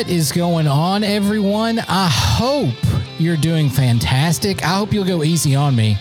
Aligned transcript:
What 0.00 0.08
is 0.08 0.32
going 0.32 0.66
on, 0.66 1.04
everyone? 1.04 1.78
I 1.80 2.08
hope 2.10 2.74
you're 3.18 3.36
doing 3.36 3.68
fantastic. 3.68 4.64
I 4.64 4.78
hope 4.78 4.94
you'll 4.94 5.04
go 5.04 5.22
easy 5.22 5.54
on 5.54 5.76
me 5.76 5.98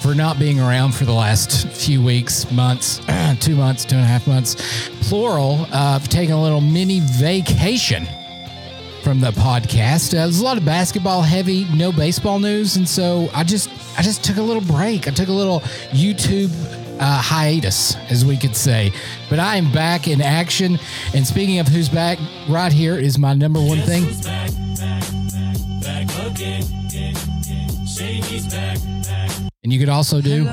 for 0.00 0.14
not 0.14 0.38
being 0.38 0.58
around 0.58 0.94
for 0.94 1.04
the 1.04 1.12
last 1.12 1.68
few 1.68 2.02
weeks, 2.02 2.50
months, 2.50 3.02
two 3.40 3.54
months, 3.54 3.84
two 3.84 3.96
and 3.96 4.04
a 4.04 4.08
half 4.08 4.26
months, 4.26 4.88
plural, 5.10 5.66
uh, 5.72 5.98
taking 5.98 6.32
a 6.32 6.42
little 6.42 6.62
mini 6.62 7.00
vacation 7.00 8.08
from 9.02 9.20
the 9.20 9.30
podcast. 9.32 10.14
Uh, 10.14 10.22
there's 10.22 10.40
a 10.40 10.44
lot 10.44 10.56
of 10.56 10.64
basketball 10.64 11.20
heavy, 11.20 11.66
no 11.74 11.92
baseball 11.92 12.38
news, 12.38 12.76
and 12.76 12.88
so 12.88 13.28
I 13.34 13.44
just 13.44 13.68
I 13.98 14.02
just 14.02 14.24
took 14.24 14.38
a 14.38 14.42
little 14.42 14.62
break. 14.62 15.06
I 15.06 15.10
took 15.10 15.28
a 15.28 15.32
little 15.32 15.60
YouTube 15.90 16.48
uh, 16.98 17.20
hiatus, 17.20 17.96
as 18.10 18.24
we 18.24 18.36
could 18.36 18.56
say. 18.56 18.92
But 19.30 19.38
I 19.38 19.56
am 19.56 19.70
back 19.72 20.08
in 20.08 20.20
action. 20.20 20.78
And 21.14 21.26
speaking 21.26 21.58
of 21.58 21.68
who's 21.68 21.88
back, 21.88 22.18
right 22.48 22.72
here 22.72 22.98
is 22.98 23.18
my 23.18 23.34
number 23.34 23.60
one 23.60 23.78
thing. 23.78 24.04
And 29.64 29.72
you 29.72 29.78
could 29.78 29.88
also 29.88 30.20
do. 30.20 30.46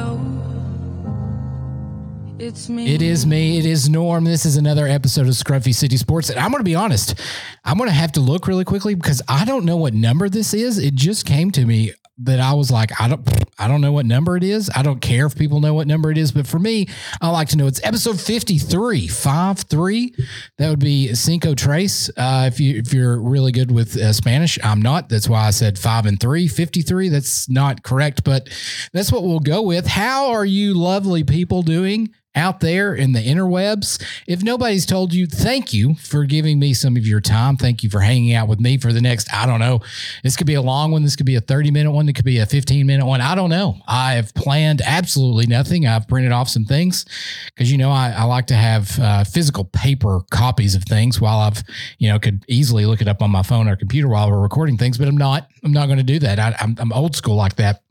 It's 2.37 2.67
me. 2.67 2.93
It 2.93 3.01
is 3.01 3.25
me. 3.25 3.57
It 3.57 3.65
is 3.65 3.89
Norm. 3.89 4.25
This 4.25 4.45
is 4.45 4.57
another 4.57 4.87
episode 4.87 5.27
of 5.27 5.33
Scruffy 5.33 5.73
City 5.73 5.95
Sports. 5.95 6.29
And 6.29 6.37
I'm 6.37 6.51
going 6.51 6.59
to 6.59 6.65
be 6.65 6.75
honest, 6.75 7.15
I'm 7.63 7.77
going 7.77 7.89
to 7.89 7.95
have 7.95 8.11
to 8.13 8.19
look 8.19 8.47
really 8.47 8.65
quickly 8.65 8.93
because 8.93 9.21
I 9.29 9.45
don't 9.45 9.63
know 9.63 9.77
what 9.77 9.93
number 9.93 10.27
this 10.27 10.53
is. 10.53 10.77
It 10.77 10.95
just 10.95 11.25
came 11.25 11.49
to 11.51 11.65
me 11.65 11.93
that 12.19 12.39
I 12.39 12.53
was 12.53 12.71
like, 12.71 12.99
I 12.99 13.07
don't, 13.07 13.27
I 13.59 13.67
don't 13.67 13.81
know 13.81 13.91
what 13.91 14.05
number 14.05 14.37
it 14.37 14.43
is. 14.43 14.69
I 14.73 14.83
don't 14.83 15.01
care 15.01 15.25
if 15.25 15.35
people 15.35 15.59
know 15.59 15.73
what 15.73 15.87
number 15.87 16.11
it 16.11 16.17
is, 16.17 16.31
but 16.31 16.47
for 16.47 16.59
me, 16.59 16.87
I 17.21 17.29
like 17.29 17.49
to 17.49 17.57
know 17.57 17.67
it's 17.67 17.83
episode 17.83 18.19
53, 18.19 19.07
five, 19.07 19.59
three. 19.59 20.15
That 20.57 20.69
would 20.69 20.79
be 20.79 21.13
Cinco 21.13 21.55
Trace. 21.55 22.09
Uh, 22.15 22.45
if 22.47 22.59
you, 22.59 22.77
if 22.77 22.93
you're 22.93 23.19
really 23.19 23.51
good 23.51 23.71
with 23.71 23.97
uh, 23.97 24.13
Spanish, 24.13 24.57
I'm 24.63 24.81
not. 24.81 25.09
That's 25.09 25.27
why 25.27 25.45
I 25.45 25.49
said 25.49 25.77
five 25.77 26.05
and 26.05 26.19
three, 26.19 26.47
53. 26.47 27.09
That's 27.09 27.49
not 27.49 27.83
correct, 27.83 28.23
but 28.23 28.47
that's 28.93 29.11
what 29.11 29.23
we'll 29.23 29.39
go 29.39 29.61
with. 29.61 29.87
How 29.87 30.31
are 30.31 30.45
you 30.45 30.73
lovely 30.73 31.23
people 31.23 31.63
doing? 31.63 32.13
Out 32.35 32.59
there 32.59 32.93
in 32.93 33.13
the 33.13 33.19
interwebs. 33.19 34.03
If 34.27 34.43
nobody's 34.43 34.85
told 34.85 35.13
you, 35.13 35.25
thank 35.27 35.73
you 35.73 35.95
for 35.95 36.25
giving 36.25 36.59
me 36.59 36.73
some 36.73 36.97
of 36.97 37.07
your 37.07 37.21
time. 37.21 37.57
Thank 37.57 37.83
you 37.83 37.89
for 37.89 38.01
hanging 38.01 38.33
out 38.33 38.47
with 38.47 38.59
me 38.59 38.77
for 38.77 38.91
the 38.93 39.01
next, 39.01 39.33
I 39.33 39.45
don't 39.45 39.59
know, 39.59 39.81
this 40.23 40.35
could 40.35 40.47
be 40.47 40.53
a 40.53 40.61
long 40.61 40.91
one. 40.91 41.03
This 41.03 41.15
could 41.15 41.25
be 41.25 41.35
a 41.35 41.41
30 41.41 41.71
minute 41.71 41.91
one. 41.91 42.09
It 42.09 42.13
could 42.13 42.25
be 42.25 42.39
a 42.39 42.45
15 42.45 42.85
minute 42.85 43.05
one. 43.05 43.21
I 43.21 43.35
don't 43.35 43.49
know. 43.49 43.77
I 43.87 44.13
have 44.13 44.33
planned 44.33 44.81
absolutely 44.81 45.47
nothing. 45.47 45.87
I've 45.87 46.07
printed 46.07 46.31
off 46.31 46.49
some 46.49 46.65
things 46.65 47.05
because, 47.47 47.71
you 47.71 47.77
know, 47.77 47.91
I, 47.91 48.11
I, 48.11 48.23
like 48.25 48.47
to 48.47 48.55
have 48.55 48.99
uh, 48.99 49.23
physical 49.23 49.65
paper 49.65 50.21
copies 50.31 50.75
of 50.75 50.83
things 50.83 51.21
while 51.21 51.39
I've, 51.39 51.63
you 51.99 52.09
know, 52.09 52.19
could 52.19 52.43
easily 52.47 52.85
look 52.85 53.01
it 53.01 53.07
up 53.07 53.21
on 53.21 53.31
my 53.31 53.43
phone 53.43 53.67
or 53.67 53.75
computer 53.75 54.07
while 54.07 54.29
we're 54.29 54.41
recording 54.41 54.77
things, 54.77 54.97
but 54.97 55.07
I'm 55.07 55.17
not, 55.17 55.47
I'm 55.63 55.71
not 55.71 55.85
going 55.85 55.99
to 55.99 56.03
do 56.03 56.19
that. 56.19 56.39
I, 56.39 56.55
I'm, 56.59 56.75
I'm 56.79 56.91
old 56.91 57.15
school 57.15 57.35
like 57.35 57.55
that. 57.57 57.84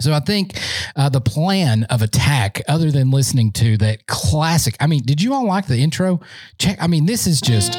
So 0.00 0.12
I 0.12 0.20
think 0.20 0.58
uh, 0.94 1.08
the 1.08 1.20
plan 1.20 1.84
of 1.84 2.02
attack, 2.02 2.60
other 2.68 2.90
than 2.90 3.10
listening 3.10 3.52
to 3.52 3.76
that 3.78 4.06
classic, 4.06 4.76
I 4.80 4.86
mean, 4.86 5.02
did 5.04 5.22
you 5.22 5.32
all 5.34 5.46
like 5.46 5.66
the 5.66 5.78
intro? 5.78 6.20
Check. 6.58 6.76
I 6.80 6.86
mean, 6.86 7.06
this 7.06 7.26
is 7.26 7.40
just. 7.40 7.76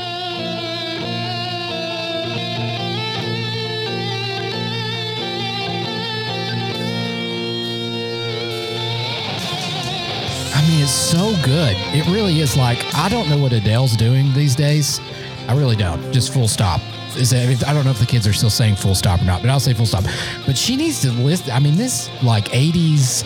I 10.55 10.69
mean, 10.69 10.81
it's 10.81 10.91
so 10.91 11.35
good. 11.43 11.75
It 11.95 12.05
really 12.07 12.39
is 12.39 12.57
like, 12.57 12.83
I 12.95 13.09
don't 13.09 13.29
know 13.29 13.37
what 13.37 13.53
Adele's 13.53 13.95
doing 13.95 14.33
these 14.33 14.55
days. 14.55 14.99
I 15.47 15.55
really 15.55 15.75
don't. 15.75 16.11
Just 16.11 16.33
full 16.33 16.47
stop 16.47 16.81
is 17.17 17.31
that 17.31 17.67
I 17.67 17.73
don't 17.73 17.85
know 17.85 17.91
if 17.91 17.99
the 17.99 18.05
kids 18.05 18.27
are 18.27 18.33
still 18.33 18.49
saying 18.49 18.75
full 18.75 18.95
stop 18.95 19.21
or 19.21 19.25
not, 19.25 19.41
but 19.41 19.49
I'll 19.49 19.59
say 19.59 19.73
full 19.73 19.85
stop. 19.85 20.03
But 20.45 20.57
she 20.57 20.75
needs 20.75 21.01
to 21.01 21.11
list. 21.11 21.51
I 21.51 21.59
mean, 21.59 21.75
this 21.75 22.09
like 22.23 22.45
80s 22.45 23.23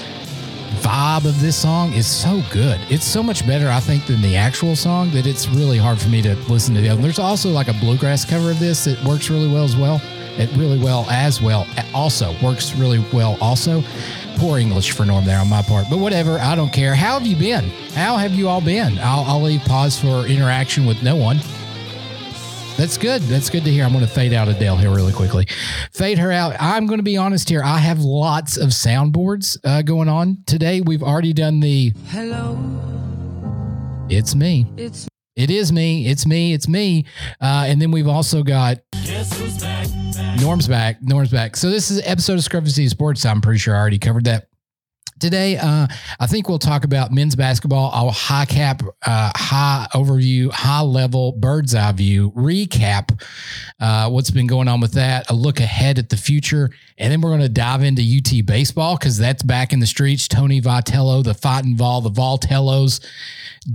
vibe 0.81 1.25
of 1.25 1.40
this 1.41 1.56
song 1.56 1.94
is 1.94 2.07
so 2.07 2.41
good. 2.51 2.80
It's 2.90 3.06
so 3.06 3.22
much 3.22 3.46
better, 3.46 3.69
I 3.69 3.80
think, 3.80 4.06
than 4.06 4.22
the 4.22 4.35
actual 4.35 4.75
song 4.75 5.12
that 5.12 5.28
it's 5.28 5.47
really 5.50 5.78
hard 5.78 6.00
for 6.00 6.09
me 6.09 6.22
to 6.24 6.35
listen 6.50 6.74
to 6.75 6.81
the 6.81 6.90
other. 6.90 7.01
There's 7.01 7.19
also 7.19 7.50
like 7.50 7.68
a 7.68 7.74
bluegrass 7.74 8.25
cover 8.25 8.51
of 8.51 8.59
this 8.59 8.85
that 8.85 9.03
works 9.03 9.30
really 9.30 9.47
well 9.47 9.63
as 9.63 9.75
well. 9.75 10.01
It 10.38 10.50
really 10.56 10.80
well 10.80 11.06
as 11.09 11.41
well. 11.41 11.68
Also 11.94 12.35
works 12.41 12.74
really 12.75 13.03
well. 13.12 13.38
Also, 13.41 13.84
poor 14.38 14.57
English 14.57 14.91
for 14.91 15.06
Norm 15.06 15.25
there 15.25 15.40
on 15.40 15.50
my 15.50 15.62
part, 15.62 15.88
but 15.90 16.00
whatever. 16.00 16.40
I 16.40 16.56
don't 16.56 16.72
care. 16.72 16.96
How 16.96 17.19
have 17.19 17.28
you 17.28 17.35
been? 17.35 17.69
How 17.94 18.18
have 18.18 18.34
you 18.34 18.47
all 18.47 18.62
been? 18.62 18.97
I'll, 19.00 19.25
I'll 19.25 19.41
leave 19.41 19.62
pause 19.62 20.00
for 20.00 20.25
interaction 20.25 20.85
with 20.85 21.03
no 21.03 21.16
one. 21.16 21.41
That's 22.81 22.97
good. 22.97 23.22
That's 23.22 23.52
good 23.52 23.64
to 23.66 23.69
hear. 23.69 23.86
I'm 23.86 23.94
going 23.94 24.03
to 24.03 24.09
fade 24.09 24.34
out 24.34 24.47
Adele 24.47 24.75
here 24.75 24.90
really 24.90 25.14
quickly. 25.14 25.46
Fade 25.94 26.18
her 26.18 26.31
out. 26.31 26.56
I'm 26.59 26.88
going 26.88 26.97
to 26.97 27.03
be 27.03 27.16
honest 27.16 27.47
here. 27.47 27.62
I 27.64 27.78
have 27.78 28.00
lots 28.00 28.58
of 28.58 28.69
soundboards 28.69 29.56
uh, 29.64 29.84
going 29.84 30.09
on 30.09 30.40
today. 30.47 30.81
We've 30.81 31.03
already 31.03 31.31
done 31.31 31.59
the 31.59 31.94
Hello. 32.08 32.58
It's 34.09 34.34
me. 34.34 34.66
It's 34.78 35.08
It 35.36 35.52
is 35.52 35.72
me. 35.72 36.08
It's 36.08 36.25
me. 36.25 36.53
It's 36.53 36.68
me. 36.68 37.06
Uh, 37.40 37.66
and 37.68 37.80
then 37.80 37.92
we've 37.92 38.08
also 38.08 38.42
got 38.42 38.80
back, 38.90 39.30
back. 39.59 40.42
Norm's 40.42 40.68
back. 40.68 41.03
Norm's 41.03 41.30
back. 41.30 41.58
So 41.58 41.69
this 41.69 41.92
is 41.92 42.00
an 42.00 42.06
episode 42.08 42.40
of 42.40 42.40
Scruffy 42.40 42.69
City 42.69 42.90
Sports. 42.90 43.24
I'm 43.28 43.42
pretty 43.42 43.59
sure 43.59 43.75
I 43.75 43.80
already 43.80 44.00
covered 44.00 44.24
that. 44.24 44.48
Today, 45.21 45.55
uh, 45.55 45.85
I 46.19 46.25
think 46.25 46.49
we'll 46.49 46.57
talk 46.57 46.83
about 46.83 47.11
men's 47.11 47.35
basketball. 47.35 47.91
I'll 47.93 48.09
high 48.09 48.45
cap, 48.45 48.81
uh, 49.05 49.31
high 49.35 49.85
overview, 49.93 50.51
high 50.51 50.81
level, 50.81 51.33
bird's 51.33 51.75
eye 51.75 51.91
view, 51.91 52.31
recap 52.31 53.21
uh, 53.79 54.09
what's 54.09 54.31
been 54.31 54.47
going 54.47 54.67
on 54.67 54.81
with 54.81 54.93
that, 54.93 55.29
a 55.29 55.33
look 55.35 55.59
ahead 55.59 55.99
at 55.99 56.09
the 56.09 56.17
future. 56.17 56.71
And 56.97 57.11
then 57.11 57.21
we're 57.21 57.29
going 57.29 57.41
to 57.41 57.49
dive 57.49 57.83
into 57.83 58.01
UT 58.01 58.43
baseball 58.47 58.97
because 58.97 59.19
that's 59.19 59.43
back 59.43 59.73
in 59.73 59.79
the 59.79 59.85
streets. 59.85 60.27
Tony 60.27 60.59
Vitello, 60.59 61.23
the 61.23 61.35
fighting 61.35 61.77
Vol, 61.77 62.01
the 62.01 62.09
Voltellos, 62.09 62.99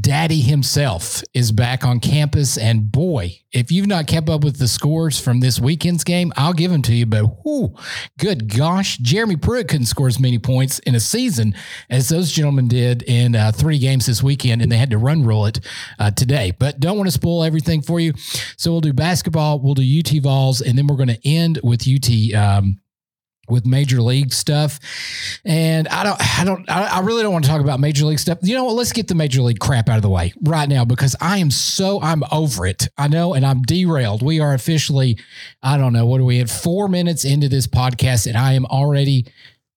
daddy 0.00 0.41
himself 0.41 1.22
is 1.32 1.52
back 1.52 1.84
on 1.84 2.00
campus. 2.00 2.58
And 2.58 2.91
boy, 2.91 3.41
if 3.52 3.70
you've 3.70 3.86
not 3.86 4.06
kept 4.06 4.28
up 4.28 4.42
with 4.42 4.58
the 4.58 4.66
scores 4.66 5.20
from 5.20 5.41
this 5.41 5.60
weekend's 5.60 6.02
game, 6.02 6.32
I'll 6.36 6.52
give 6.52 6.72
them 6.72 6.82
to 6.82 6.94
you. 6.94 7.06
But 7.06 7.44
whoo, 7.44 7.74
good 8.19 8.54
gosh, 8.54 8.98
Jeremy 8.98 9.36
Pruitt 9.36 9.69
couldn't 9.69 9.86
score 9.86 10.08
as 10.08 10.19
many 10.19 10.38
points 10.38 10.80
in 10.80 10.94
a 10.94 11.00
season 11.00 11.54
as 11.88 12.08
those 12.08 12.32
gentlemen 12.32 12.66
did 12.66 13.02
in 13.02 13.36
uh, 13.36 13.52
three 13.52 13.78
games 13.78 14.06
this 14.06 14.22
weekend, 14.22 14.60
and 14.60 14.72
they 14.72 14.76
had 14.76 14.91
to 14.91 14.98
run 14.98 15.25
rule 15.25 15.46
it 15.46 15.60
uh, 15.98 16.10
today. 16.10 16.52
But 16.58 16.80
don't 16.80 16.96
want 16.96 17.06
to 17.06 17.12
spoil 17.12 17.44
everything 17.44 17.80
for 17.80 18.00
you. 18.00 18.12
So 18.56 18.72
we'll 18.72 18.80
do 18.80 18.92
basketball, 18.92 19.60
we'll 19.60 19.75
do 19.75 20.00
UT 20.00 20.20
Vols, 20.22 20.60
and 20.60 20.76
then 20.76 20.88
we're 20.88 20.96
going 20.96 21.08
to 21.08 21.28
end 21.28 21.60
with 21.62 21.86
UT. 21.88 22.34
Um, 22.34 22.80
with 23.48 23.66
major 23.66 24.00
league 24.02 24.32
stuff. 24.32 24.78
And 25.44 25.88
I 25.88 26.04
don't, 26.04 26.38
I 26.38 26.44
don't, 26.44 26.68
I 26.70 27.00
really 27.00 27.22
don't 27.22 27.32
want 27.32 27.44
to 27.44 27.50
talk 27.50 27.60
about 27.60 27.80
major 27.80 28.04
league 28.04 28.18
stuff. 28.18 28.38
You 28.42 28.54
know 28.54 28.64
what? 28.64 28.74
Let's 28.74 28.92
get 28.92 29.08
the 29.08 29.14
major 29.14 29.42
league 29.42 29.58
crap 29.58 29.88
out 29.88 29.96
of 29.96 30.02
the 30.02 30.10
way 30.10 30.32
right 30.42 30.68
now 30.68 30.84
because 30.84 31.16
I 31.20 31.38
am 31.38 31.50
so, 31.50 32.00
I'm 32.02 32.22
over 32.32 32.66
it. 32.66 32.88
I 32.98 33.08
know, 33.08 33.34
and 33.34 33.44
I'm 33.44 33.62
derailed. 33.62 34.22
We 34.22 34.40
are 34.40 34.54
officially, 34.54 35.18
I 35.62 35.76
don't 35.76 35.92
know, 35.92 36.06
what 36.06 36.20
are 36.20 36.24
we 36.24 36.40
at 36.40 36.50
four 36.50 36.88
minutes 36.88 37.24
into 37.24 37.48
this 37.48 37.66
podcast 37.66 38.26
and 38.26 38.36
I 38.36 38.54
am 38.54 38.66
already 38.66 39.26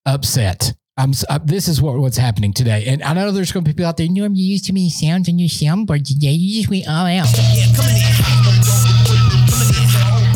upset. 0.06 0.74
I'm, 0.98 1.14
this 1.46 1.70
is 1.70 1.82
what, 1.82 1.98
what's 1.98 2.18
happening 2.18 2.52
today. 2.52 2.84
And 2.88 3.02
I 3.04 3.14
know 3.14 3.32
there's 3.32 3.54
going 3.54 3.64
to 3.64 3.70
be 3.70 3.74
people 3.74 3.86
out 3.86 3.96
there, 3.96 4.06
you 4.06 4.28
know, 4.28 4.36
you 4.36 4.46
used 4.46 4.66
too 4.66 4.74
many 4.74 4.90
sounds 4.90 5.30
on 5.30 5.40
your 5.40 5.48
soundboard 5.48 6.06
today. 6.06 6.32
You 6.32 6.62
just 6.62 6.70
went 6.70 6.90
all 6.90 7.06
out. 7.06 7.28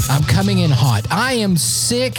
I'm 0.10 0.24
coming 0.24 0.60
in 0.60 0.72
hot. 0.72 1.06
I 1.12 1.34
am 1.34 1.58
sick 1.58 2.16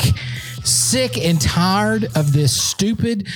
sick 0.64 1.18
and 1.18 1.40
tired 1.40 2.04
of 2.16 2.32
this 2.32 2.60
stupid 2.60 3.28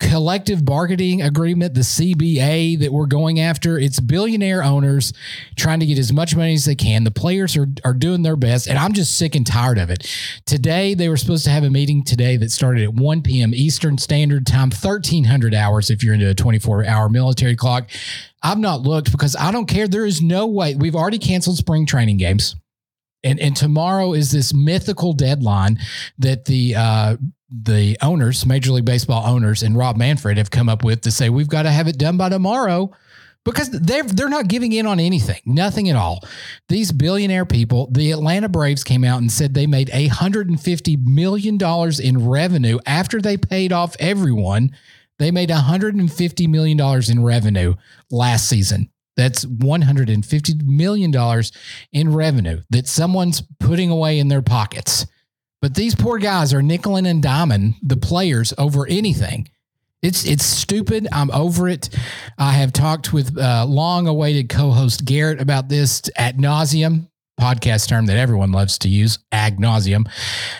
collective 0.00 0.64
bargaining 0.64 1.20
agreement, 1.20 1.74
the 1.74 1.80
CBA 1.80 2.78
that 2.80 2.90
we're 2.90 3.06
going 3.06 3.38
after. 3.38 3.78
It's 3.78 4.00
billionaire 4.00 4.64
owners 4.64 5.12
trying 5.56 5.80
to 5.80 5.86
get 5.86 5.98
as 5.98 6.12
much 6.12 6.34
money 6.34 6.54
as 6.54 6.64
they 6.64 6.74
can. 6.74 7.04
The 7.04 7.10
players 7.10 7.56
are, 7.56 7.66
are 7.84 7.92
doing 7.92 8.22
their 8.22 8.36
best, 8.36 8.66
and 8.66 8.78
I'm 8.78 8.94
just 8.94 9.16
sick 9.16 9.34
and 9.34 9.46
tired 9.46 9.78
of 9.78 9.90
it. 9.90 10.10
Today, 10.46 10.94
they 10.94 11.08
were 11.08 11.18
supposed 11.18 11.44
to 11.44 11.50
have 11.50 11.64
a 11.64 11.70
meeting 11.70 12.02
today 12.02 12.36
that 12.38 12.50
started 12.50 12.82
at 12.82 12.94
1 12.94 13.22
p.m. 13.22 13.54
Eastern 13.54 13.98
Standard 13.98 14.46
Time, 14.46 14.70
1300 14.70 15.54
hours 15.54 15.90
if 15.90 16.02
you're 16.02 16.14
into 16.14 16.30
a 16.30 16.34
24 16.34 16.86
hour 16.86 17.08
military 17.08 17.54
clock. 17.54 17.90
I've 18.42 18.58
not 18.58 18.80
looked 18.80 19.12
because 19.12 19.36
I 19.36 19.52
don't 19.52 19.66
care. 19.66 19.86
There 19.86 20.06
is 20.06 20.22
no 20.22 20.46
way. 20.46 20.74
We've 20.74 20.96
already 20.96 21.18
canceled 21.18 21.58
spring 21.58 21.84
training 21.84 22.16
games 22.16 22.56
and 23.24 23.38
and 23.40 23.56
tomorrow 23.56 24.12
is 24.12 24.30
this 24.30 24.54
mythical 24.54 25.12
deadline 25.12 25.78
that 26.18 26.44
the 26.46 26.74
uh, 26.74 27.16
the 27.50 27.98
owners, 28.00 28.46
Major 28.46 28.72
League 28.72 28.84
Baseball 28.84 29.26
owners, 29.26 29.62
and 29.62 29.76
Rob 29.76 29.96
Manfred 29.96 30.38
have 30.38 30.50
come 30.50 30.68
up 30.68 30.84
with 30.84 31.02
to 31.02 31.10
say 31.10 31.28
we've 31.28 31.48
got 31.48 31.62
to 31.62 31.70
have 31.70 31.88
it 31.88 31.98
done 31.98 32.16
by 32.16 32.28
tomorrow 32.28 32.92
because 33.44 33.70
they're 33.70 34.04
they're 34.04 34.28
not 34.28 34.48
giving 34.48 34.72
in 34.72 34.86
on 34.86 35.00
anything, 35.00 35.40
nothing 35.44 35.88
at 35.90 35.96
all. 35.96 36.20
These 36.68 36.92
billionaire 36.92 37.46
people, 37.46 37.88
the 37.90 38.12
Atlanta 38.12 38.48
Braves 38.48 38.84
came 38.84 39.04
out 39.04 39.20
and 39.20 39.32
said 39.32 39.54
they 39.54 39.66
made 39.66 39.90
hundred 39.90 40.48
and 40.48 40.60
fifty 40.60 40.96
million 40.96 41.58
dollars 41.58 41.98
in 41.98 42.28
revenue 42.28 42.78
after 42.86 43.20
they 43.20 43.36
paid 43.36 43.72
off 43.72 43.96
everyone. 43.98 44.70
They 45.18 45.30
made 45.30 45.50
hundred 45.50 45.96
and 45.96 46.12
fifty 46.12 46.46
million 46.46 46.76
dollars 46.76 47.10
in 47.10 47.22
revenue 47.22 47.74
last 48.10 48.48
season. 48.48 48.90
That's 49.20 49.44
$150 49.44 50.62
million 50.62 51.42
in 51.92 52.12
revenue 52.14 52.62
that 52.70 52.88
someone's 52.88 53.42
putting 53.58 53.90
away 53.90 54.18
in 54.18 54.28
their 54.28 54.40
pockets. 54.40 55.06
But 55.60 55.74
these 55.74 55.94
poor 55.94 56.18
guys 56.18 56.54
are 56.54 56.62
nickeling 56.62 57.06
and 57.06 57.22
diming 57.22 57.74
the 57.82 57.98
players 57.98 58.54
over 58.56 58.86
anything. 58.86 59.50
It's 60.00 60.24
it's 60.24 60.46
stupid. 60.46 61.06
I'm 61.12 61.30
over 61.32 61.68
it. 61.68 61.90
I 62.38 62.52
have 62.52 62.72
talked 62.72 63.12
with 63.12 63.36
uh, 63.36 63.66
long-awaited 63.68 64.48
co-host 64.48 65.04
Garrett 65.04 65.38
about 65.38 65.68
this 65.68 66.00
at 66.16 66.38
nauseum 66.38 67.08
podcast 67.40 67.88
term 67.88 68.06
that 68.06 68.16
everyone 68.16 68.52
loves 68.52 68.78
to 68.78 68.88
use, 68.88 69.18
ag 69.32 69.58
nauseum. 69.58 70.08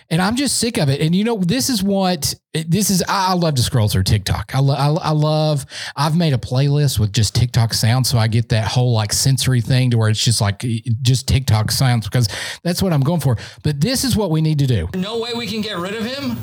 And 0.08 0.20
I'm 0.20 0.36
just 0.36 0.58
sick 0.58 0.78
of 0.78 0.88
it. 0.88 1.00
And 1.00 1.14
you 1.14 1.24
know, 1.24 1.38
this 1.38 1.68
is 1.68 1.82
what 1.82 2.34
this 2.52 2.90
is. 2.90 3.04
I 3.08 3.34
love 3.34 3.54
to 3.54 3.62
scroll 3.62 3.88
through 3.88 4.04
TikTok. 4.04 4.54
I, 4.54 4.58
lo- 4.60 4.74
I, 4.74 5.08
I 5.08 5.10
love, 5.10 5.66
I've 5.94 6.16
made 6.16 6.32
a 6.32 6.38
playlist 6.38 6.98
with 6.98 7.12
just 7.12 7.34
TikTok 7.34 7.74
sounds. 7.74 8.08
So 8.08 8.18
I 8.18 8.26
get 8.26 8.48
that 8.48 8.66
whole 8.66 8.92
like 8.92 9.12
sensory 9.12 9.60
thing 9.60 9.90
to 9.90 9.98
where 9.98 10.08
it's 10.08 10.24
just 10.24 10.40
like 10.40 10.64
just 11.02 11.28
TikTok 11.28 11.70
sounds 11.70 12.08
because 12.08 12.28
that's 12.64 12.82
what 12.82 12.92
I'm 12.92 13.02
going 13.02 13.20
for. 13.20 13.36
But 13.62 13.80
this 13.80 14.02
is 14.02 14.16
what 14.16 14.30
we 14.30 14.40
need 14.40 14.58
to 14.60 14.66
do. 14.66 14.88
No 14.94 15.20
way 15.20 15.30
we 15.36 15.46
can 15.46 15.60
get 15.60 15.76
rid 15.76 15.94
of 15.94 16.04
him? 16.04 16.36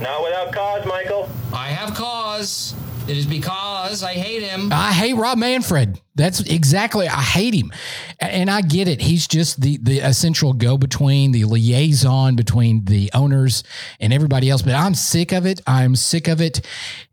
Not 0.00 0.22
without 0.22 0.52
cause, 0.52 0.86
Michael. 0.86 1.28
I 1.52 1.68
have 1.68 1.94
cause. 1.94 2.74
It 3.10 3.16
is 3.16 3.26
because 3.26 4.04
I 4.04 4.12
hate 4.12 4.44
him. 4.44 4.72
I 4.72 4.92
hate 4.92 5.14
Rob 5.14 5.36
Manfred. 5.36 6.00
That's 6.14 6.38
exactly. 6.42 7.08
I 7.08 7.20
hate 7.20 7.54
him, 7.54 7.72
and 8.20 8.48
I 8.48 8.60
get 8.60 8.86
it. 8.86 9.00
He's 9.00 9.26
just 9.26 9.60
the 9.60 9.78
the 9.78 9.98
essential 9.98 10.52
go 10.52 10.78
between, 10.78 11.32
the 11.32 11.42
liaison 11.42 12.36
between 12.36 12.84
the 12.84 13.10
owners 13.12 13.64
and 13.98 14.12
everybody 14.12 14.48
else. 14.48 14.62
But 14.62 14.74
I'm 14.74 14.94
sick 14.94 15.32
of 15.32 15.44
it. 15.44 15.60
I'm 15.66 15.96
sick 15.96 16.28
of 16.28 16.40
it. 16.40 16.64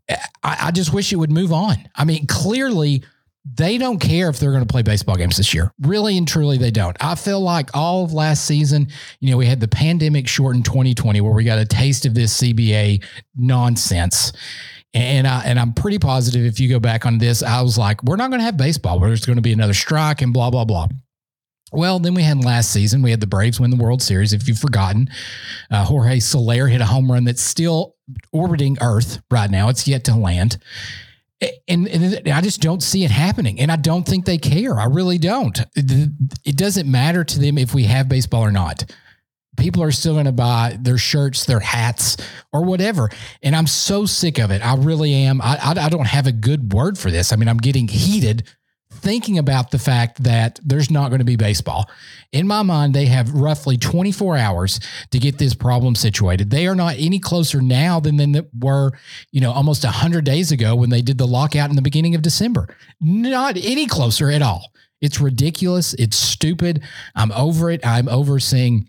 I, 0.08 0.18
I 0.44 0.70
just 0.70 0.92
wish 0.94 1.12
it 1.12 1.16
would 1.16 1.32
move 1.32 1.52
on. 1.52 1.88
I 1.96 2.04
mean, 2.04 2.26
clearly. 2.28 3.02
They 3.54 3.78
don't 3.78 3.98
care 3.98 4.28
if 4.28 4.38
they're 4.38 4.50
going 4.50 4.66
to 4.66 4.70
play 4.70 4.82
baseball 4.82 5.16
games 5.16 5.38
this 5.38 5.54
year. 5.54 5.72
Really 5.80 6.18
and 6.18 6.28
truly, 6.28 6.58
they 6.58 6.70
don't. 6.70 6.94
I 7.00 7.14
feel 7.14 7.40
like 7.40 7.74
all 7.74 8.04
of 8.04 8.12
last 8.12 8.44
season, 8.44 8.88
you 9.20 9.30
know, 9.30 9.38
we 9.38 9.46
had 9.46 9.58
the 9.58 9.68
pandemic 9.68 10.28
shortened 10.28 10.66
2020 10.66 11.22
where 11.22 11.32
we 11.32 11.44
got 11.44 11.58
a 11.58 11.64
taste 11.64 12.04
of 12.04 12.12
this 12.12 12.42
CBA 12.42 13.02
nonsense. 13.36 14.32
And 14.94 15.26
I 15.26 15.42
and 15.44 15.60
I'm 15.60 15.74
pretty 15.74 15.98
positive 15.98 16.46
if 16.46 16.58
you 16.60 16.68
go 16.68 16.80
back 16.80 17.04
on 17.04 17.18
this, 17.18 17.42
I 17.42 17.60
was 17.60 17.76
like, 17.76 18.02
we're 18.02 18.16
not 18.16 18.30
going 18.30 18.40
to 18.40 18.44
have 18.44 18.56
baseball. 18.56 18.98
There's 18.98 19.26
going 19.26 19.36
to 19.36 19.42
be 19.42 19.52
another 19.52 19.74
strike 19.74 20.22
and 20.22 20.32
blah 20.32 20.50
blah 20.50 20.64
blah. 20.64 20.88
Well, 21.72 21.98
then 21.98 22.14
we 22.14 22.22
had 22.22 22.42
last 22.42 22.72
season. 22.72 23.02
We 23.02 23.10
had 23.10 23.20
the 23.20 23.26
Braves 23.26 23.60
win 23.60 23.70
the 23.70 23.76
World 23.76 24.02
Series. 24.02 24.32
If 24.32 24.48
you've 24.48 24.58
forgotten, 24.58 25.10
uh, 25.70 25.84
Jorge 25.84 26.18
Soler 26.20 26.66
hit 26.66 26.80
a 26.80 26.86
home 26.86 27.12
run 27.12 27.24
that's 27.24 27.42
still 27.42 27.96
orbiting 28.32 28.78
Earth 28.80 29.20
right 29.30 29.50
now. 29.50 29.68
It's 29.68 29.86
yet 29.86 30.04
to 30.04 30.16
land. 30.16 30.56
And, 31.68 31.86
and 31.86 32.28
I 32.30 32.40
just 32.40 32.62
don't 32.62 32.82
see 32.82 33.04
it 33.04 33.10
happening. 33.10 33.60
And 33.60 33.70
I 33.70 33.76
don't 33.76 34.06
think 34.06 34.24
they 34.24 34.38
care. 34.38 34.80
I 34.80 34.86
really 34.86 35.18
don't. 35.18 35.58
It, 35.76 36.10
it 36.44 36.56
doesn't 36.56 36.90
matter 36.90 37.22
to 37.22 37.38
them 37.38 37.58
if 37.58 37.74
we 37.74 37.84
have 37.84 38.08
baseball 38.08 38.42
or 38.42 38.50
not 38.50 38.84
people 39.58 39.82
are 39.82 39.90
still 39.90 40.14
going 40.14 40.24
to 40.24 40.32
buy 40.32 40.78
their 40.80 40.98
shirts, 40.98 41.44
their 41.44 41.60
hats, 41.60 42.16
or 42.52 42.64
whatever. 42.64 43.10
And 43.42 43.54
I'm 43.54 43.66
so 43.66 44.06
sick 44.06 44.38
of 44.38 44.50
it. 44.50 44.64
I 44.64 44.76
really 44.76 45.12
am. 45.12 45.42
I, 45.42 45.58
I, 45.62 45.86
I 45.86 45.88
don't 45.88 46.06
have 46.06 46.26
a 46.26 46.32
good 46.32 46.72
word 46.72 46.98
for 46.98 47.10
this. 47.10 47.32
I 47.32 47.36
mean, 47.36 47.48
I'm 47.48 47.58
getting 47.58 47.88
heated 47.88 48.44
thinking 48.90 49.38
about 49.38 49.70
the 49.70 49.78
fact 49.78 50.22
that 50.24 50.58
there's 50.64 50.90
not 50.90 51.08
going 51.08 51.20
to 51.20 51.24
be 51.24 51.36
baseball. 51.36 51.88
In 52.32 52.46
my 52.46 52.62
mind, 52.62 52.94
they 52.94 53.06
have 53.06 53.32
roughly 53.32 53.76
24 53.76 54.36
hours 54.36 54.80
to 55.10 55.18
get 55.18 55.38
this 55.38 55.54
problem 55.54 55.94
situated. 55.94 56.50
They 56.50 56.66
are 56.66 56.74
not 56.74 56.96
any 56.98 57.18
closer 57.18 57.60
now 57.60 58.00
than 58.00 58.16
they 58.16 58.42
were, 58.58 58.92
you 59.30 59.40
know, 59.40 59.52
almost 59.52 59.84
100 59.84 60.24
days 60.24 60.52
ago 60.52 60.74
when 60.74 60.90
they 60.90 61.02
did 61.02 61.18
the 61.18 61.26
lockout 61.26 61.70
in 61.70 61.76
the 61.76 61.82
beginning 61.82 62.14
of 62.14 62.22
December. 62.22 62.74
Not 63.00 63.56
any 63.56 63.86
closer 63.86 64.30
at 64.30 64.42
all. 64.42 64.72
It's 65.00 65.20
ridiculous. 65.20 65.94
It's 65.94 66.16
stupid. 66.16 66.82
I'm 67.14 67.30
over 67.32 67.70
it. 67.70 67.86
I'm 67.86 68.08
over 68.08 68.40
seeing 68.40 68.88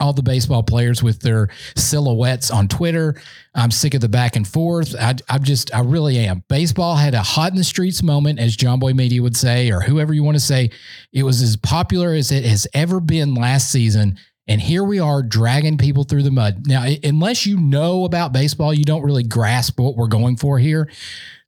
all 0.00 0.12
the 0.12 0.22
baseball 0.22 0.62
players 0.62 1.02
with 1.02 1.20
their 1.20 1.48
silhouettes 1.76 2.50
on 2.50 2.68
Twitter. 2.68 3.20
I'm 3.54 3.70
sick 3.70 3.94
of 3.94 4.00
the 4.00 4.08
back 4.08 4.36
and 4.36 4.46
forth. 4.46 4.94
I, 4.94 5.14
I'm 5.28 5.42
just, 5.42 5.74
I 5.74 5.80
really 5.80 6.18
am. 6.18 6.44
Baseball 6.48 6.96
had 6.96 7.14
a 7.14 7.22
hot 7.22 7.50
in 7.50 7.56
the 7.56 7.64
streets 7.64 8.02
moment, 8.02 8.38
as 8.38 8.56
John 8.56 8.78
Boy 8.78 8.92
Media 8.92 9.22
would 9.22 9.36
say, 9.36 9.70
or 9.70 9.80
whoever 9.80 10.12
you 10.12 10.22
want 10.22 10.36
to 10.36 10.40
say. 10.40 10.70
It 11.12 11.22
was 11.22 11.40
as 11.42 11.56
popular 11.56 12.12
as 12.12 12.30
it 12.30 12.44
has 12.44 12.66
ever 12.74 13.00
been 13.00 13.34
last 13.34 13.72
season. 13.72 14.18
And 14.48 14.60
here 14.60 14.84
we 14.84 15.00
are 15.00 15.24
dragging 15.24 15.76
people 15.76 16.04
through 16.04 16.22
the 16.22 16.30
mud. 16.30 16.68
Now, 16.68 16.86
unless 17.02 17.46
you 17.46 17.58
know 17.58 18.04
about 18.04 18.32
baseball, 18.32 18.72
you 18.72 18.84
don't 18.84 19.02
really 19.02 19.24
grasp 19.24 19.80
what 19.80 19.96
we're 19.96 20.06
going 20.06 20.36
for 20.36 20.60
here. 20.60 20.88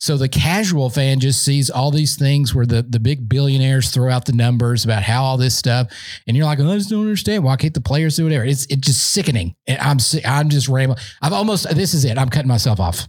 So 0.00 0.16
the 0.16 0.28
casual 0.28 0.90
fan 0.90 1.20
just 1.20 1.44
sees 1.44 1.70
all 1.70 1.92
these 1.92 2.16
things 2.16 2.54
where 2.54 2.66
the, 2.66 2.82
the 2.82 2.98
big 2.98 3.28
billionaires 3.28 3.90
throw 3.90 4.10
out 4.10 4.24
the 4.24 4.32
numbers 4.32 4.84
about 4.84 5.04
how 5.04 5.22
all 5.22 5.36
this 5.36 5.56
stuff, 5.56 5.92
and 6.26 6.36
you're 6.36 6.46
like, 6.46 6.58
I 6.58 6.76
just 6.76 6.90
don't 6.90 7.00
understand. 7.00 7.44
Why 7.44 7.56
can't 7.56 7.74
the 7.74 7.80
players 7.80 8.16
do 8.16 8.24
whatever? 8.24 8.44
It's 8.44 8.66
it's 8.66 8.86
just 8.86 9.10
sickening. 9.10 9.54
And 9.66 9.78
I'm 9.78 9.98
I'm 10.24 10.48
just 10.48 10.68
rambling. 10.68 10.98
I've 11.22 11.32
almost 11.32 11.68
this 11.74 11.94
is 11.94 12.04
it. 12.04 12.18
I'm 12.18 12.28
cutting 12.28 12.48
myself 12.48 12.80
off. 12.80 13.06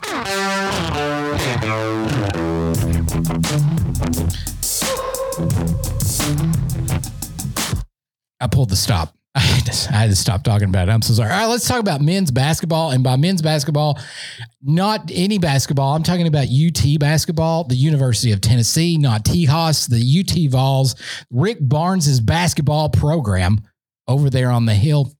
I 8.41 8.47
pulled 8.47 8.69
the 8.69 8.75
stop. 8.75 9.18
I 9.39 9.41
had, 9.41 9.65
to, 9.67 9.93
I 9.93 9.97
had 9.99 10.09
to 10.09 10.15
stop 10.17 10.43
talking 10.43 10.67
about 10.67 10.89
it. 10.89 10.91
I'm 10.91 11.01
so 11.01 11.13
sorry. 11.13 11.31
All 11.31 11.39
right, 11.39 11.45
let's 11.45 11.65
talk 11.65 11.79
about 11.79 12.01
men's 12.01 12.29
basketball. 12.29 12.91
And 12.91 13.05
by 13.05 13.15
men's 13.15 13.41
basketball, 13.41 13.97
not 14.61 15.09
any 15.13 15.37
basketball. 15.37 15.95
I'm 15.95 16.03
talking 16.03 16.27
about 16.27 16.47
UT 16.49 16.99
basketball, 16.99 17.63
the 17.63 17.75
University 17.75 18.33
of 18.33 18.41
Tennessee, 18.41 18.97
not 18.97 19.23
Tejas, 19.23 19.87
the 19.87 20.19
UT 20.19 20.51
Vols, 20.51 20.95
Rick 21.31 21.59
Barnes' 21.61 22.19
basketball 22.19 22.89
program 22.89 23.61
over 24.09 24.29
there 24.29 24.51
on 24.51 24.65
the 24.65 24.75
hill. 24.75 25.13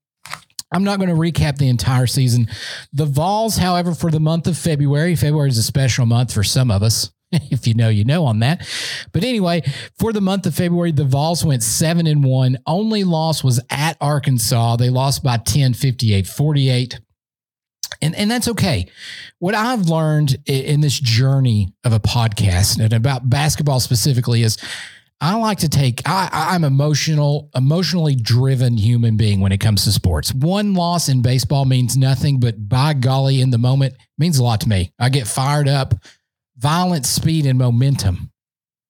I'm 0.73 0.83
not 0.83 0.99
going 0.99 1.09
to 1.09 1.15
recap 1.15 1.57
the 1.57 1.69
entire 1.69 2.05
season. 2.05 2.49
The 2.91 3.05
Vols, 3.05 3.55
however, 3.55 3.95
for 3.95 4.11
the 4.11 4.19
month 4.19 4.47
of 4.47 4.57
February, 4.57 5.15
February 5.15 5.47
is 5.47 5.57
a 5.57 5.63
special 5.63 6.05
month 6.05 6.33
for 6.33 6.43
some 6.43 6.71
of 6.71 6.83
us. 6.83 7.09
If 7.51 7.67
you 7.67 7.73
know, 7.73 7.89
you 7.89 8.05
know 8.05 8.25
on 8.25 8.39
that. 8.39 8.67
But 9.11 9.23
anyway, 9.23 9.61
for 9.99 10.11
the 10.13 10.21
month 10.21 10.45
of 10.45 10.55
February, 10.55 10.91
the 10.91 11.03
Vols 11.03 11.45
went 11.45 11.61
seven 11.63 12.07
and 12.07 12.23
one. 12.23 12.57
Only 12.65 13.03
loss 13.03 13.43
was 13.43 13.59
at 13.69 13.97
Arkansas. 14.01 14.77
They 14.77 14.89
lost 14.89 15.23
by 15.23 15.37
10, 15.37 15.73
58, 15.73 16.25
48. 16.25 16.99
And, 18.01 18.15
and 18.15 18.31
that's 18.31 18.47
okay. 18.47 18.87
What 19.39 19.55
I've 19.55 19.89
learned 19.89 20.37
in 20.45 20.81
this 20.81 20.99
journey 20.99 21.73
of 21.83 21.93
a 21.93 21.99
podcast 21.99 22.79
and 22.79 22.93
about 22.93 23.29
basketball 23.29 23.79
specifically 23.79 24.43
is 24.43 24.57
I 25.21 25.35
like 25.35 25.57
to 25.59 25.69
take 25.69 26.01
I, 26.05 26.29
I'm 26.31 26.63
emotional, 26.63 27.49
emotionally 27.53 28.15
driven 28.15 28.77
human 28.77 29.17
being 29.17 29.41
when 29.41 29.51
it 29.51 29.57
comes 29.57 29.83
to 29.83 29.91
sports. 29.91 30.33
One 30.33 30.75
loss 30.75 31.09
in 31.09 31.21
baseball 31.21 31.65
means 31.65 31.97
nothing, 31.97 32.39
but 32.39 32.69
by 32.69 32.93
golly, 32.93 33.41
in 33.41 33.49
the 33.49 33.57
moment 33.57 33.95
means 34.17 34.39
a 34.39 34.43
lot 34.43 34.61
to 34.61 34.69
me. 34.69 34.93
I 34.97 35.09
get 35.09 35.27
fired 35.27 35.67
up, 35.67 35.93
violent 36.59 37.05
speed 37.05 37.45
and 37.45 37.57
momentum. 37.57 38.31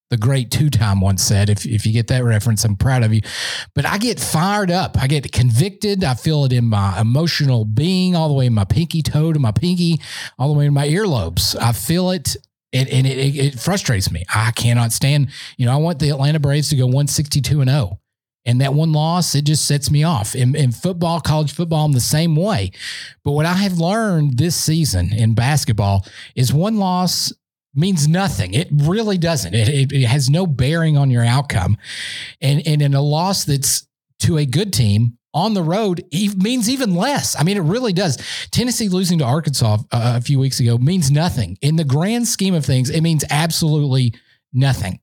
The 0.10 0.18
great 0.18 0.50
two-time 0.50 1.02
once 1.02 1.22
said, 1.22 1.52
if, 1.52 1.68
if 1.68 1.86
you 1.86 1.94
get 1.94 2.08
that 2.08 2.24
reference, 2.24 2.66
I'm 2.66 2.76
proud 2.76 3.04
of 3.04 3.14
you. 3.14 3.22
But 3.76 3.86
I 3.86 4.00
get 4.00 4.20
fired 4.20 4.72
up. 4.72 4.98
I 5.00 5.06
get 5.06 5.32
convicted. 5.32 6.04
I 6.04 6.16
feel 6.16 6.46
it 6.46 6.52
in 6.52 6.66
my 6.66 7.00
emotional 7.00 7.64
being, 7.64 8.16
all 8.16 8.28
the 8.28 8.34
way 8.34 8.48
in 8.48 8.54
my 8.56 8.66
pinky 8.66 9.04
toe 9.04 9.32
to 9.32 9.40
my 9.40 9.52
pinky, 9.52 10.02
all 10.40 10.52
the 10.52 10.58
way 10.58 10.66
in 10.66 10.74
my 10.74 10.88
earlobes. 10.88 11.56
I 11.56 11.74
feel 11.74 12.10
it 12.10 12.36
and, 12.74 12.88
and 12.90 13.08
it, 13.08 13.18
it, 13.18 13.36
it 13.36 13.60
frustrates 13.60 14.12
me. 14.12 14.26
I 14.34 14.52
cannot 14.52 14.92
stand, 14.92 15.30
you 15.58 15.66
know, 15.66 15.74
I 15.74 15.78
want 15.78 16.00
the 16.00 16.10
Atlanta 16.10 16.40
Braves 16.40 16.70
to 16.70 16.76
go 16.76 16.86
162 16.86 17.62
and 17.62 17.70
0. 17.70 18.00
And 18.46 18.62
that 18.62 18.74
one 18.74 18.94
loss, 18.94 19.36
it 19.36 19.44
just 19.44 19.68
sets 19.68 19.92
me 19.92 20.04
off. 20.04 20.34
In, 20.34 20.56
in 20.56 20.72
football, 20.72 21.20
college 21.20 21.52
football, 21.52 21.86
I'm 21.86 21.92
the 21.92 22.00
same 22.00 22.36
way. 22.36 22.72
But 23.24 23.34
what 23.34 23.46
I 23.46 23.54
have 23.54 23.80
learned 23.80 24.38
this 24.38 24.56
season 24.56 25.14
in 25.14 25.36
basketball 25.36 26.06
is 26.36 26.54
one 26.54 26.78
loss 26.78 27.34
means 27.76 28.08
nothing. 28.08 28.54
It 28.54 28.68
really 28.72 29.18
doesn't. 29.18 29.54
It, 29.54 29.70
it, 29.70 29.92
it 29.92 30.06
has 30.06 30.30
no 30.30 30.48
bearing 30.48 30.98
on 30.98 31.10
your 31.10 31.24
outcome. 31.24 31.78
And, 32.42 32.66
and 32.66 32.82
in 32.82 32.94
a 32.94 33.02
loss 33.02 33.44
that's 33.44 33.88
to 34.22 34.38
a 34.38 34.46
good 34.46 34.74
team 34.74 35.18
on 35.34 35.54
the 35.54 35.64
road 35.64 36.04
means 36.12 36.70
even 36.70 36.96
less. 36.96 37.40
I 37.40 37.44
mean, 37.44 37.58
it 37.58 37.62
really 37.62 37.94
does. 37.94 38.18
Tennessee 38.52 38.90
losing 38.90 39.20
to 39.20 39.26
Arkansas 39.26 39.78
uh, 39.92 40.14
a 40.18 40.22
few 40.22 40.40
weeks 40.40 40.60
ago 40.60 40.78
means 40.78 41.12
nothing. 41.12 41.58
In 41.62 41.76
the 41.76 41.84
grand 41.84 42.28
scheme 42.28 42.56
of 42.56 42.66
things, 42.66 42.90
it 42.90 43.02
means 43.02 43.24
absolutely 43.30 44.14
nothing. 44.52 45.00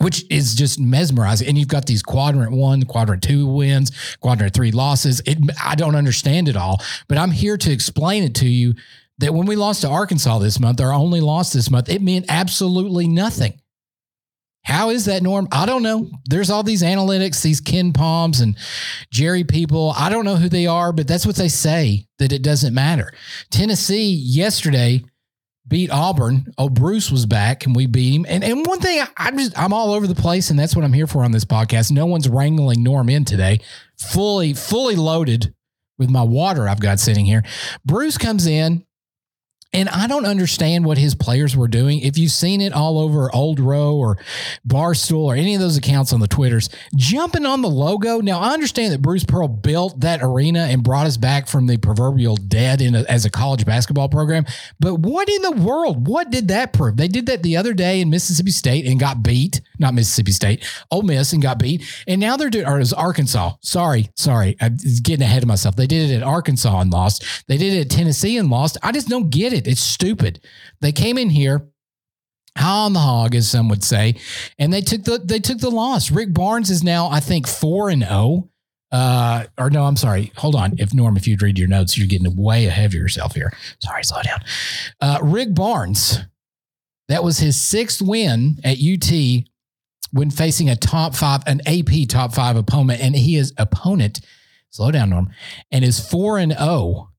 Which 0.00 0.24
is 0.28 0.56
just 0.56 0.80
mesmerizing. 0.80 1.46
And 1.46 1.56
you've 1.56 1.68
got 1.68 1.86
these 1.86 2.02
quadrant 2.02 2.50
one, 2.50 2.82
quadrant 2.82 3.22
two 3.22 3.46
wins, 3.46 3.92
quadrant 4.20 4.52
three 4.52 4.72
losses. 4.72 5.22
It, 5.24 5.38
I 5.64 5.76
don't 5.76 5.94
understand 5.94 6.48
it 6.48 6.56
all, 6.56 6.82
but 7.08 7.16
I'm 7.16 7.30
here 7.30 7.56
to 7.56 7.72
explain 7.72 8.24
it 8.24 8.34
to 8.36 8.48
you 8.48 8.74
that 9.18 9.34
when 9.34 9.46
we 9.46 9.56
lost 9.56 9.82
to 9.82 9.88
Arkansas 9.88 10.38
this 10.38 10.58
month, 10.58 10.80
our 10.80 10.92
only 10.92 11.20
loss 11.20 11.52
this 11.52 11.70
month, 11.70 11.88
it 11.88 12.02
meant 12.02 12.26
absolutely 12.28 13.06
nothing. 13.06 13.60
How 14.64 14.88
is 14.90 15.04
that, 15.04 15.22
Norm? 15.22 15.46
I 15.52 15.66
don't 15.66 15.82
know. 15.82 16.10
There's 16.24 16.48
all 16.48 16.62
these 16.62 16.82
analytics, 16.82 17.42
these 17.42 17.60
KenPoms 17.60 18.42
and 18.42 18.56
Jerry 19.10 19.44
people. 19.44 19.92
I 19.96 20.08
don't 20.08 20.24
know 20.24 20.36
who 20.36 20.48
they 20.48 20.66
are, 20.66 20.90
but 20.90 21.06
that's 21.06 21.26
what 21.26 21.36
they 21.36 21.48
say 21.48 22.06
that 22.18 22.32
it 22.32 22.42
doesn't 22.42 22.72
matter. 22.72 23.12
Tennessee 23.50 24.08
yesterday 24.10 25.04
beat 25.68 25.90
Auburn. 25.90 26.46
Oh, 26.56 26.70
Bruce 26.70 27.10
was 27.10 27.26
back 27.26 27.66
and 27.66 27.76
we 27.76 27.86
beat 27.86 28.14
him. 28.14 28.26
And 28.26 28.42
and 28.42 28.64
one 28.64 28.80
thing 28.80 29.00
I, 29.00 29.08
I'm 29.18 29.36
just 29.36 29.58
I'm 29.58 29.74
all 29.74 29.92
over 29.92 30.06
the 30.06 30.14
place, 30.14 30.48
and 30.48 30.58
that's 30.58 30.74
what 30.74 30.84
I'm 30.84 30.92
here 30.94 31.06
for 31.06 31.24
on 31.24 31.32
this 31.32 31.44
podcast. 31.44 31.90
No 31.90 32.06
one's 32.06 32.28
wrangling 32.28 32.82
Norm 32.82 33.10
in 33.10 33.26
today. 33.26 33.60
Fully, 33.98 34.54
fully 34.54 34.96
loaded 34.96 35.54
with 35.98 36.08
my 36.08 36.22
water 36.22 36.68
I've 36.68 36.80
got 36.80 37.00
sitting 37.00 37.26
here. 37.26 37.42
Bruce 37.84 38.16
comes 38.18 38.46
in. 38.46 38.84
And 39.74 39.88
I 39.88 40.06
don't 40.06 40.24
understand 40.24 40.84
what 40.84 40.98
his 40.98 41.16
players 41.16 41.56
were 41.56 41.66
doing. 41.66 42.00
If 42.00 42.16
you've 42.16 42.30
seen 42.30 42.60
it 42.60 42.72
all 42.72 42.98
over 43.00 43.34
Old 43.34 43.58
Row 43.58 43.96
or 43.96 44.16
Barstool 44.66 45.24
or 45.24 45.34
any 45.34 45.54
of 45.54 45.60
those 45.60 45.76
accounts 45.76 46.12
on 46.12 46.20
the 46.20 46.28
Twitters, 46.28 46.70
jumping 46.96 47.44
on 47.44 47.60
the 47.60 47.68
logo. 47.68 48.20
Now, 48.20 48.38
I 48.38 48.52
understand 48.52 48.92
that 48.92 49.02
Bruce 49.02 49.24
Pearl 49.24 49.48
built 49.48 50.00
that 50.00 50.20
arena 50.22 50.60
and 50.60 50.84
brought 50.84 51.06
us 51.06 51.16
back 51.16 51.48
from 51.48 51.66
the 51.66 51.76
proverbial 51.76 52.36
dead 52.36 52.80
a, 52.80 53.10
as 53.10 53.24
a 53.24 53.30
college 53.30 53.66
basketball 53.66 54.08
program. 54.08 54.46
But 54.78 55.00
what 55.00 55.28
in 55.28 55.42
the 55.42 55.50
world? 55.50 56.06
What 56.06 56.30
did 56.30 56.48
that 56.48 56.72
prove? 56.72 56.96
They 56.96 57.08
did 57.08 57.26
that 57.26 57.42
the 57.42 57.56
other 57.56 57.74
day 57.74 58.00
in 58.00 58.10
Mississippi 58.10 58.52
State 58.52 58.86
and 58.86 59.00
got 59.00 59.22
beat. 59.24 59.60
Not 59.80 59.94
Mississippi 59.94 60.30
State, 60.30 60.64
Ole 60.92 61.02
Miss 61.02 61.32
and 61.32 61.42
got 61.42 61.58
beat. 61.58 61.82
And 62.06 62.20
now 62.20 62.36
they're 62.36 62.48
doing, 62.48 62.66
or 62.66 62.76
it 62.76 62.80
was 62.80 62.92
Arkansas. 62.92 63.54
Sorry, 63.60 64.08
sorry. 64.14 64.56
I'm 64.60 64.76
getting 65.02 65.24
ahead 65.24 65.42
of 65.42 65.48
myself. 65.48 65.74
They 65.74 65.88
did 65.88 66.10
it 66.10 66.16
at 66.18 66.22
Arkansas 66.22 66.80
and 66.80 66.92
lost. 66.92 67.24
They 67.48 67.56
did 67.56 67.74
it 67.74 67.80
at 67.80 67.90
Tennessee 67.90 68.38
and 68.38 68.50
lost. 68.50 68.78
I 68.82 68.92
just 68.92 69.08
don't 69.08 69.30
get 69.30 69.52
it. 69.52 69.63
It's 69.66 69.80
stupid. 69.80 70.40
They 70.80 70.92
came 70.92 71.18
in 71.18 71.30
here 71.30 71.68
high 72.56 72.84
on 72.84 72.92
the 72.92 73.00
hog, 73.00 73.34
as 73.34 73.48
some 73.48 73.68
would 73.68 73.84
say, 73.84 74.16
and 74.58 74.72
they 74.72 74.80
took 74.80 75.04
the 75.04 75.18
they 75.18 75.38
took 75.38 75.58
the 75.58 75.70
loss. 75.70 76.10
Rick 76.10 76.32
Barnes 76.32 76.70
is 76.70 76.82
now, 76.82 77.08
I 77.08 77.20
think, 77.20 77.46
four 77.46 77.88
and 77.88 78.02
zero. 78.02 78.48
Uh, 78.92 79.46
or 79.58 79.70
no, 79.70 79.84
I'm 79.84 79.96
sorry. 79.96 80.30
Hold 80.36 80.54
on. 80.54 80.74
If 80.78 80.94
Norm, 80.94 81.16
if 81.16 81.26
you'd 81.26 81.42
read 81.42 81.58
your 81.58 81.66
notes, 81.66 81.98
you're 81.98 82.06
getting 82.06 82.36
way 82.36 82.66
ahead 82.66 82.86
of 82.86 82.94
yourself 82.94 83.34
here. 83.34 83.52
Sorry, 83.82 84.04
slow 84.04 84.22
down. 84.22 84.38
Uh, 85.00 85.18
Rick 85.20 85.52
Barnes, 85.52 86.18
that 87.08 87.24
was 87.24 87.38
his 87.38 87.60
sixth 87.60 88.00
win 88.00 88.60
at 88.62 88.78
UT 88.78 89.10
when 90.12 90.30
facing 90.30 90.70
a 90.70 90.76
top 90.76 91.16
five, 91.16 91.42
an 91.48 91.60
AP 91.66 92.08
top 92.08 92.34
five 92.34 92.54
opponent, 92.54 93.00
and 93.00 93.16
he 93.16 93.34
is 93.34 93.52
opponent. 93.58 94.20
Slow 94.70 94.92
down, 94.92 95.10
Norm, 95.10 95.30
and 95.72 95.84
is 95.84 95.98
four 95.98 96.38
and 96.38 96.52
zero 96.52 97.10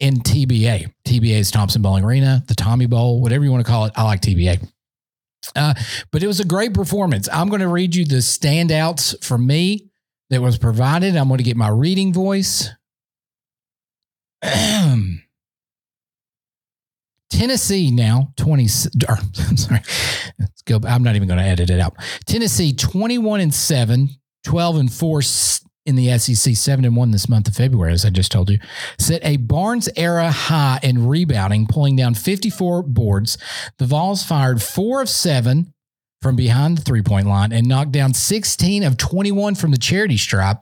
in 0.00 0.14
TBA. 0.16 0.92
TBA 1.04 1.38
is 1.38 1.50
Thompson-Boling 1.50 2.04
Arena, 2.04 2.44
the 2.46 2.54
Tommy 2.54 2.86
Bowl, 2.86 3.20
whatever 3.20 3.44
you 3.44 3.50
want 3.50 3.64
to 3.64 3.70
call 3.70 3.86
it. 3.86 3.92
I 3.96 4.04
like 4.04 4.20
TBA. 4.20 4.68
Uh, 5.56 5.74
but 6.10 6.22
it 6.22 6.26
was 6.26 6.40
a 6.40 6.44
great 6.44 6.74
performance. 6.74 7.28
I'm 7.32 7.48
going 7.48 7.60
to 7.60 7.68
read 7.68 7.94
you 7.94 8.04
the 8.04 8.16
standouts 8.16 9.22
for 9.24 9.38
me 9.38 9.88
that 10.30 10.42
was 10.42 10.58
provided. 10.58 11.16
I'm 11.16 11.28
going 11.28 11.38
to 11.38 11.44
get 11.44 11.56
my 11.56 11.68
reading 11.68 12.12
voice. 12.12 12.68
Tennessee 17.30 17.90
now 17.90 18.32
20 18.36 18.66
or, 19.08 19.18
I'm 19.48 19.56
sorry. 19.56 19.80
Let's 20.38 20.62
go. 20.62 20.80
I'm 20.86 21.02
not 21.02 21.16
even 21.16 21.28
going 21.28 21.38
to 21.38 21.44
edit 21.44 21.70
it 21.70 21.80
out. 21.80 21.94
Tennessee 22.26 22.72
21 22.72 23.40
and 23.40 23.54
7, 23.54 24.10
12 24.44 24.76
and 24.76 24.92
4 24.92 25.22
in 25.88 25.96
the 25.96 26.16
SEC, 26.18 26.54
7 26.54 26.84
and 26.84 26.94
1 26.94 27.10
this 27.12 27.30
month 27.30 27.48
of 27.48 27.56
February, 27.56 27.94
as 27.94 28.04
I 28.04 28.10
just 28.10 28.30
told 28.30 28.50
you. 28.50 28.58
Set 28.98 29.24
a 29.24 29.38
Barnes 29.38 29.88
era 29.96 30.30
high 30.30 30.78
in 30.82 31.08
rebounding, 31.08 31.66
pulling 31.66 31.96
down 31.96 32.12
54 32.14 32.82
boards. 32.82 33.38
The 33.78 33.86
Vols 33.86 34.22
fired 34.22 34.62
4 34.62 35.00
of 35.00 35.08
7 35.08 35.72
from 36.20 36.36
behind 36.36 36.76
the 36.76 36.82
three 36.82 37.00
point 37.00 37.26
line 37.26 37.52
and 37.52 37.66
knocked 37.66 37.92
down 37.92 38.12
16 38.12 38.84
of 38.84 38.98
21 38.98 39.54
from 39.54 39.70
the 39.70 39.78
charity 39.78 40.18
stripe. 40.18 40.58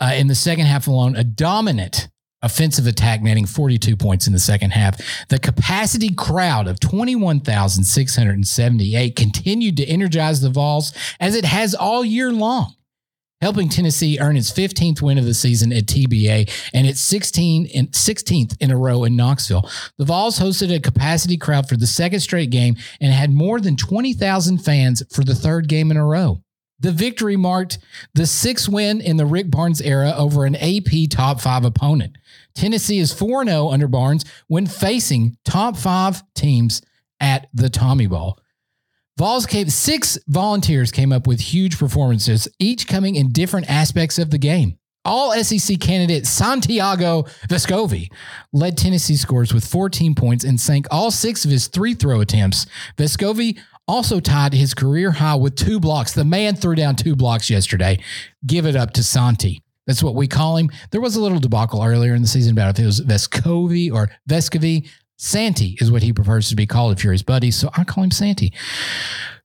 Uh, 0.00 0.14
in 0.16 0.26
the 0.26 0.34
second 0.34 0.66
half 0.66 0.88
alone, 0.88 1.14
a 1.14 1.22
dominant 1.22 2.08
offensive 2.42 2.88
attack 2.88 3.22
netting 3.22 3.46
42 3.46 3.96
points 3.96 4.26
in 4.26 4.32
the 4.32 4.40
second 4.40 4.72
half. 4.72 5.00
The 5.28 5.38
capacity 5.38 6.12
crowd 6.14 6.66
of 6.66 6.80
21,678 6.80 9.14
continued 9.14 9.76
to 9.76 9.86
energize 9.86 10.40
the 10.40 10.50
Vols 10.50 10.92
as 11.20 11.36
it 11.36 11.44
has 11.44 11.76
all 11.76 12.04
year 12.04 12.32
long. 12.32 12.74
Helping 13.40 13.68
Tennessee 13.68 14.18
earn 14.20 14.36
its 14.36 14.50
15th 14.50 15.00
win 15.00 15.16
of 15.16 15.24
the 15.24 15.34
season 15.34 15.72
at 15.72 15.86
TBA 15.86 16.50
and 16.74 16.86
its 16.86 17.00
16 17.00 17.66
in, 17.66 17.86
16th 17.88 18.56
in 18.58 18.72
a 18.72 18.76
row 18.76 19.04
in 19.04 19.14
Knoxville. 19.14 19.70
The 19.96 20.04
Vols 20.04 20.40
hosted 20.40 20.74
a 20.74 20.80
capacity 20.80 21.36
crowd 21.36 21.68
for 21.68 21.76
the 21.76 21.86
second 21.86 22.18
straight 22.20 22.50
game 22.50 22.76
and 23.00 23.12
had 23.12 23.32
more 23.32 23.60
than 23.60 23.76
20,000 23.76 24.58
fans 24.58 25.04
for 25.14 25.22
the 25.22 25.36
third 25.36 25.68
game 25.68 25.92
in 25.92 25.96
a 25.96 26.04
row. 26.04 26.42
The 26.80 26.92
victory 26.92 27.36
marked 27.36 27.78
the 28.14 28.26
sixth 28.26 28.68
win 28.68 29.00
in 29.00 29.16
the 29.16 29.26
Rick 29.26 29.50
Barnes 29.50 29.80
era 29.80 30.14
over 30.16 30.44
an 30.44 30.56
AP 30.56 31.10
top 31.10 31.40
five 31.40 31.64
opponent. 31.64 32.16
Tennessee 32.54 32.98
is 32.98 33.12
4 33.12 33.44
0 33.44 33.68
under 33.68 33.88
Barnes 33.88 34.24
when 34.48 34.66
facing 34.66 35.36
top 35.44 35.76
five 35.76 36.22
teams 36.34 36.82
at 37.20 37.48
the 37.52 37.68
Tommy 37.68 38.06
Bowl. 38.06 38.38
Vols 39.18 39.46
came, 39.46 39.68
six 39.68 40.16
volunteers 40.28 40.92
came 40.92 41.12
up 41.12 41.26
with 41.26 41.40
huge 41.40 41.76
performances, 41.76 42.46
each 42.60 42.86
coming 42.86 43.16
in 43.16 43.32
different 43.32 43.68
aspects 43.68 44.16
of 44.16 44.30
the 44.30 44.38
game. 44.38 44.78
All 45.04 45.32
SEC 45.42 45.80
candidate 45.80 46.24
Santiago 46.24 47.24
Vescovi 47.48 48.12
led 48.52 48.78
Tennessee 48.78 49.16
scores 49.16 49.52
with 49.52 49.64
14 49.64 50.14
points 50.14 50.44
and 50.44 50.60
sank 50.60 50.86
all 50.92 51.10
six 51.10 51.44
of 51.44 51.50
his 51.50 51.66
three 51.66 51.94
throw 51.94 52.20
attempts. 52.20 52.66
Vescovi 52.96 53.58
also 53.88 54.20
tied 54.20 54.52
his 54.52 54.72
career 54.72 55.10
high 55.10 55.34
with 55.34 55.56
two 55.56 55.80
blocks. 55.80 56.12
The 56.12 56.24
man 56.24 56.54
threw 56.54 56.76
down 56.76 56.94
two 56.94 57.16
blocks 57.16 57.50
yesterday. 57.50 57.98
Give 58.46 58.66
it 58.66 58.76
up 58.76 58.92
to 58.92 59.02
Santi. 59.02 59.62
That's 59.88 60.02
what 60.02 60.14
we 60.14 60.28
call 60.28 60.58
him. 60.58 60.70
There 60.92 61.00
was 61.00 61.16
a 61.16 61.20
little 61.20 61.40
debacle 61.40 61.82
earlier 61.82 62.14
in 62.14 62.22
the 62.22 62.28
season 62.28 62.52
about 62.52 62.78
if 62.78 62.84
it 62.84 62.86
was 62.86 63.00
Vescovi 63.00 63.92
or 63.92 64.10
Vescovi. 64.28 64.88
Santi 65.18 65.76
is 65.80 65.90
what 65.90 66.02
he 66.02 66.12
prefers 66.12 66.48
to 66.48 66.56
be 66.56 66.66
called 66.66 66.92
if 66.92 67.02
you're 67.02 67.12
his 67.12 67.22
buddy. 67.22 67.50
So 67.50 67.70
I 67.76 67.84
call 67.84 68.04
him 68.04 68.10
Santi. 68.12 68.52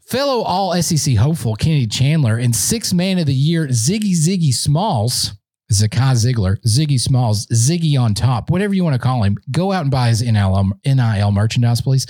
Fellow 0.06 0.44
all 0.44 0.80
SEC 0.82 1.15
hopeful 1.15 1.56
Kennedy 1.56 1.88
Chandler 1.88 2.38
and 2.38 2.56
six 2.56 2.94
man 2.94 3.18
of 3.18 3.25
the 3.25 3.34
year 3.34 3.68
Ziggy 3.68 4.12
Ziggy 4.12 4.53
Smalls, 4.53 5.34
Zakai 5.72 6.13
Zeigler, 6.13 6.62
Ziggy 6.62 7.00
Smalls, 7.00 7.48
Ziggy 7.48 8.00
on 8.00 8.13
top, 8.13 8.51
whatever 8.51 8.75
you 8.75 8.84
want 8.84 8.94
to 8.94 9.00
call 9.00 9.24
him. 9.24 9.38
Go 9.50 9.72
out 9.72 9.82
and 9.82 9.89
buy 9.89 10.10
his 10.10 10.22
NIL, 10.22 10.74
NIL 10.86 11.32
merchandise, 11.32 11.82
please. 11.82 12.06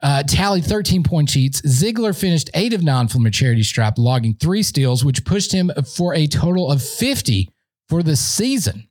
Uh, 0.00 0.22
tally 0.22 0.60
13 0.60 1.02
point 1.02 1.28
cheats. 1.28 1.60
Zeigler 1.62 2.16
finished 2.16 2.50
eight 2.54 2.72
of 2.72 2.84
nine 2.84 3.08
from 3.08 3.26
a 3.26 3.30
charity 3.30 3.64
stripe, 3.64 3.94
logging 3.98 4.34
three 4.34 4.62
steals, 4.62 5.04
which 5.04 5.24
pushed 5.24 5.50
him 5.50 5.72
for 5.96 6.14
a 6.14 6.28
total 6.28 6.70
of 6.70 6.82
50 6.82 7.50
for 7.88 8.04
the 8.04 8.14
season. 8.14 8.86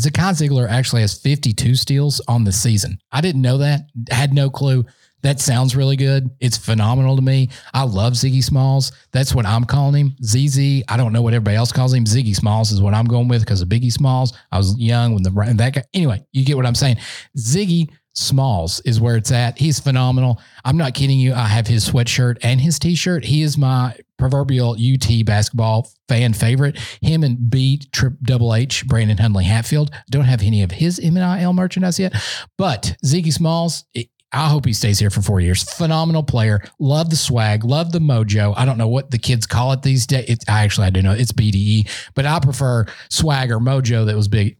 Zakai 0.00 0.32
Zeigler 0.32 0.68
actually 0.68 1.00
has 1.02 1.18
52 1.18 1.74
steals 1.74 2.20
on 2.28 2.44
the 2.44 2.52
season. 2.52 2.98
I 3.12 3.20
didn't 3.20 3.42
know 3.42 3.58
that. 3.58 3.82
Had 4.10 4.32
no 4.34 4.50
clue. 4.50 4.84
That 5.22 5.40
sounds 5.40 5.74
really 5.74 5.96
good. 5.96 6.30
It's 6.38 6.56
phenomenal 6.56 7.16
to 7.16 7.22
me. 7.22 7.48
I 7.74 7.82
love 7.82 8.12
Ziggy 8.12 8.44
Smalls. 8.44 8.92
That's 9.10 9.34
what 9.34 9.46
I'm 9.46 9.64
calling 9.64 9.94
him. 9.94 10.16
ZZ. 10.22 10.84
I 10.88 10.96
don't 10.96 11.12
know 11.12 11.22
what 11.22 11.34
everybody 11.34 11.56
else 11.56 11.72
calls 11.72 11.92
him. 11.94 12.04
Ziggy 12.04 12.36
Smalls 12.36 12.70
is 12.70 12.80
what 12.80 12.94
I'm 12.94 13.06
going 13.06 13.26
with 13.26 13.40
because 13.40 13.62
of 13.62 13.68
Biggie 13.68 13.90
Smalls. 13.90 14.34
I 14.52 14.58
was 14.58 14.78
young 14.78 15.14
when 15.14 15.22
the 15.22 15.30
that 15.56 15.74
guy. 15.74 15.82
Anyway, 15.94 16.24
you 16.32 16.44
get 16.44 16.56
what 16.56 16.66
I'm 16.66 16.74
saying. 16.74 16.98
Ziggy 17.36 17.90
Smalls 18.12 18.80
is 18.80 19.00
where 19.00 19.16
it's 19.16 19.32
at. 19.32 19.58
He's 19.58 19.80
phenomenal. 19.80 20.40
I'm 20.64 20.76
not 20.76 20.94
kidding 20.94 21.18
you. 21.18 21.34
I 21.34 21.46
have 21.46 21.66
his 21.66 21.88
sweatshirt 21.88 22.38
and 22.42 22.60
his 22.60 22.78
t-shirt. 22.78 23.24
He 23.24 23.42
is 23.42 23.58
my 23.58 23.96
proverbial 24.18 24.72
UT 24.72 25.24
basketball 25.24 25.90
fan 26.08 26.32
favorite. 26.32 26.78
Him 27.00 27.22
and 27.22 27.50
B 27.50 27.80
Double 28.22 28.54
H 28.54 28.86
Brandon 28.86 29.18
Huntley 29.18 29.44
Hatfield. 29.44 29.90
Don't 30.10 30.24
have 30.24 30.42
any 30.42 30.62
of 30.62 30.72
his 30.72 31.00
MNIL 31.00 31.54
merchandise 31.54 31.98
yet, 31.98 32.14
but 32.58 32.96
Ziggy 33.04 33.32
Smalls. 33.32 33.84
It, 33.94 34.08
I 34.32 34.48
hope 34.48 34.66
he 34.66 34.72
stays 34.72 34.98
here 34.98 35.08
for 35.08 35.22
four 35.22 35.40
years. 35.40 35.62
Phenomenal 35.62 36.22
player. 36.22 36.62
Love 36.78 37.10
the 37.10 37.16
swag. 37.16 37.64
Love 37.64 37.92
the 37.92 38.00
mojo. 38.00 38.52
I 38.56 38.64
don't 38.64 38.76
know 38.76 38.88
what 38.88 39.10
the 39.10 39.18
kids 39.18 39.46
call 39.46 39.72
it 39.72 39.82
these 39.82 40.06
days. 40.06 40.38
I 40.48 40.64
actually 40.64 40.88
I 40.88 40.90
do 40.90 41.00
know 41.00 41.12
it's 41.12 41.32
BDE, 41.32 41.88
but 42.14 42.26
I 42.26 42.40
prefer 42.40 42.86
swag 43.08 43.50
or 43.50 43.58
mojo 43.58 44.04
that 44.06 44.16
was 44.16 44.28
big. 44.28 44.58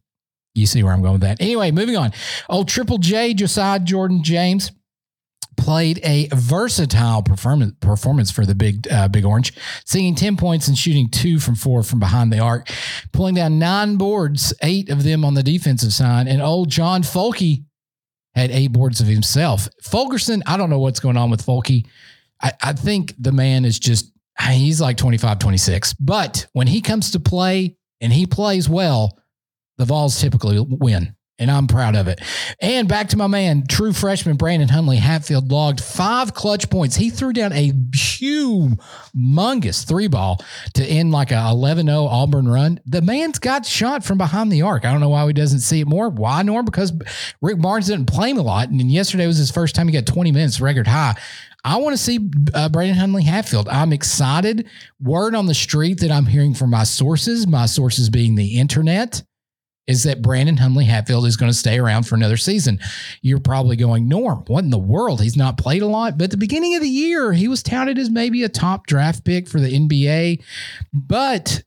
You 0.54 0.66
see 0.66 0.82
where 0.82 0.94
I'm 0.94 1.02
going 1.02 1.14
with 1.14 1.22
that. 1.22 1.40
Anyway, 1.40 1.70
moving 1.70 1.96
on. 1.96 2.12
Old 2.48 2.68
Triple 2.68 2.98
J 2.98 3.34
Josiah 3.34 3.78
Jordan 3.78 4.22
James 4.22 4.72
played 5.56 6.00
a 6.04 6.28
versatile 6.34 7.22
performance 7.22 7.74
performance 7.80 8.30
for 8.30 8.46
the 8.46 8.54
big 8.54 8.86
uh, 8.90 9.08
big 9.08 9.24
orange, 9.24 9.52
singing 9.84 10.14
10 10.14 10.36
points 10.36 10.68
and 10.68 10.76
shooting 10.76 11.08
two 11.08 11.38
from 11.38 11.54
four 11.54 11.82
from 11.82 11.98
behind 11.98 12.32
the 12.32 12.38
arc, 12.38 12.70
pulling 13.12 13.34
down 13.34 13.58
nine 13.58 13.96
boards, 13.96 14.54
eight 14.62 14.90
of 14.90 15.02
them 15.02 15.24
on 15.24 15.34
the 15.34 15.42
defensive 15.42 15.92
side. 15.92 16.28
And 16.28 16.40
old 16.42 16.68
John 16.68 17.02
Folke 17.02 17.64
had 18.34 18.50
eight 18.50 18.72
boards 18.72 19.00
of 19.00 19.06
himself. 19.06 19.68
Fulkerson, 19.82 20.42
I 20.46 20.56
don't 20.56 20.70
know 20.70 20.78
what's 20.78 21.00
going 21.00 21.16
on 21.16 21.30
with 21.30 21.42
Folke. 21.42 21.70
I, 22.42 22.52
I 22.62 22.72
think 22.74 23.14
the 23.18 23.32
man 23.32 23.64
is 23.64 23.78
just 23.78 24.12
he's 24.50 24.80
like 24.80 24.98
25, 24.98 25.38
26. 25.38 25.94
But 25.94 26.46
when 26.52 26.66
he 26.66 26.82
comes 26.82 27.10
to 27.12 27.20
play 27.20 27.76
and 28.00 28.12
he 28.12 28.26
plays 28.26 28.68
well, 28.68 29.18
the 29.78 29.86
Vols 29.86 30.20
typically 30.20 30.60
win. 30.60 31.15
And 31.38 31.50
I'm 31.50 31.66
proud 31.66 31.96
of 31.96 32.08
it. 32.08 32.20
And 32.60 32.88
back 32.88 33.08
to 33.08 33.16
my 33.16 33.26
man, 33.26 33.66
true 33.66 33.92
freshman 33.92 34.36
Brandon 34.36 34.68
Huntley 34.68 34.96
Hatfield 34.96 35.50
logged 35.50 35.82
five 35.82 36.34
clutch 36.34 36.70
points. 36.70 36.96
He 36.96 37.10
threw 37.10 37.32
down 37.32 37.52
a 37.52 37.72
humongous 37.72 38.78
three 39.86 40.08
ball 40.08 40.42
to 40.74 40.84
end 40.84 41.12
like 41.12 41.32
a 41.32 41.48
11 41.50 41.86
0 41.86 42.04
Auburn 42.04 42.48
run. 42.48 42.80
The 42.86 43.02
man's 43.02 43.38
got 43.38 43.66
shot 43.66 44.04
from 44.04 44.18
behind 44.18 44.50
the 44.50 44.62
arc. 44.62 44.84
I 44.84 44.92
don't 44.92 45.00
know 45.00 45.10
why 45.10 45.26
he 45.26 45.32
doesn't 45.32 45.60
see 45.60 45.80
it 45.80 45.88
more. 45.88 46.08
Why, 46.08 46.42
Norm? 46.42 46.64
Because 46.64 46.92
Rick 47.42 47.60
Barnes 47.60 47.88
didn't 47.88 48.06
play 48.06 48.30
him 48.30 48.38
a 48.38 48.42
lot. 48.42 48.68
And 48.68 48.90
yesterday 48.90 49.26
was 49.26 49.36
his 49.38 49.50
first 49.50 49.74
time 49.74 49.88
he 49.88 49.92
got 49.92 50.06
20 50.06 50.32
minutes, 50.32 50.60
record 50.60 50.86
high. 50.86 51.16
I 51.64 51.78
want 51.78 51.94
to 51.94 52.02
see 52.02 52.30
uh, 52.54 52.68
Brandon 52.68 52.96
Huntley 52.96 53.24
Hatfield. 53.24 53.68
I'm 53.68 53.92
excited. 53.92 54.68
Word 55.00 55.34
on 55.34 55.46
the 55.46 55.54
street 55.54 55.98
that 55.98 56.12
I'm 56.12 56.26
hearing 56.26 56.54
from 56.54 56.70
my 56.70 56.84
sources, 56.84 57.48
my 57.48 57.66
sources 57.66 58.08
being 58.08 58.36
the 58.36 58.60
internet, 58.60 59.24
is 59.86 60.02
that 60.02 60.22
Brandon 60.22 60.56
Huntley 60.56 60.84
Hatfield 60.84 61.26
is 61.26 61.36
going 61.36 61.50
to 61.50 61.56
stay 61.56 61.78
around 61.78 62.04
for 62.04 62.14
another 62.14 62.36
season. 62.36 62.80
You're 63.22 63.40
probably 63.40 63.76
going, 63.76 64.08
Norm, 64.08 64.44
what 64.48 64.64
in 64.64 64.70
the 64.70 64.78
world? 64.78 65.20
He's 65.20 65.36
not 65.36 65.58
played 65.58 65.82
a 65.82 65.86
lot. 65.86 66.18
But 66.18 66.24
at 66.24 66.30
the 66.32 66.36
beginning 66.36 66.74
of 66.74 66.82
the 66.82 66.88
year, 66.88 67.32
he 67.32 67.48
was 67.48 67.62
touted 67.62 67.98
as 67.98 68.10
maybe 68.10 68.42
a 68.42 68.48
top 68.48 68.86
draft 68.86 69.24
pick 69.24 69.48
for 69.48 69.60
the 69.60 69.70
NBA. 69.70 70.42
But 70.92 71.62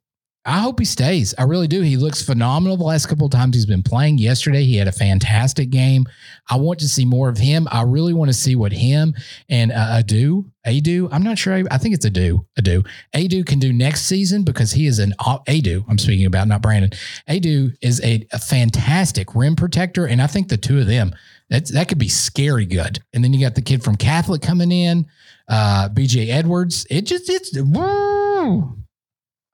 I 0.49 0.57
hope 0.57 0.79
he 0.79 0.85
stays. 0.85 1.35
I 1.37 1.43
really 1.43 1.67
do. 1.67 1.81
He 1.81 1.95
looks 1.95 2.23
phenomenal 2.23 2.75
the 2.75 2.83
last 2.83 3.05
couple 3.05 3.27
of 3.27 3.31
times 3.31 3.55
he's 3.55 3.67
been 3.67 3.83
playing. 3.83 4.17
Yesterday, 4.17 4.63
he 4.63 4.77
had 4.77 4.87
a 4.87 4.91
fantastic 4.91 5.69
game. 5.69 6.07
I 6.49 6.55
want 6.55 6.79
to 6.79 6.87
see 6.87 7.05
more 7.05 7.29
of 7.29 7.37
him. 7.37 7.67
I 7.71 7.83
really 7.83 8.13
want 8.13 8.29
to 8.29 8.33
see 8.33 8.55
what 8.55 8.71
him 8.71 9.13
and 9.47 9.71
uh, 9.71 10.01
Adu, 10.01 10.49
Adu, 10.65 11.07
I'm 11.11 11.21
not 11.21 11.37
sure. 11.37 11.63
I 11.69 11.77
think 11.77 11.93
it's 11.93 12.05
Adu, 12.05 12.43
Adu, 12.59 12.83
Adu 13.13 13.45
can 13.45 13.59
do 13.59 13.71
next 13.71 14.05
season 14.05 14.41
because 14.41 14.71
he 14.71 14.87
is 14.87 14.97
an 14.97 15.13
Adu. 15.19 15.85
I'm 15.87 15.99
speaking 15.99 16.25
about 16.25 16.47
not 16.47 16.63
Brandon. 16.63 16.89
Adu 17.29 17.75
is 17.83 18.03
a, 18.03 18.25
a 18.31 18.39
fantastic 18.39 19.35
rim 19.35 19.55
protector, 19.55 20.07
and 20.07 20.19
I 20.19 20.25
think 20.25 20.49
the 20.49 20.57
two 20.57 20.79
of 20.79 20.87
them 20.87 21.13
that 21.51 21.67
that 21.67 21.89
could 21.89 21.99
be 21.99 22.09
scary 22.09 22.65
good. 22.65 22.99
And 23.13 23.23
then 23.23 23.33
you 23.33 23.39
got 23.39 23.53
the 23.53 23.61
kid 23.61 23.83
from 23.83 23.97
Catholic 23.97 24.41
coming 24.41 24.71
in, 24.71 25.05
uh, 25.47 25.89
BJ 25.89 26.29
Edwards. 26.29 26.87
It 26.89 27.05
just 27.05 27.29
it's 27.29 27.55
woo. 27.55 28.79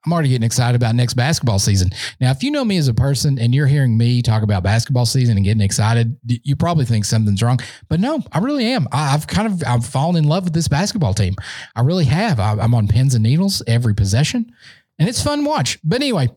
I'm 0.06 0.12
already 0.12 0.28
getting 0.28 0.46
excited 0.46 0.76
about 0.76 0.94
next 0.94 1.14
basketball 1.14 1.58
season. 1.58 1.90
Now, 2.20 2.30
if 2.30 2.44
you 2.44 2.52
know 2.52 2.64
me 2.64 2.76
as 2.76 2.86
a 2.86 2.94
person 2.94 3.40
and 3.40 3.52
you're 3.52 3.66
hearing 3.66 3.98
me 3.98 4.22
talk 4.22 4.44
about 4.44 4.62
basketball 4.62 5.04
season 5.04 5.36
and 5.36 5.44
getting 5.44 5.60
excited, 5.60 6.16
you 6.24 6.54
probably 6.54 6.84
think 6.84 7.04
something's 7.04 7.42
wrong. 7.42 7.58
But 7.88 7.98
no, 7.98 8.22
I 8.30 8.38
really 8.38 8.66
am. 8.66 8.86
I've 8.92 9.26
kind 9.26 9.48
of 9.48 9.64
I've 9.66 9.84
fallen 9.84 10.14
in 10.14 10.24
love 10.24 10.44
with 10.44 10.52
this 10.52 10.68
basketball 10.68 11.12
team. 11.12 11.34
I 11.74 11.80
really 11.80 12.04
have. 12.04 12.38
I'm 12.38 12.72
on 12.72 12.86
pins 12.86 13.14
and 13.14 13.24
needles 13.24 13.62
every 13.66 13.94
possession, 13.94 14.52
and 14.98 15.08
it's 15.08 15.22
fun 15.22 15.42
to 15.42 15.48
watch. 15.48 15.80
But 15.82 15.96
anyway, 15.96 16.28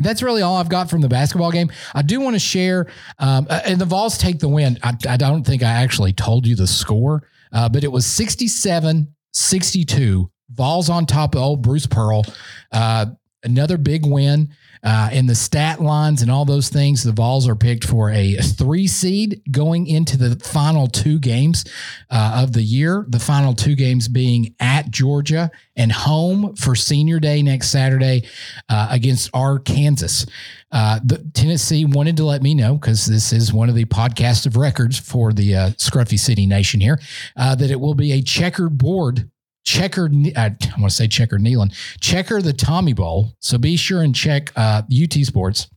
that's 0.00 0.20
really 0.22 0.42
all 0.42 0.56
I've 0.56 0.68
got 0.68 0.90
from 0.90 1.00
the 1.00 1.08
basketball 1.08 1.52
game. 1.52 1.70
I 1.94 2.02
do 2.02 2.20
want 2.20 2.34
to 2.34 2.40
share, 2.40 2.86
um, 3.20 3.46
and 3.48 3.80
the 3.80 3.84
Vols 3.84 4.18
take 4.18 4.40
the 4.40 4.48
win. 4.48 4.76
I, 4.82 4.94
I, 5.08 5.16
don't 5.16 5.44
think 5.44 5.62
I 5.62 5.70
actually 5.70 6.12
told 6.12 6.48
you 6.48 6.56
the 6.56 6.66
score, 6.66 7.28
uh, 7.52 7.68
but 7.68 7.84
it 7.84 7.92
was 7.92 8.06
67 8.06 9.14
62 9.32 10.30
Vols 10.50 10.88
on 10.88 11.06
top 11.06 11.34
of 11.34 11.42
old 11.42 11.62
Bruce 11.62 11.86
Pearl. 11.86 12.24
Uh, 12.72 13.06
another 13.42 13.78
big 13.78 14.06
win. 14.06 14.50
Uh, 14.84 15.10
in 15.12 15.26
the 15.26 15.34
stat 15.34 15.80
lines 15.80 16.22
and 16.22 16.30
all 16.30 16.44
those 16.44 16.68
things, 16.68 17.02
the 17.02 17.10
Vols 17.10 17.48
are 17.48 17.56
picked 17.56 17.84
for 17.84 18.10
a 18.10 18.36
three 18.36 18.86
seed 18.86 19.42
going 19.50 19.88
into 19.88 20.16
the 20.16 20.36
final 20.44 20.86
two 20.86 21.18
games 21.18 21.64
uh, 22.10 22.42
of 22.42 22.52
the 22.52 22.62
year. 22.62 23.04
The 23.08 23.18
final 23.18 23.54
two 23.54 23.74
games 23.74 24.06
being 24.06 24.54
at 24.60 24.88
Georgia 24.90 25.50
and 25.74 25.90
home 25.90 26.54
for 26.54 26.76
Senior 26.76 27.18
Day 27.18 27.42
next 27.42 27.70
Saturday 27.70 28.28
uh, 28.68 28.86
against 28.90 29.30
Arkansas. 29.34 30.30
Uh, 30.70 31.00
the 31.04 31.18
Tennessee 31.34 31.84
wanted 31.84 32.16
to 32.18 32.24
let 32.24 32.42
me 32.42 32.54
know 32.54 32.76
because 32.76 33.06
this 33.06 33.32
is 33.32 33.52
one 33.52 33.68
of 33.68 33.74
the 33.74 33.86
podcast 33.86 34.46
of 34.46 34.56
records 34.56 34.96
for 34.96 35.32
the 35.32 35.56
uh, 35.56 35.70
Scruffy 35.70 36.18
City 36.18 36.46
Nation 36.46 36.78
here 36.78 37.00
uh, 37.36 37.56
that 37.56 37.72
it 37.72 37.80
will 37.80 37.94
be 37.94 38.12
a 38.12 38.22
checkered 38.22 38.78
board 38.78 39.28
checker. 39.68 40.10
I 40.36 40.56
want 40.78 40.90
to 40.90 40.90
say 40.90 41.06
checker 41.06 41.38
Neyland, 41.38 41.74
checker 42.00 42.40
the 42.40 42.52
Tommy 42.52 42.94
Bowl. 42.94 43.32
So 43.40 43.58
be 43.58 43.76
sure 43.76 44.02
and 44.02 44.14
check 44.14 44.50
uh, 44.56 44.82
UT 44.90 45.12
Sports 45.12 45.68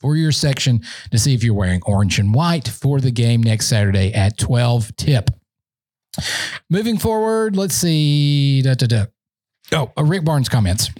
for 0.00 0.16
your 0.16 0.32
section 0.32 0.82
to 1.12 1.18
see 1.18 1.34
if 1.34 1.44
you're 1.44 1.54
wearing 1.54 1.80
orange 1.86 2.18
and 2.18 2.34
white 2.34 2.68
for 2.68 3.00
the 3.00 3.10
game 3.10 3.42
next 3.42 3.68
Saturday 3.68 4.12
at 4.12 4.36
12 4.36 4.96
tip. 4.96 5.30
Moving 6.68 6.98
forward, 6.98 7.56
let's 7.56 7.74
see. 7.74 8.62
Da, 8.62 8.74
da, 8.74 8.86
da. 8.86 9.04
Oh, 9.72 9.92
uh, 9.96 10.04
Rick 10.04 10.24
Barnes 10.24 10.48
comments. 10.48 10.90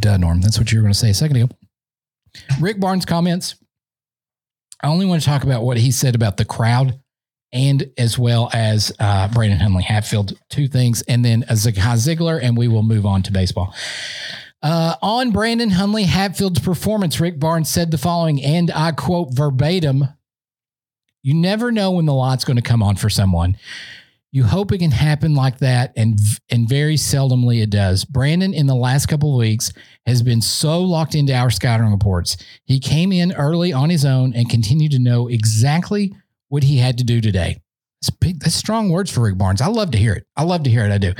Duh, 0.00 0.16
Norm. 0.16 0.40
That's 0.40 0.58
what 0.58 0.72
you 0.72 0.78
were 0.78 0.82
going 0.82 0.92
to 0.92 0.98
say 0.98 1.10
a 1.10 1.14
second 1.14 1.36
ago. 1.36 1.48
Rick 2.60 2.80
Barnes 2.80 3.04
comments. 3.04 3.56
I 4.82 4.88
only 4.88 5.06
want 5.06 5.22
to 5.22 5.26
talk 5.26 5.44
about 5.44 5.62
what 5.62 5.76
he 5.76 5.90
said 5.90 6.14
about 6.14 6.38
the 6.38 6.44
crowd 6.44 6.98
and 7.52 7.90
as 7.98 8.18
well 8.18 8.48
as 8.52 8.92
uh, 8.98 9.28
Brandon 9.28 9.58
Huntley 9.58 9.82
Hatfield, 9.82 10.38
two 10.48 10.68
things, 10.68 11.02
and 11.02 11.24
then 11.24 11.42
a 11.44 11.52
Zakai 11.52 11.96
Zeigler, 11.96 12.40
and 12.42 12.56
we 12.56 12.68
will 12.68 12.82
move 12.82 13.04
on 13.04 13.22
to 13.24 13.32
baseball. 13.32 13.74
Uh, 14.62 14.94
on 15.02 15.32
Brandon 15.32 15.70
Huntley 15.70 16.04
Hatfield's 16.04 16.60
performance, 16.60 17.20
Rick 17.20 17.38
Barnes 17.38 17.68
said 17.68 17.90
the 17.90 17.98
following, 17.98 18.42
and 18.42 18.70
I 18.70 18.92
quote 18.92 19.34
verbatim 19.34 20.04
You 21.22 21.34
never 21.34 21.72
know 21.72 21.92
when 21.92 22.06
the 22.06 22.14
light's 22.14 22.44
going 22.44 22.56
to 22.56 22.62
come 22.62 22.82
on 22.82 22.96
for 22.96 23.10
someone. 23.10 23.56
You 24.30 24.44
hope 24.44 24.72
it 24.72 24.78
can 24.78 24.92
happen 24.92 25.34
like 25.34 25.58
that, 25.58 25.92
and 25.94 26.18
and 26.48 26.66
very 26.66 26.94
seldomly 26.94 27.62
it 27.62 27.68
does. 27.68 28.06
Brandon, 28.06 28.54
in 28.54 28.66
the 28.66 28.74
last 28.74 29.06
couple 29.06 29.32
of 29.32 29.38
weeks, 29.38 29.72
has 30.06 30.22
been 30.22 30.40
so 30.40 30.80
locked 30.80 31.14
into 31.14 31.34
our 31.34 31.50
scouting 31.50 31.90
reports. 31.90 32.38
He 32.64 32.80
came 32.80 33.12
in 33.12 33.32
early 33.32 33.74
on 33.74 33.90
his 33.90 34.06
own 34.06 34.32
and 34.32 34.48
continued 34.48 34.92
to 34.92 34.98
know 34.98 35.28
exactly 35.28 36.14
what 36.52 36.64
he 36.64 36.76
had 36.76 36.98
to 36.98 37.04
do 37.04 37.18
today. 37.22 37.62
That's 38.02 38.10
big. 38.10 38.40
That's 38.40 38.54
strong 38.54 38.90
words 38.90 39.10
for 39.10 39.22
Rick 39.22 39.38
Barnes. 39.38 39.62
I 39.62 39.68
love 39.68 39.90
to 39.92 39.98
hear 39.98 40.12
it. 40.12 40.26
I 40.36 40.42
love 40.42 40.64
to 40.64 40.70
hear 40.70 40.84
it. 40.84 40.92
I 40.92 40.98
do. 40.98 41.14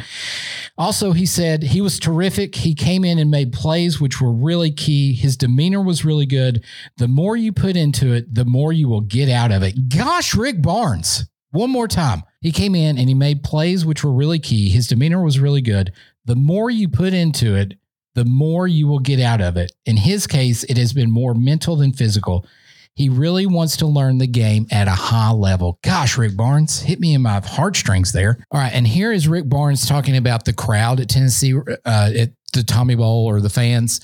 Also, 0.76 1.12
he 1.12 1.24
said 1.24 1.62
he 1.62 1.80
was 1.80 1.98
terrific. 1.98 2.54
He 2.54 2.74
came 2.74 3.02
in 3.02 3.18
and 3.18 3.30
made 3.30 3.50
plays, 3.50 3.98
which 3.98 4.20
were 4.20 4.30
really 4.30 4.70
key. 4.70 5.14
His 5.14 5.38
demeanor 5.38 5.80
was 5.80 6.04
really 6.04 6.26
good. 6.26 6.62
The 6.98 7.08
more 7.08 7.34
you 7.34 7.50
put 7.50 7.76
into 7.76 8.12
it, 8.12 8.34
the 8.34 8.44
more 8.44 8.74
you 8.74 8.90
will 8.90 9.00
get 9.00 9.30
out 9.30 9.52
of 9.52 9.62
it. 9.62 9.88
Gosh, 9.88 10.34
Rick 10.34 10.60
Barnes. 10.60 11.24
One 11.52 11.70
more 11.70 11.88
time. 11.88 12.24
He 12.42 12.52
came 12.52 12.74
in 12.74 12.98
and 12.98 13.08
he 13.08 13.14
made 13.14 13.42
plays, 13.42 13.86
which 13.86 14.04
were 14.04 14.12
really 14.12 14.38
key. 14.38 14.68
His 14.68 14.86
demeanor 14.86 15.22
was 15.22 15.40
really 15.40 15.62
good. 15.62 15.94
The 16.26 16.36
more 16.36 16.68
you 16.68 16.90
put 16.90 17.14
into 17.14 17.54
it, 17.54 17.78
the 18.14 18.26
more 18.26 18.68
you 18.68 18.86
will 18.86 18.98
get 18.98 19.18
out 19.18 19.40
of 19.40 19.56
it. 19.56 19.72
In 19.86 19.96
his 19.96 20.26
case, 20.26 20.62
it 20.64 20.76
has 20.76 20.92
been 20.92 21.10
more 21.10 21.32
mental 21.32 21.76
than 21.76 21.94
physical. 21.94 22.44
He 22.94 23.08
really 23.08 23.46
wants 23.46 23.78
to 23.78 23.86
learn 23.86 24.18
the 24.18 24.26
game 24.26 24.66
at 24.70 24.86
a 24.86 24.92
high 24.92 25.32
level. 25.32 25.78
Gosh, 25.82 26.18
Rick 26.18 26.36
Barnes 26.36 26.82
hit 26.82 27.00
me 27.00 27.14
in 27.14 27.22
my 27.22 27.40
heartstrings 27.40 28.12
there. 28.12 28.38
All 28.50 28.60
right. 28.60 28.72
And 28.72 28.86
here 28.86 29.12
is 29.12 29.26
Rick 29.26 29.48
Barnes 29.48 29.86
talking 29.86 30.16
about 30.16 30.44
the 30.44 30.52
crowd 30.52 31.00
at 31.00 31.08
Tennessee, 31.08 31.54
uh, 31.54 32.10
at 32.16 32.32
the 32.52 32.62
Tommy 32.62 32.94
Bowl 32.94 33.26
or 33.26 33.40
the 33.40 33.48
fans. 33.48 34.00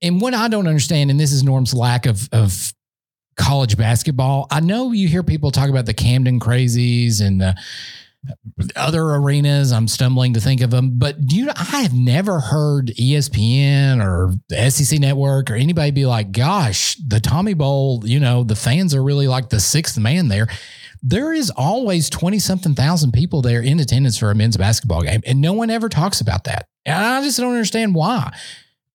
And 0.00 0.20
what 0.20 0.34
I 0.34 0.48
don't 0.48 0.66
understand, 0.66 1.10
and 1.10 1.20
this 1.20 1.32
is 1.32 1.42
Norm's 1.42 1.74
lack 1.74 2.06
of, 2.06 2.28
of 2.32 2.72
college 3.36 3.76
basketball. 3.76 4.46
I 4.50 4.60
know 4.60 4.92
you 4.92 5.08
hear 5.08 5.22
people 5.22 5.50
talk 5.50 5.68
about 5.68 5.86
the 5.86 5.94
Camden 5.94 6.40
crazies 6.40 7.20
and 7.20 7.40
the 7.40 7.54
other 8.74 9.02
arenas. 9.02 9.72
I'm 9.72 9.88
stumbling 9.88 10.34
to 10.34 10.40
think 10.40 10.60
of 10.60 10.70
them, 10.70 10.98
but 10.98 11.26
do 11.26 11.36
you? 11.36 11.50
I 11.50 11.82
have 11.82 11.94
never 11.94 12.40
heard 12.40 12.88
ESPN 12.98 14.02
or 14.02 14.34
the 14.48 14.70
SEC 14.70 14.98
Network 14.98 15.50
or 15.50 15.54
anybody 15.54 15.90
be 15.90 16.06
like, 16.06 16.32
"Gosh, 16.32 16.96
the 17.06 17.20
Tommy 17.20 17.54
Bowl." 17.54 18.02
You 18.04 18.20
know, 18.20 18.44
the 18.44 18.56
fans 18.56 18.94
are 18.94 19.02
really 19.02 19.28
like 19.28 19.50
the 19.50 19.60
sixth 19.60 19.98
man 19.98 20.28
there. 20.28 20.48
There 21.02 21.32
is 21.32 21.50
always 21.50 22.10
twenty 22.10 22.38
something 22.38 22.74
thousand 22.74 23.12
people 23.12 23.42
there 23.42 23.62
in 23.62 23.80
attendance 23.80 24.18
for 24.18 24.30
a 24.30 24.34
men's 24.34 24.56
basketball 24.56 25.02
game, 25.02 25.22
and 25.26 25.40
no 25.40 25.52
one 25.52 25.70
ever 25.70 25.88
talks 25.88 26.20
about 26.20 26.44
that. 26.44 26.66
And 26.84 27.04
I 27.04 27.22
just 27.22 27.38
don't 27.38 27.52
understand 27.52 27.94
why 27.94 28.32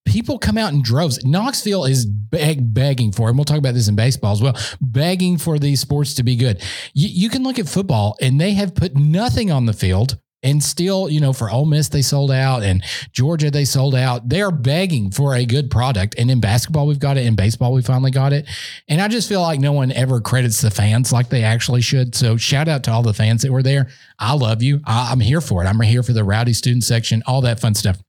people 0.05 0.37
come 0.37 0.57
out 0.57 0.73
in 0.73 0.81
droves. 0.81 1.23
Knoxville 1.23 1.85
is 1.85 2.05
beg, 2.05 2.73
begging 2.73 3.11
for, 3.11 3.29
and 3.29 3.37
we'll 3.37 3.45
talk 3.45 3.57
about 3.57 3.73
this 3.73 3.87
in 3.87 3.95
baseball 3.95 4.33
as 4.33 4.41
well, 4.41 4.57
begging 4.79 5.37
for 5.37 5.59
these 5.59 5.79
sports 5.79 6.13
to 6.15 6.23
be 6.23 6.35
good. 6.35 6.61
You, 6.93 7.09
you, 7.09 7.29
can 7.29 7.43
look 7.43 7.59
at 7.59 7.69
football, 7.69 8.17
and 8.21 8.39
they 8.39 8.53
have 8.53 8.75
put 8.75 8.95
nothing 8.95 9.51
on 9.51 9.65
the 9.65 9.73
field. 9.73 10.17
And 10.43 10.63
still, 10.63 11.07
you 11.07 11.21
know, 11.21 11.33
for 11.33 11.51
Ole 11.51 11.67
Miss, 11.67 11.89
they 11.89 12.01
sold 12.01 12.31
out, 12.31 12.63
and 12.63 12.83
Georgia, 13.11 13.51
they 13.51 13.63
sold 13.63 13.93
out. 13.93 14.27
They're 14.27 14.49
begging 14.49 15.11
for 15.11 15.35
a 15.35 15.45
good 15.45 15.69
product. 15.69 16.15
And 16.17 16.31
in 16.31 16.39
basketball, 16.39 16.87
we've 16.87 16.97
got 16.97 17.17
it. 17.17 17.27
In 17.27 17.35
baseball, 17.35 17.73
we 17.73 17.83
finally 17.83 18.09
got 18.09 18.33
it. 18.33 18.47
And 18.87 18.99
I 18.99 19.07
just 19.07 19.29
feel 19.29 19.41
like 19.41 19.59
no 19.59 19.71
one 19.71 19.91
ever 19.91 20.19
credits 20.19 20.59
the 20.59 20.71
fans 20.71 21.13
like 21.13 21.29
they 21.29 21.43
actually 21.43 21.81
should. 21.81 22.15
So 22.15 22.37
shout 22.37 22.67
out 22.67 22.83
to 22.85 22.91
all 22.91 23.03
the 23.03 23.13
fans 23.13 23.43
that 23.43 23.51
were 23.51 23.61
there. 23.61 23.89
I 24.17 24.33
love 24.33 24.63
you. 24.63 24.81
I, 24.83 25.11
I'm 25.11 25.19
here 25.19 25.41
for 25.41 25.63
it. 25.63 25.67
I'm 25.67 25.79
here 25.79 26.01
for 26.01 26.13
the 26.13 26.23
rowdy 26.23 26.53
student 26.53 26.85
section, 26.85 27.21
all 27.27 27.41
that 27.41 27.59
fun 27.59 27.75
stuff. 27.75 27.99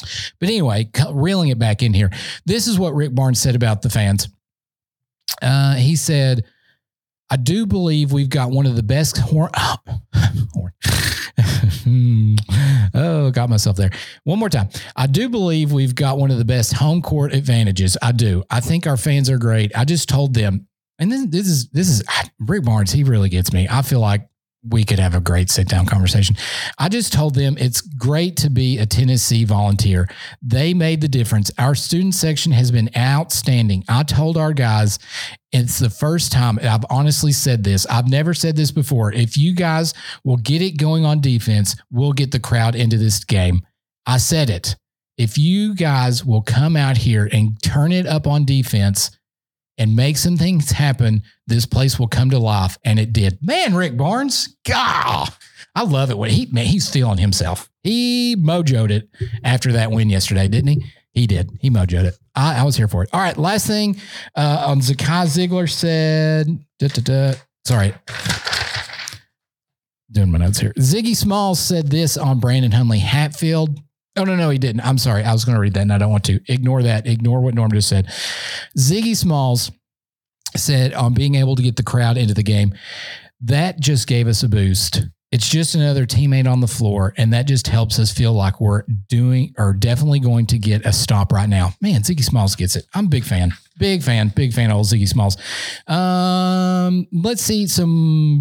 But 0.00 0.48
anyway, 0.48 0.90
reeling 1.12 1.48
it 1.48 1.58
back 1.58 1.82
in 1.82 1.94
here, 1.94 2.10
this 2.44 2.66
is 2.66 2.78
what 2.78 2.94
Rick 2.94 3.14
Barnes 3.14 3.40
said 3.40 3.54
about 3.54 3.82
the 3.82 3.90
fans. 3.90 4.28
Uh, 5.40 5.74
he 5.74 5.96
said, 5.96 6.44
I 7.30 7.36
do 7.36 7.66
believe 7.66 8.12
we've 8.12 8.28
got 8.28 8.50
one 8.50 8.66
of 8.66 8.76
the 8.76 8.82
best 8.82 9.18
horn. 9.18 9.50
oh, 12.94 13.30
got 13.30 13.48
myself 13.48 13.76
there. 13.76 13.90
One 14.24 14.38
more 14.38 14.48
time. 14.48 14.68
I 14.96 15.06
do 15.06 15.28
believe 15.28 15.72
we've 15.72 15.94
got 15.94 16.18
one 16.18 16.30
of 16.30 16.38
the 16.38 16.44
best 16.44 16.74
home 16.74 17.02
court 17.02 17.32
advantages. 17.32 17.96
I 18.02 18.12
do. 18.12 18.44
I 18.50 18.60
think 18.60 18.86
our 18.86 18.96
fans 18.96 19.30
are 19.30 19.38
great. 19.38 19.76
I 19.76 19.84
just 19.84 20.08
told 20.08 20.34
them 20.34 20.66
and 20.98 21.10
this, 21.10 21.26
this 21.26 21.48
is 21.48 21.68
this 21.70 21.88
is 21.88 22.02
Rick 22.38 22.64
Barnes. 22.64 22.92
He 22.92 23.04
really 23.04 23.28
gets 23.28 23.52
me. 23.52 23.66
I 23.70 23.82
feel 23.82 24.00
like 24.00 24.28
we 24.68 24.84
could 24.84 24.98
have 24.98 25.14
a 25.14 25.20
great 25.20 25.50
sit 25.50 25.68
down 25.68 25.86
conversation. 25.86 26.36
I 26.78 26.88
just 26.88 27.12
told 27.12 27.34
them 27.34 27.56
it's 27.58 27.80
great 27.80 28.36
to 28.38 28.50
be 28.50 28.78
a 28.78 28.86
Tennessee 28.86 29.44
volunteer. 29.44 30.08
They 30.42 30.74
made 30.74 31.00
the 31.00 31.08
difference. 31.08 31.50
Our 31.58 31.74
student 31.74 32.14
section 32.14 32.52
has 32.52 32.70
been 32.70 32.90
outstanding. 32.96 33.84
I 33.88 34.02
told 34.02 34.36
our 34.36 34.52
guys 34.52 34.98
it's 35.52 35.78
the 35.78 35.90
first 35.90 36.32
time 36.32 36.58
I've 36.62 36.84
honestly 36.90 37.32
said 37.32 37.62
this. 37.62 37.86
I've 37.86 38.08
never 38.08 38.34
said 38.34 38.56
this 38.56 38.70
before. 38.70 39.12
If 39.12 39.36
you 39.36 39.54
guys 39.54 39.94
will 40.24 40.38
get 40.38 40.62
it 40.62 40.78
going 40.78 41.04
on 41.04 41.20
defense, 41.20 41.76
we'll 41.90 42.12
get 42.12 42.32
the 42.32 42.40
crowd 42.40 42.74
into 42.74 42.96
this 42.96 43.22
game. 43.24 43.60
I 44.06 44.18
said 44.18 44.50
it. 44.50 44.76
If 45.16 45.38
you 45.38 45.74
guys 45.76 46.24
will 46.24 46.42
come 46.42 46.76
out 46.76 46.96
here 46.96 47.28
and 47.32 47.60
turn 47.62 47.92
it 47.92 48.06
up 48.06 48.26
on 48.26 48.44
defense, 48.44 49.16
and 49.78 49.96
make 49.96 50.16
some 50.16 50.36
things 50.36 50.70
happen, 50.70 51.22
this 51.46 51.66
place 51.66 51.98
will 51.98 52.08
come 52.08 52.30
to 52.30 52.38
life. 52.38 52.78
And 52.84 52.98
it 52.98 53.12
did. 53.12 53.38
Man, 53.42 53.74
Rick 53.74 53.96
Barnes, 53.96 54.56
God, 54.66 55.28
I 55.74 55.82
love 55.82 56.10
it 56.10 56.18
when 56.18 56.30
he 56.30 56.46
man, 56.46 56.66
he's 56.66 56.88
feeling 56.88 57.18
himself. 57.18 57.68
He 57.82 58.36
mojoed 58.36 58.90
it 58.90 59.08
after 59.42 59.72
that 59.72 59.90
win 59.90 60.10
yesterday, 60.10 60.48
didn't 60.48 60.68
he? 60.68 60.84
He 61.12 61.26
did. 61.26 61.50
He 61.60 61.70
mojoed 61.70 62.04
it. 62.04 62.18
I, 62.34 62.60
I 62.60 62.62
was 62.64 62.76
here 62.76 62.88
for 62.88 63.02
it. 63.04 63.10
All 63.12 63.20
right. 63.20 63.36
Last 63.36 63.66
thing 63.66 64.00
uh, 64.34 64.64
on 64.66 64.80
Zakai 64.80 65.26
Zeigler 65.26 65.70
said, 65.70 66.46
da, 66.78 66.88
da, 66.88 67.02
da, 67.02 67.38
sorry. 67.64 67.94
Doing 70.10 70.30
my 70.30 70.38
notes 70.38 70.58
here. 70.58 70.72
Ziggy 70.78 71.16
Smalls 71.16 71.60
said 71.60 71.88
this 71.90 72.16
on 72.16 72.40
Brandon 72.40 72.72
Huntley 72.72 73.00
Hatfield. 73.00 73.80
Oh, 74.16 74.24
no, 74.24 74.36
no, 74.36 74.50
he 74.50 74.58
didn't. 74.58 74.82
I'm 74.82 74.98
sorry. 74.98 75.24
I 75.24 75.32
was 75.32 75.44
going 75.44 75.56
to 75.56 75.60
read 75.60 75.74
that 75.74 75.80
and 75.82 75.92
I 75.92 75.98
don't 75.98 76.10
want 76.10 76.24
to. 76.24 76.40
Ignore 76.46 76.84
that. 76.84 77.06
Ignore 77.06 77.40
what 77.40 77.54
Norm 77.54 77.72
just 77.72 77.88
said. 77.88 78.06
Ziggy 78.78 79.16
Smalls 79.16 79.72
said 80.56 80.94
on 80.94 81.14
being 81.14 81.34
able 81.34 81.56
to 81.56 81.62
get 81.62 81.76
the 81.76 81.82
crowd 81.82 82.16
into 82.16 82.34
the 82.34 82.42
game, 82.42 82.74
that 83.40 83.80
just 83.80 84.06
gave 84.06 84.28
us 84.28 84.42
a 84.42 84.48
boost. 84.48 85.02
It's 85.32 85.48
just 85.50 85.74
another 85.74 86.06
teammate 86.06 86.48
on 86.48 86.60
the 86.60 86.68
floor, 86.68 87.12
and 87.16 87.32
that 87.32 87.48
just 87.48 87.66
helps 87.66 87.98
us 87.98 88.12
feel 88.12 88.32
like 88.32 88.60
we're 88.60 88.84
doing 89.08 89.52
or 89.58 89.72
definitely 89.72 90.20
going 90.20 90.46
to 90.46 90.58
get 90.58 90.86
a 90.86 90.92
stop 90.92 91.32
right 91.32 91.48
now. 91.48 91.72
Man, 91.80 92.02
Ziggy 92.02 92.22
Smalls 92.22 92.54
gets 92.54 92.76
it. 92.76 92.84
I'm 92.94 93.06
a 93.06 93.08
big 93.08 93.24
fan. 93.24 93.52
Big 93.76 94.04
fan. 94.04 94.28
Big 94.28 94.52
fan 94.52 94.70
of 94.70 94.76
old 94.76 94.86
Ziggy 94.86 95.08
Smalls. 95.08 95.36
Um, 95.88 97.08
let's 97.12 97.42
see 97.42 97.66
some. 97.66 98.38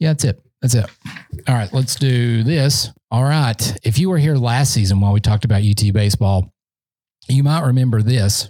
Yeah, 0.00 0.10
that's 0.10 0.24
it. 0.24 0.45
That's 0.62 0.74
it. 0.74 0.86
All 1.46 1.54
right, 1.54 1.72
let's 1.72 1.94
do 1.96 2.42
this. 2.42 2.90
All 3.10 3.22
right. 3.22 3.78
If 3.84 3.98
you 3.98 4.08
were 4.08 4.18
here 4.18 4.34
last 4.36 4.72
season 4.72 5.00
while 5.00 5.12
we 5.12 5.20
talked 5.20 5.44
about 5.44 5.62
UT 5.62 5.92
baseball, 5.92 6.52
you 7.28 7.42
might 7.42 7.64
remember 7.64 8.02
this. 8.02 8.48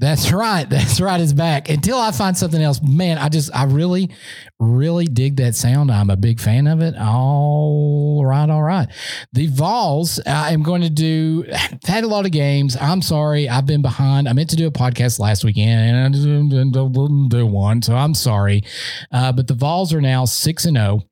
That's 0.00 0.32
right. 0.32 0.64
That's 0.68 0.98
right. 0.98 1.20
It's 1.20 1.34
back. 1.34 1.68
Until 1.68 1.98
I 1.98 2.10
find 2.10 2.34
something 2.34 2.62
else, 2.62 2.80
man, 2.82 3.18
I 3.18 3.28
just, 3.28 3.54
I 3.54 3.64
really, 3.64 4.08
really 4.58 5.04
dig 5.04 5.36
that 5.36 5.54
sound. 5.54 5.90
I'm 5.90 6.08
a 6.08 6.16
big 6.16 6.40
fan 6.40 6.66
of 6.66 6.80
it. 6.80 6.94
All 6.96 8.24
right. 8.24 8.48
All 8.48 8.62
right. 8.62 8.88
The 9.34 9.48
Vols, 9.48 10.18
I 10.26 10.52
am 10.52 10.62
going 10.62 10.80
to 10.80 10.88
do, 10.88 11.44
had 11.84 12.02
a 12.02 12.08
lot 12.08 12.24
of 12.24 12.32
games. 12.32 12.78
I'm 12.80 13.02
sorry. 13.02 13.46
I've 13.46 13.66
been 13.66 13.82
behind. 13.82 14.26
I 14.26 14.32
meant 14.32 14.48
to 14.50 14.56
do 14.56 14.66
a 14.66 14.72
podcast 14.72 15.18
last 15.18 15.44
weekend 15.44 15.68
and 15.68 15.98
I 15.98 16.18
didn't 16.18 17.28
do 17.28 17.46
one. 17.46 17.82
So 17.82 17.94
I'm 17.94 18.14
sorry. 18.14 18.64
Uh, 19.12 19.32
but 19.32 19.48
the 19.48 19.54
Vols 19.54 19.92
are 19.92 20.00
now 20.00 20.24
6 20.24 20.64
and 20.64 20.78
0. 20.78 21.02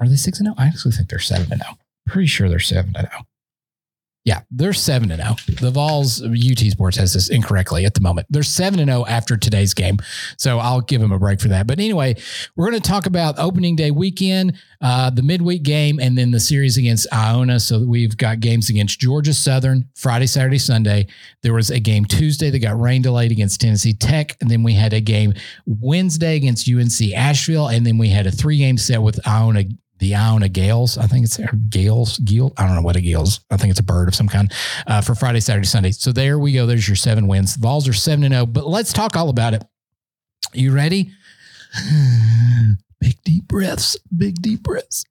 Are 0.00 0.08
they 0.08 0.16
6 0.16 0.40
and 0.40 0.46
0? 0.46 0.56
I 0.58 0.66
actually 0.66 0.90
think 0.90 1.08
they're 1.08 1.20
7 1.20 1.52
and 1.52 1.62
0. 1.62 1.78
Pretty 2.04 2.26
sure 2.26 2.48
they're 2.48 2.58
7 2.58 2.94
and 2.96 3.08
0. 3.08 3.26
Yeah, 4.26 4.40
they're 4.50 4.72
seven 4.72 5.12
and 5.12 5.22
zero. 5.22 5.36
The 5.60 5.70
Vols 5.70 6.20
UT 6.20 6.58
Sports 6.58 6.96
has 6.96 7.14
this 7.14 7.28
incorrectly 7.30 7.84
at 7.84 7.94
the 7.94 8.00
moment. 8.00 8.26
They're 8.28 8.42
seven 8.42 8.80
and 8.80 8.90
zero 8.90 9.06
after 9.06 9.36
today's 9.36 9.72
game, 9.72 9.98
so 10.36 10.58
I'll 10.58 10.80
give 10.80 11.00
them 11.00 11.12
a 11.12 11.18
break 11.18 11.40
for 11.40 11.46
that. 11.46 11.68
But 11.68 11.78
anyway, 11.78 12.16
we're 12.56 12.68
going 12.68 12.82
to 12.82 12.88
talk 12.88 13.06
about 13.06 13.38
opening 13.38 13.76
day 13.76 13.92
weekend, 13.92 14.58
uh, 14.80 15.10
the 15.10 15.22
midweek 15.22 15.62
game, 15.62 16.00
and 16.00 16.18
then 16.18 16.32
the 16.32 16.40
series 16.40 16.76
against 16.76 17.06
Iona. 17.12 17.60
So 17.60 17.86
we've 17.86 18.16
got 18.16 18.40
games 18.40 18.68
against 18.68 18.98
Georgia 18.98 19.32
Southern 19.32 19.88
Friday, 19.94 20.26
Saturday, 20.26 20.58
Sunday. 20.58 21.06
There 21.42 21.54
was 21.54 21.70
a 21.70 21.78
game 21.78 22.04
Tuesday 22.04 22.50
that 22.50 22.58
got 22.58 22.80
rain 22.80 23.02
delayed 23.02 23.30
against 23.30 23.60
Tennessee 23.60 23.94
Tech, 23.94 24.36
and 24.40 24.50
then 24.50 24.64
we 24.64 24.74
had 24.74 24.92
a 24.92 25.00
game 25.00 25.34
Wednesday 25.66 26.34
against 26.34 26.68
UNC 26.68 27.14
Asheville, 27.14 27.68
and 27.68 27.86
then 27.86 27.96
we 27.96 28.08
had 28.08 28.26
a 28.26 28.32
three 28.32 28.58
game 28.58 28.76
set 28.76 29.00
with 29.00 29.24
Iona 29.24 29.62
the 29.98 30.14
Iona 30.14 30.48
Gaels. 30.48 30.98
I 30.98 31.06
think 31.06 31.24
it's 31.24 31.38
Gales, 31.68 32.18
Gale. 32.18 32.52
I 32.56 32.66
don't 32.66 32.76
know 32.76 32.82
what 32.82 32.96
a 32.96 33.00
Gales. 33.00 33.40
I 33.50 33.56
think 33.56 33.70
it's 33.70 33.80
a 33.80 33.84
bird 33.84 34.08
of 34.08 34.14
some 34.14 34.28
kind 34.28 34.52
uh, 34.86 35.00
for 35.00 35.14
Friday, 35.14 35.40
Saturday, 35.40 35.66
Sunday. 35.66 35.90
So 35.90 36.12
there 36.12 36.38
we 36.38 36.52
go. 36.52 36.66
There's 36.66 36.88
your 36.88 36.96
seven 36.96 37.26
wins. 37.26 37.54
The 37.54 37.60
Vols 37.60 37.88
are 37.88 37.92
seven 37.92 38.24
and 38.24 38.34
zero. 38.34 38.46
But 38.46 38.66
let's 38.66 38.92
talk 38.92 39.16
all 39.16 39.28
about 39.28 39.54
it. 39.54 39.64
You 40.52 40.72
ready? 40.72 41.12
big 43.00 43.16
deep 43.24 43.48
breaths. 43.48 43.96
Big 44.16 44.40
deep 44.40 44.62
breaths. 44.62 45.04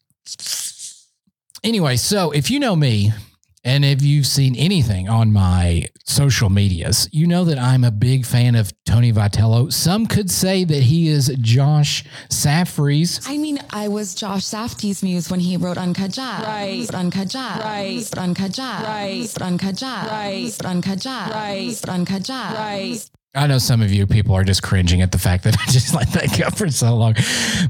Anyway, 1.64 1.96
so 1.96 2.32
if 2.32 2.52
you 2.52 2.60
know 2.60 2.76
me, 2.76 3.12
and 3.66 3.84
if 3.84 4.04
you've 4.04 4.28
seen 4.28 4.56
anything 4.56 5.10
on 5.10 5.34
my 5.34 5.86
social 6.06 6.50
medias, 6.50 7.10
you 7.12 7.26
know 7.26 7.44
that 7.46 7.58
I'm 7.58 7.84
a 7.84 7.90
big 7.90 8.26
fan 8.26 8.54
of 8.54 8.72
Tony 8.86 9.12
Vitello. 9.12 9.74
Some 9.74 10.06
could 10.06 10.30
say 10.30 10.64
that 10.64 10.84
he 10.84 11.08
is 11.08 11.36
Josh 11.42 12.04
Safdie's. 12.30 13.28
I 13.28 13.38
mean, 13.38 13.60
I 13.72 13.88
was 13.88 14.14
Josh 14.14 14.44
Safdie's 14.44 15.02
muse 15.02 15.32
when 15.32 15.40
he 15.40 15.58
wrote 15.58 15.80
Uncut 15.80 16.12
Jazz. 16.12 16.46
Right. 16.46 16.94
Uncut 16.94 17.28
Jazz. 17.28 17.60
Right. 17.64 18.18
Uncut 18.18 18.52
Jazz. 18.52 18.84
Right. 18.84 19.42
Uncut 19.42 19.76
Jazz. 19.76 20.12
Right. 20.12 20.66
Uncut 20.66 21.00
Jazz. 21.00 21.32
Right. 21.32 21.90
Uncut 21.90 22.24
Jazz. 22.24 22.56
Right. 22.56 23.10
I 23.36 23.48
know 23.48 23.58
some 23.58 23.82
of 23.82 23.92
you 23.92 24.08
people 24.08 24.34
are 24.34 24.46
just 24.46 24.64
cringing 24.64 25.02
at 25.02 25.12
the 25.12 25.18
fact 25.18 25.44
that 25.44 25.58
I 25.68 25.72
just 25.72 25.94
let 25.94 26.10
that 26.14 26.38
go 26.38 26.50
for 26.50 26.70
so 26.70 26.96
long, 26.96 27.16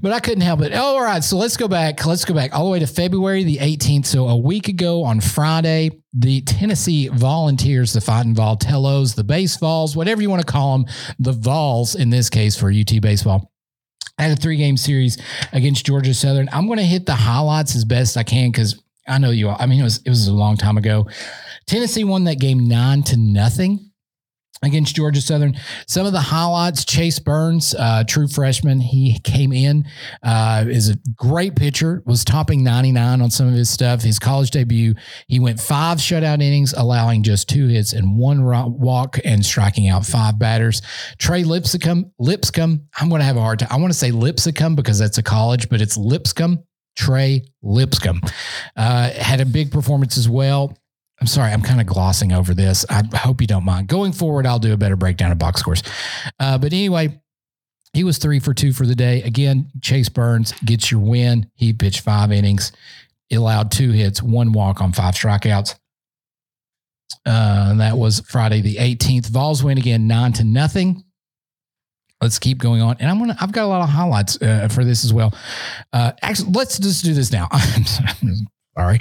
but 0.01 0.12
I 0.12 0.19
couldn't 0.19 0.41
help 0.41 0.62
it. 0.62 0.73
All 0.73 1.01
right. 1.01 1.23
So 1.23 1.38
let's 1.38 1.58
go 1.58 1.67
back. 1.67 2.06
Let's 2.06 2.23
go 2.23 2.34
back 2.34 2.54
all 2.54 2.65
the 2.65 2.71
way 2.71 2.80
to 2.80 2.88
February 2.88 3.43
the 3.43 3.58
18th. 3.58 4.06
So 4.06 4.28
a 4.28 4.38
week 4.38 4.67
ago 4.67 5.04
on 5.04 5.19
Friday, 5.19 6.01
the 6.13 6.41
Tennessee 6.41 7.08
Volunteers, 7.08 7.93
the 7.93 8.01
Fighting 8.01 8.36
Voltellos, 8.36 9.15
the 9.15 9.23
Base 9.23 9.60
whatever 9.60 10.21
you 10.21 10.30
want 10.30 10.45
to 10.45 10.51
call 10.51 10.78
them, 10.78 10.88
the 11.19 11.32
Vols 11.32 11.95
in 11.95 12.10
this 12.10 12.30
case 12.30 12.56
for 12.56 12.71
UT 12.71 13.01
baseball. 13.01 13.51
Had 14.19 14.32
a 14.32 14.36
three 14.36 14.58
game 14.58 14.78
series 14.78 15.17
against 15.51 15.86
Georgia 15.86 16.13
Southern. 16.13 16.47
I'm 16.54 16.67
going 16.67 16.78
to 16.78 16.86
hit 16.86 17.06
the 17.06 17.15
highlights 17.15 17.75
as 17.75 17.84
best 17.84 18.15
I 18.15 18.23
can 18.23 18.49
because 18.51 18.82
I 19.08 19.17
know 19.17 19.32
you 19.32 19.49
all. 19.49 19.58
I 19.60 19.65
mean, 19.65 19.82
it 19.82 19.84
was 19.84 19.97
it 20.06 20.10
was 20.10 20.28
a 20.28 20.34
long 20.34 20.58
time 20.58 20.78
ago. 20.78 21.08
Tennessee 21.65 22.04
won 22.04 22.23
that 22.25 22.39
game 22.39 22.67
nine 22.67 23.04
to 23.04 23.17
nothing 23.17 23.91
against 24.65 24.95
Georgia 24.95 25.21
Southern. 25.21 25.56
Some 25.88 26.06
of 26.06 26.13
the 26.13 26.21
highlights: 26.21 26.86
Chase 26.86 27.19
Burns, 27.19 27.75
uh, 27.75 28.04
true 28.08 28.28
freshman, 28.28 28.80
he 28.80 29.19
came 29.19 29.54
in, 29.54 29.86
uh, 30.23 30.65
is 30.67 30.89
a 30.89 30.97
great 31.15 31.56
pitcher. 31.56 32.04
Was 32.06 32.23
topping 32.23 32.63
99 32.63 33.21
on 33.21 33.32
some 33.32 33.47
of 33.47 33.54
his 33.54 33.69
stuff. 33.69 34.01
His 34.01 34.19
college 34.19 34.51
debut, 34.51 34.95
he 35.28 35.39
went 35.39 35.60
five 35.60 35.99
shutout 35.99 36.41
innings, 36.41 36.73
allowing 36.73 37.23
just 37.23 37.49
two 37.49 37.67
hits 37.67 37.93
and 37.93 38.17
one 38.17 38.43
walk, 38.43 39.19
and 39.23 39.45
striking 39.45 39.88
out 39.88 40.06
five 40.06 40.39
batters. 40.39 40.82
Trey 41.17 41.43
Lipscomb, 41.43 42.12
Lipscomb. 42.19 42.88
I'm 42.99 43.10
going 43.10 43.19
to 43.19 43.25
have 43.25 43.38
a 43.38 43.41
hard 43.41 43.60
time. 43.60 43.69
I 43.71 43.78
want 43.78 43.91
to 43.91 43.97
say 43.97 44.12
Lipscomb 44.12 44.75
because 44.75 44.99
that's 44.99 45.17
a 45.17 45.23
college, 45.23 45.69
but 45.69 45.82
it's 45.82 45.97
Lipscomb. 45.97 46.63
Trey 46.95 47.43
Lipscomb 47.62 48.21
uh, 48.75 49.10
had 49.12 49.41
a 49.41 49.45
big 49.45 49.71
performance 49.71 50.17
as 50.17 50.30
well. 50.30 50.78
I'm 51.19 51.28
sorry, 51.28 51.51
I'm 51.54 51.62
kind 51.62 51.80
of 51.80 51.88
glossing 51.88 52.34
over 52.34 52.54
this. 52.54 52.86
I 52.89 53.04
hope 53.15 53.41
you 53.41 53.47
don't 53.47 53.63
mind. 53.63 53.88
Going 53.88 54.12
forward, 54.12 54.45
I'll 54.45 54.60
do 54.60 54.73
a 54.73 54.78
better 54.78 54.95
breakdown 54.95 55.32
of 55.32 55.39
box 55.39 55.62
scores. 55.62 55.82
Uh, 56.39 56.58
but 56.58 56.73
anyway, 56.73 57.19
he 57.93 58.04
was 58.04 58.17
three 58.17 58.39
for 58.39 58.54
two 58.54 58.73
for 58.73 58.86
the 58.86 58.95
day. 58.95 59.21
Again, 59.23 59.71
Chase 59.82 60.10
Burns 60.10 60.51
gets 60.65 60.91
your 60.91 60.99
win. 60.99 61.49
He 61.56 61.71
pitched 61.71 62.01
five 62.01 62.32
innings, 62.32 62.73
he 63.30 63.36
allowed 63.38 63.71
two 63.71 63.91
hits, 63.91 64.21
one 64.21 64.51
walk 64.51 64.82
on 64.82 64.91
five 64.91 65.15
strikeouts. 65.15 65.75
Uh, 67.25 67.67
and 67.71 67.80
that 67.80 67.97
was 67.97 68.19
Friday 68.21 68.62
the 68.62 68.75
18th. 68.75 69.28
Vols 69.28 69.63
win 69.63 69.78
again, 69.78 70.08
nine 70.08 70.34
to 70.34 70.43
nothing. 70.43 71.04
Let's 72.21 72.39
keep 72.39 72.60
going 72.60 72.82
on, 72.82 72.95
and 72.99 73.10
I'm 73.10 73.19
gonna. 73.19 73.36
I've 73.41 73.51
got 73.51 73.65
a 73.65 73.67
lot 73.67 73.82
of 73.82 73.89
highlights 73.89 74.41
uh, 74.41 74.69
for 74.69 74.86
this 74.86 75.04
as 75.04 75.12
well. 75.13 75.34
Uh, 75.91 76.13
actually, 76.21 76.51
let's 76.54 76.80
just 76.80 77.04
do 77.04 77.13
this 77.13 77.32
now. 77.32 77.47
I'm 77.51 78.47
sorry, 78.77 78.99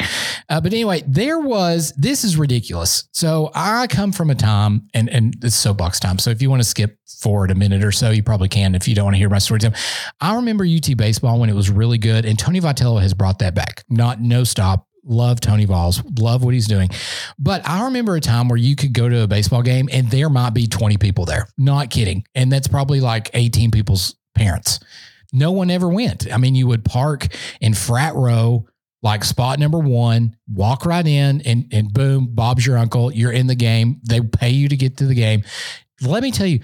uh, 0.49 0.61
but 0.61 0.73
anyway, 0.73 1.03
there 1.07 1.39
was. 1.39 1.93
This 1.97 2.25
is 2.25 2.37
ridiculous. 2.37 3.09
So 3.13 3.51
I 3.55 3.87
come 3.87 4.13
from 4.13 4.31
a 4.31 4.35
time, 4.35 4.89
and 4.95 5.09
and 5.09 5.37
it's 5.43 5.57
soapbox 5.57 6.01
time. 6.01 6.19
So 6.19 6.31
if 6.31 6.43
you 6.43 6.51
want 6.51 6.63
to 6.63 6.69
skip 6.69 6.99
forward 7.07 7.51
a 7.51 7.55
minute 7.55 7.83
or 7.83 7.93
so, 7.93 8.11
you 8.11 8.23
probably 8.23 8.49
can. 8.49 8.75
If 8.75 8.87
you 8.89 8.95
don't 8.95 9.05
want 9.05 9.15
to 9.15 9.19
hear 9.19 9.31
my 9.31 9.39
story 9.39 9.61
I 10.21 10.37
remember 10.37 10.65
UT 10.65 10.97
baseball 10.97 11.41
when 11.41 11.49
it 11.49 11.55
was 11.55 11.71
really 11.71 11.99
good, 11.99 12.25
and 12.25 12.39
Tony 12.39 12.61
Vitello 12.61 13.01
has 13.01 13.15
brought 13.15 13.39
that 13.41 13.55
back. 13.55 13.85
Not 13.89 14.21
no 14.21 14.45
stop. 14.45 14.87
Love 15.07 15.41
Tony 15.41 15.67
Vols. 15.67 16.03
Love 16.19 16.45
what 16.45 16.55
he's 16.55 16.67
doing. 16.67 16.89
But 17.39 17.67
I 17.69 17.85
remember 17.85 18.17
a 18.17 18.21
time 18.21 18.49
where 18.49 18.57
you 18.57 18.75
could 18.75 18.95
go 18.95 19.09
to 19.09 19.23
a 19.23 19.27
baseball 19.27 19.63
game 19.63 19.89
and 19.93 20.11
there 20.11 20.31
might 20.31 20.51
be 20.51 20.67
20 20.67 20.97
people 20.97 21.27
there. 21.27 21.47
Not 21.59 21.91
kidding. 21.91 22.25
And 22.35 22.51
that's 22.51 22.69
probably 22.69 23.01
like 23.01 23.31
18 23.35 23.71
people's 23.71 24.15
parents. 24.35 24.81
No 25.33 25.53
one 25.53 25.71
ever 25.71 25.89
went. 25.89 26.33
I 26.33 26.39
mean, 26.39 26.55
you 26.55 26.67
would 26.69 26.85
park 26.85 27.27
in 27.61 27.75
frat 27.75 28.15
row 28.15 28.67
like 29.05 29.23
spot 29.23 29.59
number 29.59 29.79
one, 29.79 30.35
walk 30.49 30.87
right 30.87 31.07
in 31.07 31.43
and, 31.43 31.67
and 31.71 31.93
boom, 31.93 32.27
Bob's 32.31 32.67
your 32.67 32.79
uncle. 32.79 33.13
You're 33.13 33.33
in 33.33 33.47
the 33.47 33.55
game. 33.55 34.01
They 34.09 34.23
pay 34.23 34.49
you 34.49 34.69
to 34.71 34.77
get 34.77 34.97
to 34.97 35.07
the 35.07 35.15
game. 35.15 35.45
Let 36.03 36.23
me 36.23 36.33
tell 36.33 36.47
you, 36.47 36.61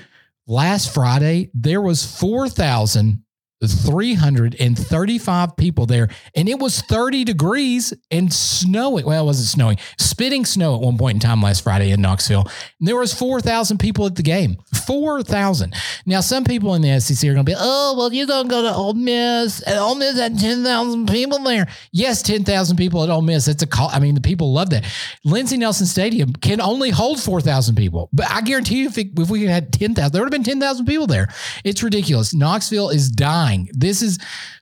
last 0.46 0.92
Friday, 0.92 1.50
there 1.52 1.82
was 1.82 2.04
4,000 2.18 3.22
335 3.68 5.56
people 5.56 5.84
there 5.84 6.08
and 6.34 6.48
it 6.48 6.58
was 6.58 6.80
30 6.80 7.24
degrees 7.24 7.92
and 8.10 8.32
snowing. 8.32 9.04
Well 9.04 9.22
it 9.22 9.26
wasn't 9.26 9.48
snowing. 9.48 9.76
Spitting 9.98 10.46
snow 10.46 10.76
at 10.76 10.80
one 10.80 10.96
point 10.96 11.16
in 11.16 11.20
time 11.20 11.42
last 11.42 11.62
friday 11.62 11.90
in 11.90 12.00
knoxville. 12.00 12.46
And 12.78 12.88
there 12.88 12.96
was 12.96 13.12
4000 13.12 13.78
people 13.78 14.06
at 14.06 14.16
the 14.16 14.22
game. 14.22 14.56
4000 14.86 15.74
now 16.06 16.20
some 16.20 16.44
people 16.44 16.74
in 16.74 16.80
the 16.80 16.98
sec 17.00 17.28
are 17.28 17.34
going 17.34 17.44
to 17.44 17.52
be 17.52 17.56
oh 17.58 17.94
well 17.98 18.12
you 18.12 18.26
don't 18.26 18.48
go 18.48 18.62
to 18.62 18.72
Ole 18.72 18.94
miss 18.94 19.60
and 19.62 19.78
Ole 19.78 19.96
miss 19.96 20.18
had 20.18 20.38
10000 20.38 21.06
people 21.06 21.38
there. 21.40 21.66
Yes 21.92 22.22
10000 22.22 22.78
people 22.78 23.04
at 23.04 23.10
Ole 23.10 23.20
miss. 23.20 23.46
It's 23.46 23.62
a 23.62 23.66
call 23.66 23.90
i 23.92 23.98
mean 23.98 24.14
the 24.14 24.22
people 24.22 24.54
love 24.54 24.70
that. 24.70 24.86
Lindsey 25.24 25.58
nelson 25.58 25.86
stadium 25.86 26.32
can 26.32 26.62
only 26.62 26.88
hold 26.88 27.20
4000 27.20 27.74
people 27.74 28.08
but 28.12 28.30
i 28.30 28.40
guarantee 28.40 28.80
you 28.80 28.86
if, 28.86 28.96
it, 28.96 29.08
if 29.18 29.28
we 29.28 29.44
had 29.44 29.70
10000 29.70 30.12
there 30.12 30.22
would 30.22 30.32
have 30.32 30.42
been 30.42 30.44
10000 30.44 30.86
people 30.86 31.06
there. 31.06 31.28
It's 31.62 31.82
ridiculous. 31.82 32.32
Knoxville 32.32 32.88
is 32.88 33.10
dying 33.10 33.49
this 33.72 34.02
is, 34.02 34.18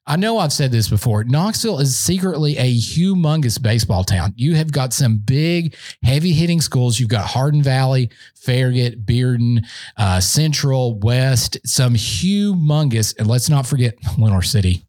I 0.07 0.17
know 0.17 0.39
I've 0.39 0.53
said 0.53 0.73
this 0.73 0.89
before. 0.89 1.25
Knoxville 1.25 1.81
is 1.81 1.99
secretly 1.99 2.57
a 2.57 2.75
humongous 2.75 3.61
baseball 3.61 4.05
town. 4.05 4.33
You 4.37 4.55
have 4.55 4.73
got 4.73 4.93
some 4.93 5.19
big, 5.19 5.75
heavy 6.03 6.33
hitting 6.33 6.61
schools. 6.61 6.99
You've 6.99 7.09
got 7.09 7.27
Hardin 7.27 7.63
Valley, 7.63 8.11
Farragut, 8.37 9.05
Bearden, 9.05 9.65
uh, 9.97 10.21
Central, 10.21 10.99
West, 10.99 11.59
some 11.65 11.95
humongous, 11.95 13.19
and 13.19 13.27
let's 13.27 13.49
not 13.49 13.67
forget 13.67 13.95
Lenoir 14.19 14.43
City. 14.43 14.85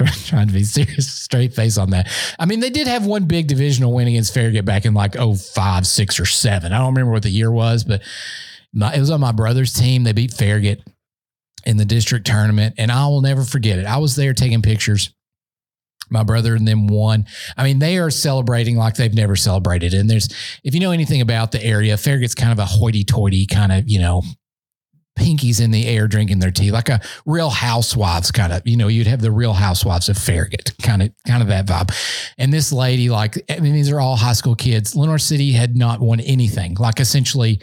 I'm 0.00 0.06
trying 0.24 0.46
to 0.46 0.52
be 0.52 0.64
serious, 0.64 1.10
straight 1.10 1.54
face 1.54 1.78
on 1.78 1.90
that. 1.90 2.08
I 2.38 2.46
mean, 2.46 2.60
they 2.60 2.70
did 2.70 2.86
have 2.86 3.06
one 3.06 3.24
big 3.24 3.48
divisional 3.48 3.92
win 3.92 4.08
against 4.08 4.32
Farragut 4.32 4.64
back 4.64 4.84
in 4.84 4.94
like 4.94 5.16
oh 5.16 5.34
five, 5.34 5.86
six, 5.86 6.20
or 6.20 6.26
seven. 6.26 6.72
I 6.72 6.78
don't 6.78 6.94
remember 6.94 7.12
what 7.12 7.22
the 7.22 7.30
year 7.30 7.50
was, 7.50 7.84
but 7.84 8.02
my, 8.72 8.94
it 8.94 9.00
was 9.00 9.10
on 9.10 9.20
my 9.20 9.32
brother's 9.32 9.72
team. 9.72 10.04
They 10.04 10.12
beat 10.12 10.32
Farragut 10.32 10.82
in 11.68 11.76
the 11.76 11.84
district 11.84 12.26
tournament, 12.26 12.74
and 12.78 12.90
I 12.90 13.06
will 13.06 13.20
never 13.20 13.44
forget 13.44 13.78
it. 13.78 13.84
I 13.84 13.98
was 13.98 14.16
there 14.16 14.32
taking 14.32 14.62
pictures. 14.62 15.14
My 16.10 16.22
brother 16.22 16.54
and 16.54 16.66
them 16.66 16.86
won. 16.86 17.26
I 17.58 17.64
mean, 17.64 17.78
they 17.78 17.98
are 17.98 18.10
celebrating 18.10 18.76
like 18.76 18.94
they've 18.94 19.12
never 19.12 19.36
celebrated. 19.36 19.92
And 19.92 20.08
there's, 20.08 20.28
if 20.64 20.72
you 20.72 20.80
know 20.80 20.92
anything 20.92 21.20
about 21.20 21.52
the 21.52 21.62
area, 21.62 21.94
Farragut's 21.96 22.34
kind 22.34 22.50
of 22.50 22.58
a 22.58 22.64
hoity-toity 22.64 23.44
kind 23.44 23.70
of, 23.70 23.84
you 23.86 23.98
know, 23.98 24.22
pinkies 25.18 25.60
in 25.60 25.70
the 25.70 25.86
air 25.86 26.08
drinking 26.08 26.38
their 26.38 26.50
tea, 26.50 26.70
like 26.70 26.88
a 26.88 27.02
real 27.26 27.50
housewives 27.50 28.30
kind 28.30 28.54
of, 28.54 28.62
you 28.64 28.78
know, 28.78 28.88
you'd 28.88 29.06
have 29.06 29.20
the 29.20 29.30
real 29.30 29.52
housewives 29.52 30.08
of 30.08 30.16
Farragut, 30.16 30.72
kind 30.80 31.02
of, 31.02 31.10
kind 31.26 31.42
of 31.42 31.48
that 31.48 31.66
vibe. 31.66 31.92
And 32.38 32.50
this 32.50 32.72
lady, 32.72 33.10
like, 33.10 33.36
I 33.50 33.60
mean, 33.60 33.74
these 33.74 33.90
are 33.90 34.00
all 34.00 34.16
high 34.16 34.32
school 34.32 34.54
kids. 34.54 34.96
Lenoir 34.96 35.18
City 35.18 35.52
had 35.52 35.76
not 35.76 36.00
won 36.00 36.20
anything, 36.20 36.76
like 36.78 37.00
essentially 37.00 37.60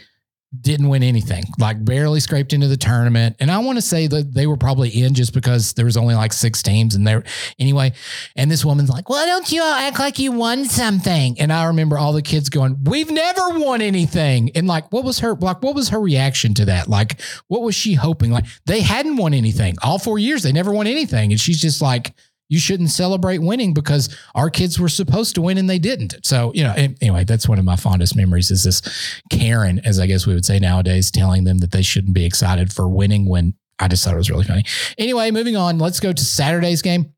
didn't 0.60 0.88
win 0.88 1.02
anything, 1.02 1.44
like 1.58 1.84
barely 1.84 2.20
scraped 2.20 2.52
into 2.52 2.68
the 2.68 2.76
tournament. 2.76 3.36
And 3.40 3.50
I 3.50 3.58
want 3.58 3.78
to 3.78 3.82
say 3.82 4.06
that 4.06 4.34
they 4.34 4.46
were 4.46 4.56
probably 4.56 4.88
in 4.90 5.14
just 5.14 5.32
because 5.32 5.72
there 5.74 5.84
was 5.84 5.96
only 5.96 6.14
like 6.14 6.32
six 6.32 6.62
teams 6.62 6.94
and 6.94 7.06
there 7.06 7.24
anyway. 7.58 7.92
And 8.36 8.50
this 8.50 8.64
woman's 8.64 8.90
like, 8.90 9.08
why 9.08 9.26
don't 9.26 9.50
you 9.50 9.62
all 9.62 9.74
act 9.74 9.98
like 9.98 10.18
you 10.18 10.32
won 10.32 10.64
something? 10.64 11.38
And 11.40 11.52
I 11.52 11.64
remember 11.66 11.98
all 11.98 12.12
the 12.12 12.22
kids 12.22 12.48
going, 12.48 12.76
we've 12.84 13.10
never 13.10 13.58
won 13.58 13.80
anything. 13.80 14.50
And 14.54 14.66
like, 14.66 14.92
what 14.92 15.04
was 15.04 15.20
her, 15.20 15.34
like, 15.34 15.62
what 15.62 15.74
was 15.74 15.90
her 15.90 16.00
reaction 16.00 16.54
to 16.54 16.64
that? 16.66 16.88
Like, 16.88 17.20
what 17.48 17.62
was 17.62 17.74
she 17.74 17.94
hoping? 17.94 18.30
Like 18.30 18.46
they 18.66 18.80
hadn't 18.80 19.16
won 19.16 19.34
anything 19.34 19.76
all 19.82 19.98
four 19.98 20.18
years. 20.18 20.42
They 20.42 20.52
never 20.52 20.72
won 20.72 20.86
anything. 20.86 21.32
And 21.32 21.40
she's 21.40 21.60
just 21.60 21.82
like, 21.82 22.14
you 22.48 22.58
shouldn't 22.58 22.90
celebrate 22.90 23.38
winning 23.38 23.74
because 23.74 24.14
our 24.34 24.50
kids 24.50 24.78
were 24.78 24.88
supposed 24.88 25.34
to 25.34 25.42
win 25.42 25.58
and 25.58 25.68
they 25.68 25.78
didn't. 25.78 26.14
So, 26.24 26.52
you 26.54 26.62
know, 26.62 26.74
anyway, 27.00 27.24
that's 27.24 27.48
one 27.48 27.58
of 27.58 27.64
my 27.64 27.76
fondest 27.76 28.14
memories 28.14 28.50
is 28.50 28.64
this 28.64 28.82
Karen, 29.30 29.80
as 29.84 29.98
I 29.98 30.06
guess 30.06 30.26
we 30.26 30.34
would 30.34 30.44
say 30.44 30.58
nowadays, 30.58 31.10
telling 31.10 31.44
them 31.44 31.58
that 31.58 31.72
they 31.72 31.82
shouldn't 31.82 32.14
be 32.14 32.24
excited 32.24 32.72
for 32.72 32.88
winning 32.88 33.28
when 33.28 33.54
I 33.78 33.88
just 33.88 34.04
thought 34.04 34.14
it 34.14 34.18
was 34.18 34.30
really 34.30 34.44
funny. 34.44 34.64
Anyway, 34.96 35.30
moving 35.30 35.56
on, 35.56 35.78
let's 35.78 36.00
go 36.00 36.12
to 36.12 36.24
Saturday's 36.24 36.82
game. 36.82 37.12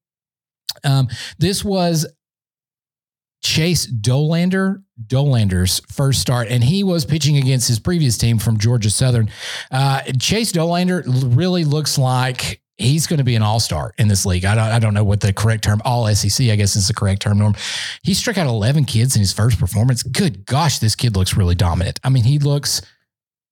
Um, 0.85 1.09
this 1.39 1.65
was 1.65 2.07
Chase 3.43 3.87
Dolander, 3.87 4.83
Dolander's 5.07 5.81
first 5.91 6.21
start, 6.21 6.49
and 6.49 6.65
he 6.65 6.83
was 6.83 7.05
pitching 7.05 7.37
against 7.37 7.69
his 7.69 7.79
previous 7.79 8.19
team 8.19 8.39
from 8.39 8.59
Georgia 8.59 8.91
Southern. 8.91 9.31
Uh, 9.71 10.03
Chase 10.19 10.53
Dolander 10.53 11.03
really 11.37 11.65
looks 11.65 11.99
like 11.99 12.61
he's 12.79 13.07
going 13.07 13.19
to 13.19 13.25
be 13.25 13.35
an 13.35 13.43
all 13.43 13.61
star 13.61 13.93
in 13.99 14.09
this 14.09 14.25
league. 14.25 14.45
I 14.45 14.55
don't, 14.55 14.65
I 14.65 14.79
don't 14.79 14.95
know 14.95 15.05
what 15.05 15.21
the 15.21 15.33
correct 15.33 15.65
term, 15.65 15.83
all 15.85 16.13
SEC, 16.15 16.49
I 16.49 16.57
guess 16.57 16.77
is 16.77 16.89
the 16.89 16.95
correct 16.95 17.23
term, 17.23 17.39
Norm. 17.39 17.55
He 18.03 18.15
struck 18.15 18.39
out 18.39 18.47
11 18.47 18.85
kids 18.85 19.17
in 19.17 19.21
his 19.21 19.33
first 19.33 19.59
performance. 19.59 20.03
Good 20.03 20.47
gosh, 20.47 20.79
this 20.79 20.95
kid 20.95 21.17
looks 21.17 21.37
really 21.37 21.57
dominant. 21.57 22.01
I 22.05 22.09
mean, 22.09 22.25
he 22.25 22.39
looks 22.39 22.81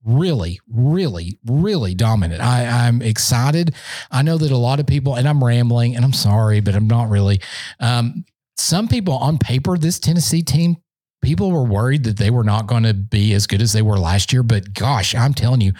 really, 0.04 0.60
really, 0.68 1.38
really 1.44 1.94
dominant. 1.94 2.40
I, 2.40 2.86
I'm 2.86 3.02
excited. 3.02 3.74
I 4.10 4.22
know 4.22 4.38
that 4.38 4.52
a 4.52 4.56
lot 4.56 4.78
of 4.78 4.86
people, 4.86 5.16
and 5.16 5.28
I'm 5.28 5.42
rambling 5.42 5.96
and 5.96 6.04
I'm 6.04 6.12
sorry, 6.12 6.60
but 6.60 6.74
I'm 6.74 6.86
not 6.86 7.10
really. 7.10 7.40
Um, 7.80 8.24
some 8.56 8.88
people 8.88 9.14
on 9.14 9.38
paper, 9.38 9.76
this 9.76 9.98
Tennessee 9.98 10.42
team, 10.42 10.76
people 11.20 11.50
were 11.50 11.64
worried 11.64 12.04
that 12.04 12.16
they 12.16 12.30
were 12.30 12.44
not 12.44 12.68
going 12.68 12.84
to 12.84 12.94
be 12.94 13.34
as 13.34 13.46
good 13.46 13.60
as 13.60 13.72
they 13.72 13.82
were 13.82 13.98
last 13.98 14.32
year. 14.32 14.44
But 14.44 14.72
gosh, 14.72 15.14
I'm 15.14 15.34
telling 15.34 15.60
you, 15.60 15.72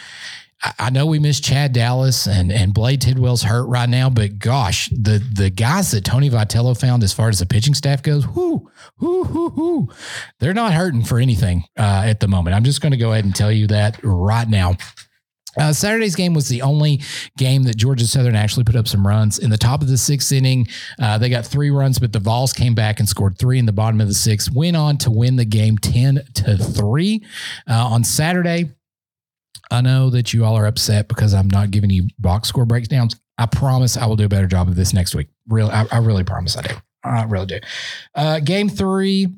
I 0.78 0.90
know 0.90 1.06
we 1.06 1.18
miss 1.18 1.38
Chad 1.38 1.72
Dallas 1.72 2.26
and 2.26 2.50
and 2.50 2.72
Blade 2.72 3.02
Tidwell's 3.02 3.42
hurt 3.42 3.66
right 3.66 3.88
now, 3.88 4.08
but 4.08 4.38
gosh, 4.38 4.88
the 4.88 5.22
the 5.34 5.50
guys 5.50 5.90
that 5.90 6.04
Tony 6.04 6.30
Vitello 6.30 6.78
found 6.78 7.02
as 7.02 7.12
far 7.12 7.28
as 7.28 7.38
the 7.38 7.46
pitching 7.46 7.74
staff 7.74 8.02
goes, 8.02 8.26
whoo, 8.26 8.70
whoo, 8.98 9.24
whoo, 9.24 9.48
whoo, 9.50 9.88
they're 10.40 10.54
not 10.54 10.72
hurting 10.72 11.04
for 11.04 11.18
anything 11.18 11.64
uh, 11.78 12.02
at 12.06 12.20
the 12.20 12.28
moment. 12.28 12.56
I'm 12.56 12.64
just 12.64 12.80
going 12.80 12.92
to 12.92 12.96
go 12.96 13.12
ahead 13.12 13.24
and 13.24 13.34
tell 13.34 13.52
you 13.52 13.66
that 13.68 14.00
right 14.02 14.48
now. 14.48 14.76
Uh, 15.58 15.72
Saturday's 15.72 16.16
game 16.16 16.34
was 16.34 16.48
the 16.48 16.62
only 16.62 17.00
game 17.38 17.62
that 17.62 17.76
Georgia 17.76 18.06
Southern 18.06 18.36
actually 18.36 18.64
put 18.64 18.76
up 18.76 18.86
some 18.86 19.06
runs. 19.06 19.38
In 19.38 19.50
the 19.50 19.56
top 19.56 19.80
of 19.80 19.88
the 19.88 19.96
sixth 19.96 20.30
inning, 20.32 20.68
uh, 21.00 21.16
they 21.18 21.30
got 21.30 21.46
three 21.46 21.70
runs, 21.70 21.98
but 21.98 22.12
the 22.12 22.18
Vols 22.18 22.52
came 22.52 22.74
back 22.74 22.98
and 23.00 23.08
scored 23.08 23.38
three 23.38 23.58
in 23.58 23.66
the 23.66 23.72
bottom 23.72 24.00
of 24.00 24.08
the 24.08 24.14
sixth. 24.14 24.52
Went 24.52 24.76
on 24.76 24.98
to 24.98 25.10
win 25.10 25.36
the 25.36 25.44
game 25.44 25.78
ten 25.78 26.22
to 26.34 26.58
three. 26.58 27.24
Uh, 27.68 27.86
on 27.86 28.04
Saturday, 28.04 28.70
I 29.70 29.80
know 29.80 30.10
that 30.10 30.32
you 30.32 30.44
all 30.44 30.56
are 30.56 30.66
upset 30.66 31.08
because 31.08 31.34
I'm 31.34 31.48
not 31.48 31.70
giving 31.70 31.90
you 31.90 32.08
box 32.18 32.48
score 32.48 32.66
breakdowns. 32.66 33.16
I 33.38 33.46
promise 33.46 33.96
I 33.96 34.06
will 34.06 34.16
do 34.16 34.24
a 34.24 34.28
better 34.28 34.46
job 34.46 34.68
of 34.68 34.76
this 34.76 34.92
next 34.92 35.14
week. 35.14 35.28
Real, 35.48 35.68
I, 35.68 35.86
I 35.90 35.98
really 35.98 36.24
promise 36.24 36.56
I 36.56 36.62
do. 36.62 36.74
I 37.04 37.24
really 37.24 37.46
do. 37.46 37.60
Uh, 38.14 38.40
game 38.40 38.68
three, 38.68 39.28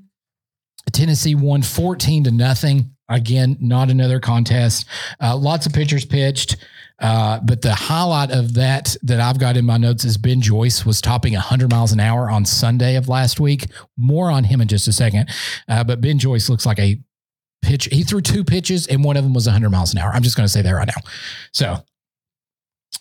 Tennessee 0.92 1.34
won 1.34 1.62
14 1.62 2.24
to 2.24 2.30
nothing. 2.30 2.94
Again, 3.08 3.56
not 3.60 3.90
another 3.90 4.20
contest. 4.20 4.86
Uh, 5.20 5.36
lots 5.36 5.66
of 5.66 5.72
pitchers 5.72 6.04
pitched. 6.04 6.56
Uh, 7.00 7.38
but 7.40 7.62
the 7.62 7.74
highlight 7.74 8.30
of 8.30 8.54
that 8.54 8.96
that 9.02 9.20
I've 9.20 9.38
got 9.38 9.56
in 9.56 9.64
my 9.64 9.76
notes 9.76 10.04
is 10.04 10.16
Ben 10.16 10.40
Joyce 10.40 10.84
was 10.84 11.00
topping 11.00 11.32
100 11.32 11.70
miles 11.70 11.92
an 11.92 12.00
hour 12.00 12.28
on 12.28 12.44
Sunday 12.44 12.96
of 12.96 13.08
last 13.08 13.38
week. 13.38 13.66
More 13.96 14.30
on 14.30 14.44
him 14.44 14.60
in 14.60 14.68
just 14.68 14.88
a 14.88 14.92
second. 14.92 15.30
Uh, 15.68 15.84
but 15.84 16.00
Ben 16.00 16.18
Joyce 16.18 16.48
looks 16.48 16.66
like 16.66 16.78
a 16.80 17.00
pitch. 17.62 17.88
He 17.90 18.02
threw 18.02 18.20
two 18.20 18.44
pitches 18.44 18.86
and 18.86 19.04
one 19.04 19.16
of 19.16 19.24
them 19.24 19.34
was 19.34 19.46
100 19.46 19.70
miles 19.70 19.92
an 19.92 19.98
hour. 19.98 20.10
I'm 20.12 20.22
just 20.22 20.36
going 20.36 20.46
to 20.46 20.52
say 20.52 20.62
that 20.62 20.70
right 20.70 20.88
now. 20.88 21.02
So, 21.52 21.78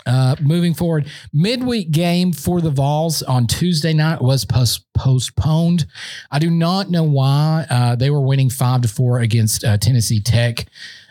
uh, 0.05 0.35
moving 0.41 0.73
forward, 0.73 1.07
midweek 1.33 1.91
game 1.91 2.31
for 2.31 2.61
the 2.61 2.69
Vols 2.69 3.23
on 3.23 3.47
Tuesday 3.47 3.93
night 3.93 4.21
was 4.21 4.45
post- 4.45 4.85
postponed. 4.93 5.85
I 6.31 6.39
do 6.39 6.49
not 6.49 6.89
know 6.89 7.03
why. 7.03 7.65
Uh, 7.69 7.95
they 7.95 8.09
were 8.09 8.21
winning 8.21 8.49
five 8.49 8.81
to 8.81 8.87
four 8.87 9.19
against 9.19 9.63
uh, 9.63 9.77
Tennessee 9.77 10.21
Tech. 10.21 10.65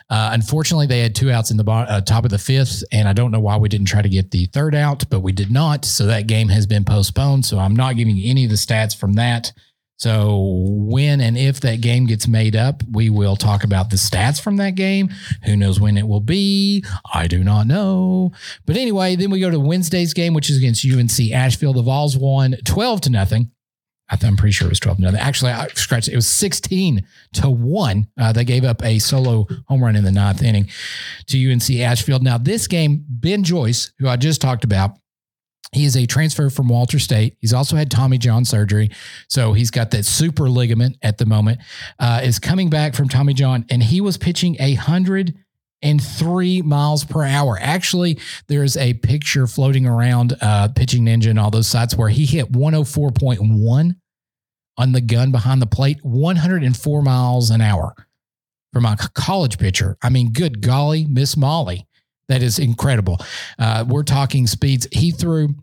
Uh, 0.09 0.29
unfortunately, 0.31 0.87
they 0.87 1.01
had 1.01 1.13
two 1.13 1.31
outs 1.31 1.51
in 1.51 1.57
the 1.57 1.69
uh, 1.69 1.99
top 2.01 2.23
of 2.23 2.31
the 2.31 2.37
fifth, 2.37 2.83
and 2.91 3.09
I 3.09 3.13
don't 3.13 3.31
know 3.31 3.41
why 3.41 3.57
we 3.57 3.67
didn't 3.67 3.87
try 3.87 4.01
to 4.01 4.09
get 4.09 4.31
the 4.31 4.45
third 4.47 4.73
out, 4.73 5.03
but 5.09 5.19
we 5.19 5.33
did 5.33 5.51
not. 5.51 5.83
So 5.83 6.05
that 6.05 6.27
game 6.27 6.47
has 6.47 6.65
been 6.65 6.85
postponed. 6.85 7.45
So 7.45 7.59
I'm 7.59 7.75
not 7.75 7.97
giving 7.97 8.17
any 8.19 8.45
of 8.45 8.49
the 8.49 8.55
stats 8.55 8.95
from 8.95 9.13
that. 9.13 9.51
So 9.97 10.61
when 10.61 11.21
and 11.21 11.37
if 11.37 11.59
that 11.61 11.81
game 11.81 12.05
gets 12.05 12.27
made 12.27 12.55
up, 12.55 12.83
we 12.91 13.09
will 13.09 13.35
talk 13.35 13.63
about 13.63 13.89
the 13.89 13.95
stats 13.95 14.39
from 14.39 14.57
that 14.57 14.75
game. 14.75 15.09
Who 15.45 15.57
knows 15.57 15.79
when 15.79 15.97
it 15.97 16.07
will 16.07 16.19
be? 16.21 16.83
I 17.11 17.27
do 17.27 17.43
not 17.43 17.65
know. 17.65 18.31
But 18.65 18.77
anyway, 18.77 19.15
then 19.15 19.31
we 19.31 19.39
go 19.39 19.49
to 19.49 19.59
Wednesday's 19.59 20.13
game, 20.13 20.33
which 20.35 20.51
is 20.51 20.57
against 20.57 20.85
UNC 20.85 21.31
Asheville. 21.31 21.73
The 21.73 21.81
Vols 21.81 22.15
won 22.15 22.55
12 22.63 23.01
to 23.01 23.09
nothing. 23.09 23.51
I'm 24.09 24.37
pretty 24.37 24.53
sure 24.53 24.67
it 24.67 24.69
was 24.69 24.79
12 24.79 24.99
to 24.99 25.03
nothing. 25.03 25.19
Actually, 25.19 25.51
I 25.51 25.67
scratched 25.69 26.07
it. 26.07 26.13
It 26.13 26.15
was 26.15 26.27
16 26.27 27.05
to 27.33 27.49
1. 27.49 28.07
Uh, 28.17 28.31
they 28.31 28.45
gave 28.45 28.63
up 28.63 28.83
a 28.83 28.99
solo 28.99 29.47
home 29.67 29.83
run 29.83 29.95
in 29.95 30.03
the 30.03 30.11
ninth 30.11 30.41
inning 30.41 30.69
to 31.25 31.51
UNC 31.51 31.69
Asheville. 31.71 32.19
Now, 32.19 32.37
this 32.37 32.67
game, 32.67 33.03
Ben 33.09 33.43
Joyce, 33.43 33.91
who 33.99 34.07
I 34.07 34.15
just 34.15 34.41
talked 34.41 34.63
about, 34.63 34.91
he 35.73 35.85
is 35.85 35.97
a 35.97 36.05
transfer 36.05 36.49
from 36.49 36.69
Walters 36.69 37.03
State. 37.03 37.37
He's 37.39 37.53
also 37.53 37.75
had 37.75 37.91
Tommy 37.91 38.17
John 38.17 38.45
surgery. 38.45 38.89
So 39.27 39.53
he's 39.53 39.71
got 39.71 39.91
that 39.91 40.05
super 40.05 40.49
ligament 40.49 40.97
at 41.01 41.17
the 41.17 41.25
moment. 41.25 41.59
Uh, 41.99 42.21
is 42.23 42.39
coming 42.39 42.69
back 42.69 42.95
from 42.95 43.09
Tommy 43.09 43.33
John, 43.33 43.65
and 43.69 43.83
he 43.83 43.99
was 43.99 44.17
pitching 44.17 44.55
a 44.59 44.75
103 44.75 46.61
miles 46.61 47.03
per 47.03 47.23
hour. 47.23 47.57
Actually, 47.59 48.17
there's 48.47 48.77
a 48.77 48.93
picture 48.95 49.45
floating 49.45 49.85
around 49.85 50.37
uh, 50.41 50.69
Pitching 50.69 51.05
Ninja 51.05 51.29
and 51.29 51.39
all 51.39 51.51
those 51.51 51.67
sites 51.67 51.95
where 51.95 52.09
he 52.09 52.25
hit 52.25 52.51
104.1 52.51 53.95
on 54.79 54.91
the 54.91 55.01
gun 55.01 55.31
behind 55.31 55.61
the 55.61 55.67
plate, 55.67 55.97
104 56.03 57.01
miles 57.01 57.49
an 57.49 57.61
hour 57.61 57.93
from 58.71 58.85
a 58.85 58.95
college 59.15 59.57
pitcher. 59.57 59.97
I 60.01 60.09
mean, 60.09 60.31
good 60.31 60.61
golly, 60.61 61.05
Miss 61.05 61.35
Molly. 61.35 61.86
That 62.29 62.43
is 62.43 62.59
incredible. 62.59 63.17
Uh, 63.57 63.85
we're 63.87 64.03
talking 64.03 64.47
speeds. 64.47 64.87
He 64.91 65.11
threw 65.11 65.55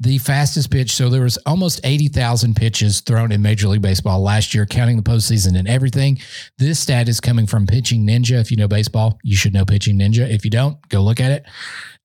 the 0.00 0.18
fastest 0.18 0.70
pitch. 0.70 0.92
So 0.92 1.08
there 1.08 1.22
was 1.22 1.38
almost 1.38 1.80
80,000 1.82 2.54
pitches 2.54 3.00
thrown 3.00 3.32
in 3.32 3.42
Major 3.42 3.68
League 3.68 3.82
Baseball 3.82 4.20
last 4.20 4.54
year, 4.54 4.64
counting 4.64 4.96
the 4.96 5.02
postseason 5.02 5.58
and 5.58 5.66
everything. 5.66 6.20
This 6.56 6.78
stat 6.78 7.08
is 7.08 7.20
coming 7.20 7.46
from 7.46 7.66
Pitching 7.66 8.06
Ninja. 8.06 8.40
If 8.40 8.50
you 8.50 8.56
know 8.56 8.68
baseball, 8.68 9.18
you 9.24 9.36
should 9.36 9.52
know 9.52 9.64
Pitching 9.64 9.98
Ninja. 9.98 10.30
If 10.32 10.44
you 10.44 10.50
don't, 10.50 10.76
go 10.88 11.02
look 11.02 11.20
at 11.20 11.32
it. 11.32 11.46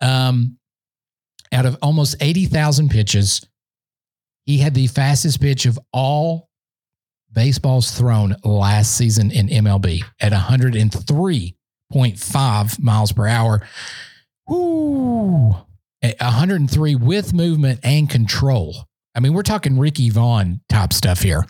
Um, 0.02 0.58
out 1.52 1.66
of 1.68 1.78
almost 1.84 2.16
80,000 2.20 2.90
pitches, 2.90 3.46
he 4.46 4.58
had 4.58 4.74
the 4.74 4.88
fastest 4.88 5.40
pitch 5.40 5.68
of 5.68 5.80
all 5.94 6.50
baseballs 7.32 7.92
thrown 7.92 8.36
last 8.44 8.98
season 8.98 9.32
in 9.32 9.48
MLB 9.48 10.04
at 10.20 10.34
103.5 11.94 12.80
miles 12.80 13.12
per 13.12 13.28
hour. 13.28 13.62
Woo! 14.48 15.56
103 16.02 16.96
with 16.96 17.34
movement 17.34 17.80
and 17.84 18.10
control. 18.10 18.86
I 19.16 19.20
mean, 19.20 19.34
we're 19.34 19.44
talking 19.44 19.80
Ricky 19.80 20.10
Vaughn 20.10 20.62
type 20.70 20.92
stuff 20.92 21.22
here, 21.22 21.46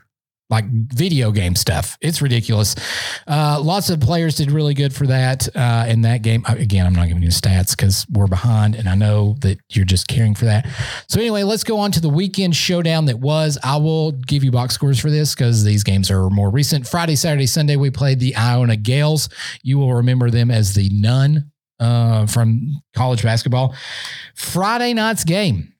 like 0.49 0.65
video 0.69 1.31
game 1.31 1.55
stuff. 1.55 1.97
It's 2.01 2.21
ridiculous. 2.21 2.75
Uh, 3.27 3.59
lots 3.61 3.89
of 3.89 3.99
players 3.99 4.35
did 4.35 4.51
really 4.51 4.73
good 4.73 4.93
for 4.93 5.07
that 5.07 5.47
uh, 5.55 5.85
in 5.87 6.01
that 6.01 6.21
game. 6.21 6.43
Again, 6.47 6.85
I'm 6.85 6.93
not 6.93 7.07
giving 7.07 7.23
you 7.23 7.29
stats 7.29 7.75
because 7.75 8.05
we're 8.11 8.27
behind, 8.27 8.75
and 8.75 8.87
I 8.87 8.95
know 8.95 9.35
that 9.41 9.59
you're 9.71 9.85
just 9.85 10.07
caring 10.07 10.35
for 10.35 10.45
that. 10.45 10.67
So 11.07 11.19
anyway, 11.19 11.43
let's 11.43 11.63
go 11.63 11.79
on 11.79 11.91
to 11.93 12.01
the 12.01 12.09
weekend 12.09 12.55
showdown 12.55 13.05
that 13.05 13.19
was. 13.19 13.57
I 13.63 13.77
will 13.77 14.11
give 14.11 14.43
you 14.43 14.51
box 14.51 14.75
scores 14.75 14.99
for 14.99 15.09
this 15.09 15.33
because 15.33 15.63
these 15.63 15.83
games 15.83 16.11
are 16.11 16.29
more 16.29 16.51
recent. 16.51 16.87
Friday, 16.87 17.15
Saturday, 17.15 17.47
Sunday, 17.47 17.75
we 17.75 17.89
played 17.89 18.19
the 18.19 18.35
Iona 18.35 18.75
Gaels. 18.75 19.29
You 19.63 19.79
will 19.79 19.95
remember 19.95 20.29
them 20.29 20.51
as 20.51 20.75
the 20.75 20.89
Nun 20.91 21.51
uh, 21.79 22.27
from 22.27 22.81
college 22.95 23.23
basketball. 23.23 23.75
Friday 24.35 24.93
night's 24.93 25.23
game. 25.23 25.73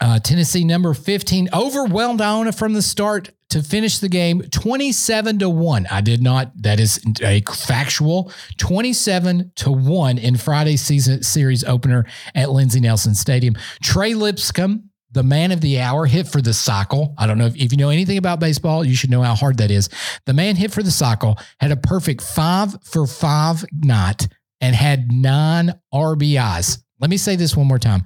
Uh, 0.00 0.20
Tennessee 0.20 0.64
number 0.64 0.94
15 0.94 1.48
overwhelmed 1.52 2.20
Iona 2.20 2.52
from 2.52 2.72
the 2.72 2.82
start 2.82 3.32
to 3.50 3.62
finish 3.62 3.98
the 3.98 4.08
game 4.08 4.42
27 4.42 5.38
to 5.38 5.48
1. 5.48 5.86
I 5.90 6.00
did 6.00 6.22
not, 6.22 6.52
that 6.62 6.78
is 6.80 7.00
a 7.22 7.42
factual 7.42 8.32
27 8.58 9.52
to 9.56 9.70
1 9.70 10.18
in 10.18 10.36
Friday's 10.36 10.82
season 10.82 11.22
series 11.22 11.64
opener 11.64 12.04
at 12.34 12.50
Lindsey 12.50 12.80
Nelson 12.80 13.14
Stadium. 13.14 13.54
Trey 13.82 14.14
Lipscomb, 14.14 14.90
the 15.12 15.22
man 15.22 15.52
of 15.52 15.60
the 15.62 15.80
hour, 15.80 16.04
hit 16.06 16.28
for 16.28 16.42
the 16.42 16.52
cycle. 16.52 17.14
I 17.16 17.26
don't 17.26 17.38
know 17.38 17.46
if, 17.46 17.56
if 17.56 17.72
you 17.72 17.78
know 17.78 17.88
anything 17.88 18.18
about 18.18 18.40
baseball, 18.40 18.84
you 18.84 18.94
should 18.94 19.10
know 19.10 19.22
how 19.22 19.34
hard 19.34 19.58
that 19.58 19.70
is. 19.70 19.88
The 20.26 20.34
man 20.34 20.56
hit 20.56 20.72
for 20.72 20.82
the 20.82 20.90
cycle, 20.90 21.38
had 21.60 21.72
a 21.72 21.76
perfect 21.76 22.20
five 22.20 22.76
for 22.84 23.06
five 23.06 23.64
night 23.72 24.28
and 24.60 24.74
had 24.74 25.10
nine 25.10 25.72
RBIs. 25.94 26.82
Let 27.00 27.10
me 27.10 27.16
say 27.16 27.36
this 27.36 27.56
one 27.56 27.68
more 27.68 27.78
time. 27.78 28.02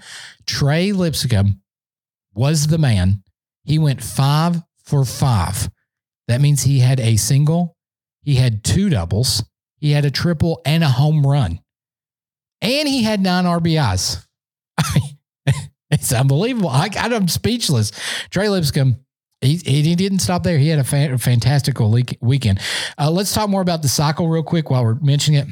Trey 0.46 0.92
Lipscomb 0.92 1.60
was 2.34 2.68
the 2.68 2.78
man. 2.78 3.22
He 3.64 3.78
went 3.78 4.02
five 4.02 4.60
for 4.84 5.04
five. 5.04 5.70
That 6.28 6.40
means 6.40 6.62
he 6.62 6.78
had 6.78 7.00
a 7.00 7.16
single, 7.16 7.76
he 8.22 8.36
had 8.36 8.64
two 8.64 8.88
doubles, 8.88 9.44
he 9.76 9.92
had 9.92 10.04
a 10.04 10.10
triple, 10.10 10.60
and 10.64 10.84
a 10.84 10.88
home 10.88 11.26
run. 11.26 11.60
And 12.60 12.88
he 12.88 13.02
had 13.02 13.20
nine 13.20 13.44
RBIs. 13.44 14.24
it's 15.90 16.12
unbelievable. 16.12 16.68
I, 16.68 16.88
I'm 16.94 17.28
speechless. 17.28 17.90
Trey 18.30 18.48
Lipscomb 18.48 19.02
he, 19.42 19.56
he 19.56 19.94
didn't 19.96 20.20
stop 20.20 20.44
there. 20.44 20.56
He 20.56 20.68
had 20.68 20.78
a 20.78 20.84
fan, 20.84 21.18
fantastical 21.18 21.94
weekend. 22.20 22.60
Uh, 22.96 23.10
let's 23.10 23.34
talk 23.34 23.50
more 23.50 23.60
about 23.60 23.82
the 23.82 23.88
cycle 23.88 24.28
real 24.28 24.44
quick 24.44 24.70
while 24.70 24.84
we're 24.84 24.94
mentioning 25.00 25.40
it. 25.40 25.48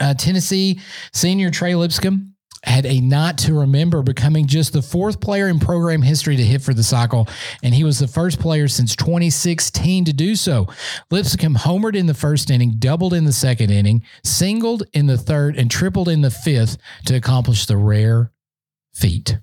Uh, 0.00 0.14
Tennessee 0.14 0.80
senior 1.12 1.50
Trey 1.50 1.74
Lipscomb 1.74 2.34
had 2.62 2.84
a 2.86 3.00
not 3.00 3.38
to 3.38 3.54
remember, 3.54 4.02
becoming 4.02 4.46
just 4.46 4.72
the 4.72 4.82
fourth 4.82 5.20
player 5.20 5.48
in 5.48 5.58
program 5.58 6.02
history 6.02 6.36
to 6.36 6.42
hit 6.42 6.62
for 6.62 6.74
the 6.74 6.82
cycle, 6.82 7.28
and 7.62 7.74
he 7.74 7.84
was 7.84 7.98
the 7.98 8.08
first 8.08 8.38
player 8.38 8.68
since 8.68 8.94
2016 8.96 10.04
to 10.04 10.12
do 10.12 10.36
so. 10.36 10.68
Lipscomb 11.10 11.56
homered 11.56 11.96
in 11.96 12.06
the 12.06 12.14
first 12.14 12.50
inning, 12.50 12.74
doubled 12.78 13.14
in 13.14 13.24
the 13.24 13.32
second 13.32 13.70
inning, 13.70 14.02
singled 14.24 14.82
in 14.92 15.06
the 15.06 15.18
third, 15.18 15.56
and 15.56 15.70
tripled 15.70 16.08
in 16.08 16.20
the 16.20 16.30
fifth 16.30 16.76
to 17.06 17.14
accomplish 17.14 17.66
the 17.66 17.76
rare 17.76 18.32
feat. 18.92 19.38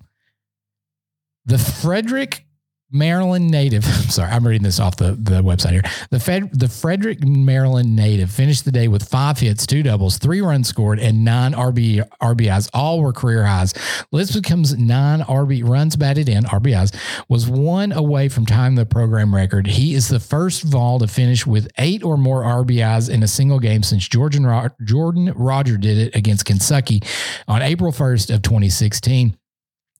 The 1.45 1.58
Frederick 1.58 2.46
Maryland 2.91 3.50
native. 3.50 3.86
I'm 3.88 4.10
sorry, 4.10 4.32
I'm 4.32 4.47
reading 4.47 4.63
this 4.63 4.80
off 4.80 4.95
the, 4.95 5.12
the 5.12 5.41
website 5.41 5.71
here. 5.71 5.82
The 6.10 6.19
Fed, 6.19 6.58
the 6.58 6.67
Frederick, 6.67 7.26
Maryland 7.26 7.95
native 7.95 8.32
finished 8.32 8.65
the 8.65 8.71
day 8.71 8.88
with 8.88 9.08
five 9.08 9.39
hits, 9.39 9.65
two 9.65 9.84
doubles, 9.84 10.17
three 10.17 10.41
runs 10.41 10.67
scored, 10.69 11.00
and 11.00 11.26
nine 11.26 11.54
RB, 11.54 12.08
RBIs. 12.21 12.69
All 12.73 13.02
were 13.02 13.13
career 13.13 13.45
highs. 13.45 13.73
Lipscomb's 14.12 14.78
nine 14.78 15.21
RB 15.21 15.67
runs 15.67 15.95
batted 15.95 16.30
in, 16.30 16.45
RBIs, 16.45 16.95
was 17.28 17.47
one 17.47 17.91
away 17.91 18.30
from 18.30 18.45
tying 18.45 18.76
the 18.76 18.86
program 18.86 19.36
record. 19.36 19.67
He 19.67 19.93
is 19.93 20.08
the 20.08 20.19
first 20.19 20.63
Vol 20.63 21.00
to 21.00 21.08
finish 21.08 21.45
with 21.45 21.67
eight 21.78 22.04
or 22.04 22.17
more 22.17 22.43
RBIs 22.43 23.10
in 23.10 23.23
a 23.23 23.28
single 23.28 23.60
game 23.60 23.84
since 23.84 24.08
Jordan, 24.08 24.71
Jordan 24.84 25.34
Roger 25.36 25.78
did 25.78 25.97
it 25.97 26.15
against 26.15 26.45
Kentucky 26.45 27.02
on 27.47 27.62
April 27.62 27.91
1st 27.91 28.34
of 28.34 28.41
2016 28.41 29.38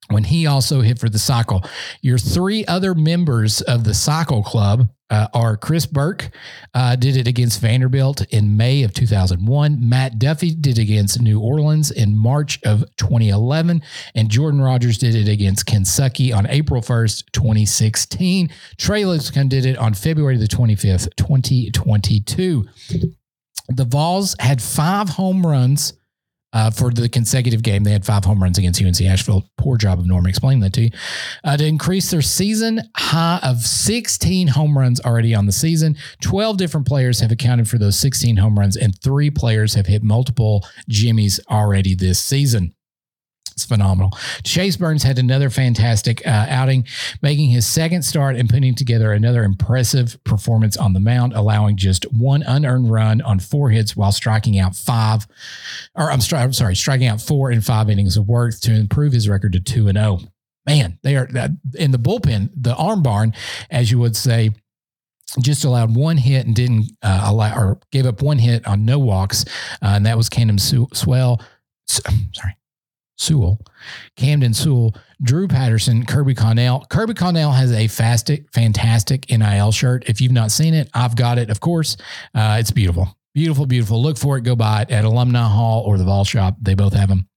when 0.10 0.24
he 0.24 0.48
also 0.48 0.82
hit 0.82 1.00
for 1.00 1.10
the 1.10 1.20
cycle. 1.20 1.64
Your 2.02 2.18
three 2.18 2.66
other 2.66 2.96
members 2.96 3.62
of 3.62 3.84
the 3.84 3.94
cycle 3.94 4.44
club 4.44 4.90
uh, 5.10 5.28
are 5.34 5.56
Chris 5.56 5.86
Burke, 5.86 6.30
uh, 6.74 6.96
did 6.96 7.16
it 7.16 7.28
against 7.28 7.62
Vanderbilt 7.62 8.26
in 8.28 8.58
May 8.58 8.84
of 8.84 8.94
2001. 8.94 9.78
Matt 9.88 10.20
Duffy 10.20 10.54
did 10.54 10.78
it 10.78 10.82
against 10.82 11.22
New 11.22 11.40
Orleans 11.40 11.92
in 11.92 12.16
March 12.16 12.60
of 12.64 12.84
2011. 12.98 13.82
And 14.16 14.30
Jordan 14.30 14.62
Rogers 14.62 14.98
did 14.98 15.16
it 15.16 15.30
against 15.30 15.66
Kentucky 15.66 16.34
on 16.34 16.46
April 16.48 16.82
1st, 16.82 17.32
2016. 17.32 18.50
Trey 18.78 19.06
Lipscomb 19.06 19.48
did 19.48 19.66
it 19.66 19.78
on 19.78 19.94
February 19.94 20.38
the 20.38 20.46
25th, 20.46 21.16
2022. 21.16 22.68
The 23.70 23.86
Vols 23.86 24.36
had 24.40 24.62
five 24.62 25.10
home 25.10 25.46
runs 25.46 25.94
uh, 26.54 26.72
for 26.72 26.92
the 26.92 27.10
consecutive 27.10 27.62
game. 27.62 27.84
They 27.84 27.92
had 27.92 28.06
five 28.06 28.26
home 28.26 28.42
runs 28.42 28.58
against 28.58 28.82
UNC 28.82 29.02
Asheville. 29.02 29.44
Poor 29.58 29.78
job 29.78 30.00
of 30.00 30.06
Norm 30.06 30.26
explaining 30.26 30.62
that 30.62 30.74
to 30.74 30.82
you. 30.84 30.90
Uh, 31.44 31.58
to 31.58 31.66
increase 31.66 32.10
their 32.10 32.22
season 32.22 32.82
high 32.96 33.40
of 33.44 33.62
16 33.62 34.50
home 34.50 34.78
runs 34.78 35.00
already 35.02 35.36
on 35.36 35.46
the 35.46 35.52
season. 35.52 35.98
12 36.22 36.58
different 36.58 36.88
players 36.88 37.20
have 37.20 37.32
accounted 37.32 37.68
for 37.70 37.78
those 37.78 38.00
16 38.00 38.38
home 38.38 38.58
runs, 38.58 38.78
and 38.78 38.94
three 39.02 39.30
players 39.30 39.74
have 39.76 39.88
hit 39.88 40.04
multiple 40.04 40.66
Jimmies 40.88 41.40
already 41.50 41.96
this 41.96 42.20
season. 42.20 42.74
It's 43.58 43.66
phenomenal. 43.66 44.12
Chase 44.44 44.78
Burns 44.78 45.02
had 45.02 45.18
another 45.18 45.50
fantastic 45.50 46.22
uh, 46.28 46.46
outing, 46.48 46.86
making 47.24 47.50
his 47.50 47.66
second 47.66 48.04
start 48.04 48.36
and 48.36 48.48
putting 48.48 48.76
together 48.76 49.12
another 49.12 49.44
impressive 49.44 50.24
performance 50.24 50.78
on 50.78 50.94
the 50.94 51.00
mound, 51.00 51.34
allowing 51.34 51.76
just 51.76 52.04
one 52.14 52.44
unearned 52.44 52.92
run 52.92 53.20
on 53.22 53.40
four 53.40 53.72
hits 53.72 53.96
while 53.98 54.12
striking 54.12 54.60
out 54.60 54.76
five, 54.76 55.26
or 55.96 56.12
I'm, 56.12 56.20
stri- 56.20 56.38
I'm 56.38 56.54
sorry, 56.54 56.76
striking 56.76 57.08
out 57.08 57.20
four 57.20 57.50
in 57.50 57.62
five 57.62 57.90
innings 57.90 58.16
of 58.16 58.28
work 58.28 58.54
to 58.60 58.76
improve 58.76 59.12
his 59.12 59.28
record 59.28 59.54
to 59.54 59.60
two 59.60 59.88
and 59.88 59.98
zero. 59.98 60.20
Oh. 60.22 60.28
Man, 60.68 61.00
they 61.02 61.16
are 61.16 61.28
in 61.74 61.90
the 61.90 61.98
bullpen, 61.98 62.52
the 62.56 62.76
arm 62.76 63.02
barn, 63.02 63.34
as 63.72 63.90
you 63.90 63.98
would 63.98 64.16
say 64.16 64.52
just 65.42 65.66
allowed 65.66 65.96
one 65.96 66.18
hit 66.18 66.46
and 66.46 66.56
didn't 66.56 66.92
uh, 67.02 67.24
allow 67.26 67.58
or 67.58 67.80
gave 67.92 68.06
up 68.06 68.22
one 68.22 68.38
hit 68.38 68.68
on 68.68 68.86
no 68.86 69.00
walks, 69.00 69.46
uh, 69.82 69.96
and 69.96 70.06
that 70.06 70.16
was 70.16 70.30
Camden 70.30 70.60
Swell. 70.60 71.42
Sorry, 71.88 72.56
Sewell, 73.18 73.60
Camden 74.16 74.54
Sewell, 74.54 74.96
Drew 75.22 75.48
Patterson, 75.48 76.06
Kirby 76.06 76.36
Connell. 76.36 76.86
Kirby 76.90 77.16
Connell 77.16 77.52
has 77.52 77.72
a 77.72 77.86
fastic, 77.86 78.52
fantastic 78.54 79.30
NIL 79.30 79.72
shirt. 79.72 80.08
If 80.08 80.22
you've 80.22 80.32
not 80.32 80.52
seen 80.52 80.74
it, 80.74 80.90
I've 80.94 81.16
got 81.16 81.38
it, 81.38 81.50
of 81.50 81.60
course. 81.60 81.98
Uh, 82.34 82.58
it's 82.60 82.72
beautiful. 82.72 83.18
Beautiful, 83.34 83.66
beautiful. 83.66 84.02
Look 84.02 84.18
for 84.18 84.38
it. 84.38 84.42
Go 84.42 84.56
buy 84.56 84.84
it 84.84 84.92
at 84.92 85.04
Alumni 85.04 85.48
Hall 85.48 85.84
or 85.84 85.98
the 85.98 86.04
Vol 86.04 86.24
Shop. 86.24 86.56
They 86.62 86.76
both 86.76 86.94
have 86.94 87.10
them. 87.10 87.28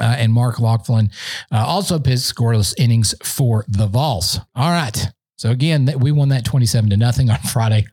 Uh, 0.00 0.14
and 0.18 0.32
Mark 0.32 0.60
Laughlin 0.60 1.10
uh, 1.50 1.64
also 1.66 1.98
pitched 1.98 2.34
scoreless 2.34 2.74
innings 2.78 3.14
for 3.22 3.64
the 3.68 3.86
Vols. 3.86 4.38
All 4.54 4.70
right. 4.70 5.08
So 5.36 5.50
again, 5.50 5.90
we 6.00 6.12
won 6.12 6.30
that 6.30 6.44
27 6.44 6.90
to 6.90 6.96
nothing 6.96 7.30
on 7.30 7.38
Friday. 7.38 7.86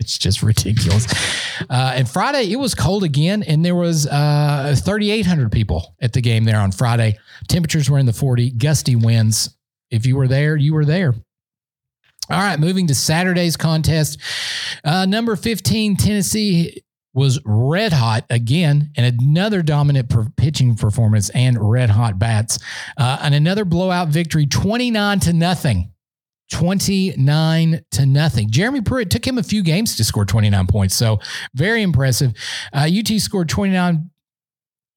It's 0.00 0.18
just 0.18 0.42
ridiculous. 0.42 1.06
Uh, 1.70 1.92
and 1.94 2.08
Friday, 2.08 2.50
it 2.50 2.56
was 2.56 2.74
cold 2.74 3.04
again, 3.04 3.42
and 3.42 3.64
there 3.64 3.76
was 3.76 4.06
uh, 4.06 4.74
3,800 4.76 5.52
people 5.52 5.94
at 6.00 6.12
the 6.12 6.20
game 6.20 6.44
there 6.44 6.58
on 6.58 6.72
Friday. 6.72 7.16
Temperatures 7.48 7.88
were 7.88 7.98
in 7.98 8.06
the 8.06 8.12
40, 8.12 8.50
gusty 8.50 8.96
winds. 8.96 9.56
If 9.90 10.04
you 10.04 10.16
were 10.16 10.28
there, 10.28 10.56
you 10.56 10.74
were 10.74 10.84
there. 10.84 11.14
All 12.30 12.38
right, 12.40 12.58
moving 12.58 12.86
to 12.88 12.94
Saturday's 12.94 13.56
contest. 13.56 14.18
Uh, 14.82 15.06
number 15.06 15.36
15, 15.36 15.96
Tennessee 15.96 16.82
was 17.14 17.38
red 17.44 17.92
hot 17.92 18.24
again, 18.28 18.90
and 18.96 19.20
another 19.20 19.62
dominant 19.62 20.08
per- 20.08 20.28
pitching 20.36 20.74
performance 20.74 21.30
and 21.30 21.56
red 21.60 21.88
hot 21.90 22.18
bats, 22.18 22.58
uh, 22.96 23.18
and 23.22 23.34
another 23.34 23.64
blowout 23.64 24.08
victory, 24.08 24.46
twenty 24.46 24.90
nine 24.90 25.20
to 25.20 25.32
nothing. 25.32 25.92
29 26.50 27.80
to 27.92 28.06
nothing. 28.06 28.50
Jeremy 28.50 28.80
Pruitt 28.80 29.10
took 29.10 29.26
him 29.26 29.38
a 29.38 29.42
few 29.42 29.62
games 29.62 29.96
to 29.96 30.04
score 30.04 30.24
29 30.24 30.66
points. 30.66 30.94
So 30.94 31.20
very 31.54 31.82
impressive. 31.82 32.32
Uh, 32.72 32.88
UT 32.98 33.08
scored 33.20 33.48
29. 33.48 34.10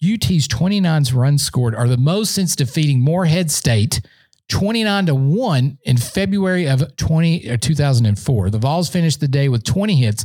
UT's 0.03 0.47
29's 0.47 1.11
runs 1.13 1.43
scored 1.43 1.73
are 1.73 1.87
the 1.87 1.97
most 1.97 2.33
since 2.33 2.55
defeating 2.55 2.99
Morehead 2.99 3.49
State 3.49 4.01
29 4.49 5.07
to 5.07 5.15
1 5.15 5.77
in 5.83 5.97
February 5.97 6.67
of 6.67 6.95
20, 6.95 7.51
uh, 7.51 7.57
2004. 7.59 8.49
The 8.49 8.57
Vols 8.59 8.89
finished 8.89 9.19
the 9.19 9.27
day 9.27 9.49
with 9.49 9.63
20 9.63 9.95
hits. 9.95 10.23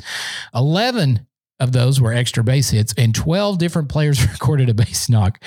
11 0.54 1.26
of 1.62 1.70
those 1.70 2.00
were 2.00 2.12
extra 2.12 2.42
base 2.42 2.70
hits, 2.70 2.92
and 2.98 3.14
12 3.14 3.56
different 3.58 3.88
players 3.88 4.30
recorded 4.32 4.68
a 4.68 4.74
base 4.74 5.08
knock. 5.08 5.42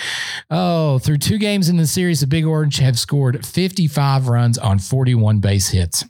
Oh, 0.50 0.98
through 1.00 1.18
two 1.18 1.38
games 1.38 1.68
in 1.68 1.76
the 1.76 1.86
series, 1.86 2.22
the 2.22 2.28
Big 2.28 2.46
Orange 2.46 2.78
have 2.78 2.98
scored 2.98 3.46
55 3.46 4.30
runs 4.30 4.58
on 4.58 4.80
41 4.80 5.40
base 5.40 5.70
hits. 5.70 6.06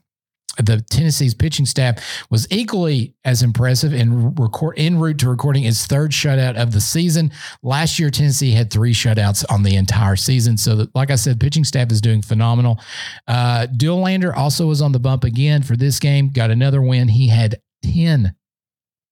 The 0.57 0.79
Tennessee's 0.89 1.33
pitching 1.33 1.65
staff 1.65 2.25
was 2.29 2.47
equally 2.49 3.13
as 3.25 3.43
impressive 3.43 3.93
in 3.93 4.35
record 4.35 4.75
en 4.77 4.97
route 4.99 5.19
to 5.19 5.29
recording 5.29 5.63
its 5.63 5.85
third 5.85 6.11
shutout 6.11 6.55
of 6.55 6.71
the 6.71 6.79
season. 6.79 7.31
Last 7.61 7.99
year, 7.99 8.09
Tennessee 8.09 8.51
had 8.51 8.71
three 8.71 8.93
shutouts 8.93 9.43
on 9.51 9.63
the 9.63 9.75
entire 9.75 10.15
season. 10.15 10.55
So, 10.55 10.87
like 10.93 11.11
I 11.11 11.15
said, 11.15 11.41
pitching 11.41 11.65
staff 11.65 11.91
is 11.91 11.99
doing 11.99 12.21
phenomenal. 12.21 12.79
Uh, 13.27 13.67
Lander 13.81 14.33
also 14.33 14.67
was 14.67 14.81
on 14.81 14.93
the 14.93 14.99
bump 14.99 15.25
again 15.25 15.61
for 15.61 15.75
this 15.75 15.99
game. 15.99 16.29
Got 16.29 16.51
another 16.51 16.81
win. 16.81 17.09
He 17.09 17.27
had 17.27 17.59
10, 17.83 18.33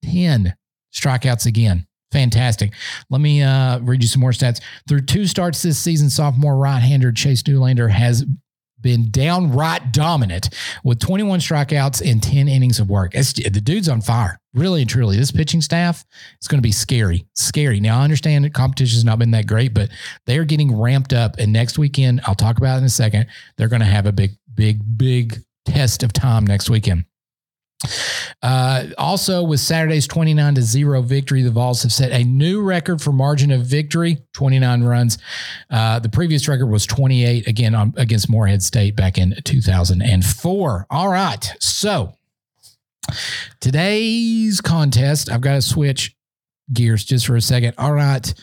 10 0.06 0.54
strikeouts 0.94 1.46
again. 1.46 1.86
Fantastic. 2.12 2.74
Let 3.10 3.22
me 3.22 3.41
uh, 3.41 3.80
read 3.80 4.04
you 4.04 4.08
some 4.08 4.22
more 4.22 4.32
stats. 4.32 4.62
Through 4.88 5.02
two 5.02 5.26
starts 5.26 5.64
this 5.64 5.80
season, 5.80 6.12
sophomore 6.12 6.58
right-hander 6.58 7.12
Chase 7.12 7.41
Dollander 7.41 7.89
has 7.89 8.24
been 8.84 9.10
downright 9.10 9.91
dominant 9.91 10.50
with 10.84 11.00
21 11.00 11.39
strikeouts 11.39 12.02
in 12.02 12.20
10 12.20 12.48
innings 12.48 12.80
of 12.80 12.89
work. 12.89 13.16
It's, 13.16 13.34
the 13.34 13.50
dude's 13.50 13.89
on 13.89 14.02
fire, 14.02 14.38
really 14.54 14.82
and 14.82 14.89
truly. 14.89 15.18
This 15.18 15.32
pitching 15.32 15.62
staff 15.62 16.06
is 16.39 16.48
going 16.48 16.60
to 16.60 16.68
be 16.68 16.72
scary, 16.72 17.26
scary. 17.34 17.80
Now, 17.80 18.02
I 18.02 18.04
understand 18.04 18.46
that 18.46 18.54
competition 18.54 18.98
has 18.98 19.06
not 19.06 19.18
been 19.18 19.32
that 19.32 19.48
great, 19.48 19.74
but 19.74 19.89
they're 20.28 20.46
getting 20.46 20.80
ramped 20.80 21.14
up. 21.14 21.38
And 21.39 21.52
next 21.52 21.80
weekend, 21.80 22.22
I'll 22.26 22.36
talk 22.36 22.60
about 22.60 22.76
it 22.76 22.80
in 22.80 22.84
a 22.84 22.89
second, 22.89 23.26
they're 23.58 23.70
going 23.70 23.80
to 23.80 23.86
have 23.86 24.06
a 24.06 24.12
big, 24.12 24.32
big, 24.54 24.82
big 24.98 25.41
test 25.66 26.04
of 26.04 26.14
time 26.14 26.46
next 26.46 26.70
weekend. 26.70 27.06
Uh, 28.42 28.86
also, 28.98 29.44
with 29.44 29.60
Saturday's 29.60 30.08
29 30.08 30.56
to 30.56 30.62
0 30.62 31.02
victory, 31.02 31.42
the 31.42 31.52
Vols 31.52 31.84
have 31.84 31.92
set 31.92 32.12
a 32.12 32.24
new 32.24 32.62
record 32.62 33.02
for 33.02 33.12
margin 33.12 33.52
of 33.52 33.66
victory 33.66 34.20
29 34.34 34.84
runs. 34.84 35.18
Uh, 35.70 36.00
the 36.00 36.10
previous 36.10 36.48
record 36.48 36.68
was 36.68 36.86
28, 36.86 37.48
again, 37.48 37.76
on, 37.76 37.94
against 37.98 38.30
Morehead 38.30 38.62
State 38.62 38.96
back 38.96 39.18
in 39.18 39.36
2004. 39.44 40.88
All 40.90 41.10
right. 41.10 41.54
So, 41.60 42.14
today's 43.60 44.62
contest, 44.62 45.32
I've 45.32 45.42
got 45.42 45.54
to 45.54 45.62
switch 45.62 46.16
gears 46.72 47.04
just 47.04 47.28
for 47.28 47.36
a 47.36 47.42
second. 47.42 47.74
All 47.78 47.94
right. 47.94 48.34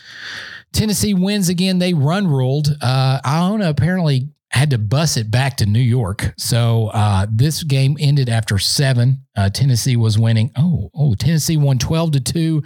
Tennessee 0.73 1.13
wins 1.13 1.49
again. 1.49 1.79
They 1.79 1.93
run 1.93 2.27
ruled. 2.27 2.75
Uh, 2.81 3.19
Iona 3.25 3.69
apparently 3.69 4.29
had 4.51 4.69
to 4.71 4.77
bus 4.77 5.17
it 5.17 5.31
back 5.31 5.57
to 5.57 5.65
New 5.65 5.79
York. 5.79 6.33
So 6.37 6.87
uh, 6.87 7.25
this 7.29 7.63
game 7.63 7.97
ended 7.99 8.29
after 8.29 8.57
seven. 8.57 9.25
Uh, 9.35 9.49
Tennessee 9.49 9.95
was 9.95 10.19
winning. 10.19 10.51
Oh, 10.57 10.89
oh, 10.93 11.15
Tennessee 11.15 11.57
won 11.57 11.77
12 11.77 12.11
to 12.13 12.19
2. 12.19 12.63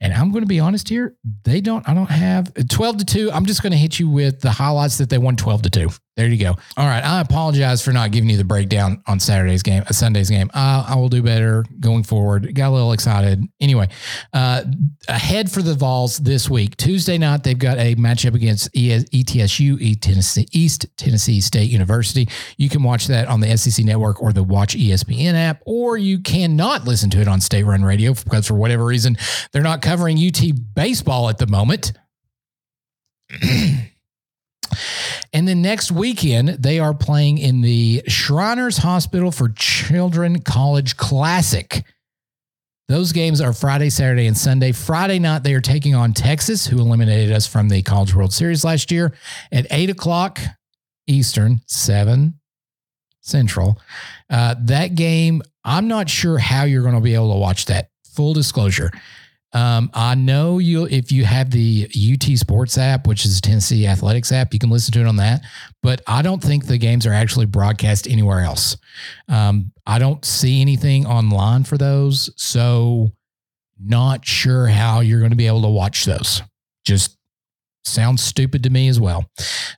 And 0.00 0.12
I'm 0.12 0.30
going 0.30 0.42
to 0.42 0.48
be 0.48 0.60
honest 0.60 0.88
here. 0.88 1.16
They 1.44 1.60
don't, 1.60 1.86
I 1.88 1.94
don't 1.94 2.10
have 2.10 2.52
12 2.68 2.98
to 2.98 3.04
2. 3.04 3.32
I'm 3.32 3.46
just 3.46 3.62
going 3.62 3.72
to 3.72 3.78
hit 3.78 3.98
you 3.98 4.08
with 4.08 4.40
the 4.40 4.50
highlights 4.50 4.98
that 4.98 5.10
they 5.10 5.18
won 5.18 5.36
12 5.36 5.62
to 5.62 5.70
2. 5.70 5.88
There 6.18 6.26
you 6.26 6.36
go. 6.36 6.56
All 6.76 6.86
right. 6.86 7.04
I 7.04 7.20
apologize 7.20 7.80
for 7.80 7.92
not 7.92 8.10
giving 8.10 8.28
you 8.28 8.36
the 8.36 8.42
breakdown 8.42 9.04
on 9.06 9.20
Saturday's 9.20 9.62
game, 9.62 9.84
uh, 9.86 9.92
Sunday's 9.92 10.28
game. 10.28 10.50
Uh, 10.52 10.84
I 10.88 10.96
will 10.96 11.08
do 11.08 11.22
better 11.22 11.64
going 11.78 12.02
forward. 12.02 12.52
Got 12.56 12.70
a 12.70 12.74
little 12.74 12.92
excited. 12.92 13.44
Anyway, 13.60 13.88
uh, 14.32 14.64
ahead 15.06 15.48
for 15.48 15.62
the 15.62 15.74
Vols 15.74 16.18
this 16.18 16.50
week. 16.50 16.76
Tuesday 16.76 17.18
night, 17.18 17.44
they've 17.44 17.56
got 17.56 17.78
a 17.78 17.94
matchup 17.94 18.34
against 18.34 18.72
ETSU, 18.72 20.00
Tennessee, 20.00 20.48
East 20.50 20.86
Tennessee 20.96 21.40
State 21.40 21.70
University. 21.70 22.28
You 22.56 22.68
can 22.68 22.82
watch 22.82 23.06
that 23.06 23.28
on 23.28 23.38
the 23.38 23.56
SEC 23.56 23.84
network 23.84 24.20
or 24.20 24.32
the 24.32 24.42
Watch 24.42 24.76
ESPN 24.76 25.34
app, 25.34 25.62
or 25.66 25.97
you 25.98 26.20
cannot 26.20 26.84
listen 26.84 27.10
to 27.10 27.20
it 27.20 27.28
on 27.28 27.40
State 27.40 27.64
Run 27.64 27.84
Radio 27.84 28.14
because 28.14 28.46
for 28.46 28.54
whatever 28.54 28.84
reason 28.84 29.16
they're 29.52 29.62
not 29.62 29.82
covering 29.82 30.18
UT 30.18 30.40
baseball 30.74 31.28
at 31.28 31.38
the 31.38 31.46
moment. 31.46 31.92
and 33.42 33.88
then 35.48 35.62
next 35.62 35.92
weekend 35.92 36.48
they 36.48 36.78
are 36.78 36.94
playing 36.94 37.38
in 37.38 37.60
the 37.60 38.02
Shriners 38.08 38.78
Hospital 38.78 39.30
for 39.30 39.50
Children 39.50 40.40
College 40.40 40.96
Classic. 40.96 41.84
Those 42.88 43.12
games 43.12 43.42
are 43.42 43.52
Friday, 43.52 43.90
Saturday, 43.90 44.26
and 44.26 44.36
Sunday. 44.36 44.72
Friday 44.72 45.18
night, 45.18 45.42
they 45.42 45.52
are 45.52 45.60
taking 45.60 45.94
on 45.94 46.14
Texas, 46.14 46.66
who 46.66 46.78
eliminated 46.78 47.30
us 47.32 47.46
from 47.46 47.68
the 47.68 47.82
College 47.82 48.14
World 48.14 48.32
Series 48.32 48.64
last 48.64 48.90
year 48.90 49.12
at 49.52 49.66
8 49.70 49.90
o'clock 49.90 50.40
Eastern, 51.06 51.60
7 51.66 52.34
Central. 53.20 53.78
Uh, 54.30 54.54
that 54.60 54.94
game, 54.94 55.42
I'm 55.68 55.86
not 55.86 56.08
sure 56.08 56.38
how 56.38 56.64
you're 56.64 56.82
going 56.82 56.94
to 56.94 57.00
be 57.00 57.14
able 57.14 57.32
to 57.34 57.38
watch 57.38 57.66
that. 57.66 57.90
Full 58.14 58.32
disclosure. 58.32 58.90
Um, 59.52 59.90
I 59.92 60.14
know 60.14 60.58
you 60.58 60.86
if 60.86 61.12
you 61.12 61.24
have 61.24 61.50
the 61.50 61.86
UT 61.88 62.38
Sports 62.38 62.78
app, 62.78 63.06
which 63.06 63.26
is 63.26 63.40
Tennessee 63.40 63.86
Athletics 63.86 64.32
app, 64.32 64.54
you 64.54 64.58
can 64.58 64.70
listen 64.70 64.92
to 64.94 65.00
it 65.00 65.06
on 65.06 65.16
that. 65.16 65.42
But 65.82 66.00
I 66.06 66.22
don't 66.22 66.42
think 66.42 66.66
the 66.66 66.78
games 66.78 67.06
are 67.06 67.12
actually 67.12 67.46
broadcast 67.46 68.08
anywhere 68.08 68.40
else. 68.40 68.78
Um, 69.28 69.72
I 69.86 69.98
don't 69.98 70.24
see 70.24 70.62
anything 70.62 71.06
online 71.06 71.64
for 71.64 71.76
those, 71.76 72.30
so 72.36 73.12
not 73.78 74.24
sure 74.26 74.68
how 74.68 75.00
you're 75.00 75.20
going 75.20 75.32
to 75.32 75.36
be 75.36 75.46
able 75.46 75.62
to 75.62 75.68
watch 75.68 76.06
those. 76.06 76.42
Just 76.84 77.17
sounds 77.88 78.22
stupid 78.22 78.62
to 78.64 78.70
me 78.70 78.88
as 78.88 79.00
well. 79.00 79.24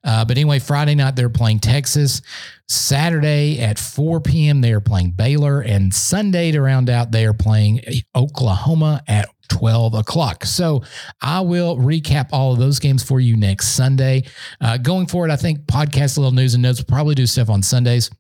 Uh, 0.04 0.24
but 0.24 0.36
anyway, 0.36 0.58
Friday 0.58 0.94
night 0.94 1.16
they're 1.16 1.28
playing 1.28 1.61
Texas. 1.61 2.22
Saturday 2.68 3.58
at 3.58 3.78
4 3.78 4.20
p.m. 4.20 4.61
they 4.61 4.72
are 4.72 4.80
playing 4.80 5.11
Baylor, 5.11 5.61
and 5.61 5.92
Sunday 5.92 6.52
to 6.52 6.61
round 6.61 6.88
out 6.88 7.11
they 7.11 7.26
are 7.26 7.34
playing 7.34 7.80
Oklahoma 8.14 9.02
at 9.08 9.28
12 9.48 9.94
o'clock. 9.94 10.44
So 10.44 10.82
I 11.20 11.40
will 11.40 11.76
recap 11.76 12.28
all 12.32 12.52
of 12.52 12.58
those 12.58 12.78
games 12.78 13.02
for 13.02 13.18
you 13.20 13.36
next 13.36 13.68
Sunday. 13.68 14.22
Uh, 14.61 14.78
going 14.78 15.06
forward, 15.06 15.30
I 15.30 15.36
think 15.36 15.66
podcast, 15.66 16.16
a 16.16 16.20
little 16.20 16.34
news 16.34 16.54
and 16.54 16.62
notes, 16.62 16.78
will 16.78 16.86
probably 16.86 17.16
do 17.16 17.26
stuff 17.26 17.50
on 17.50 17.62
Sundays. 17.62 18.11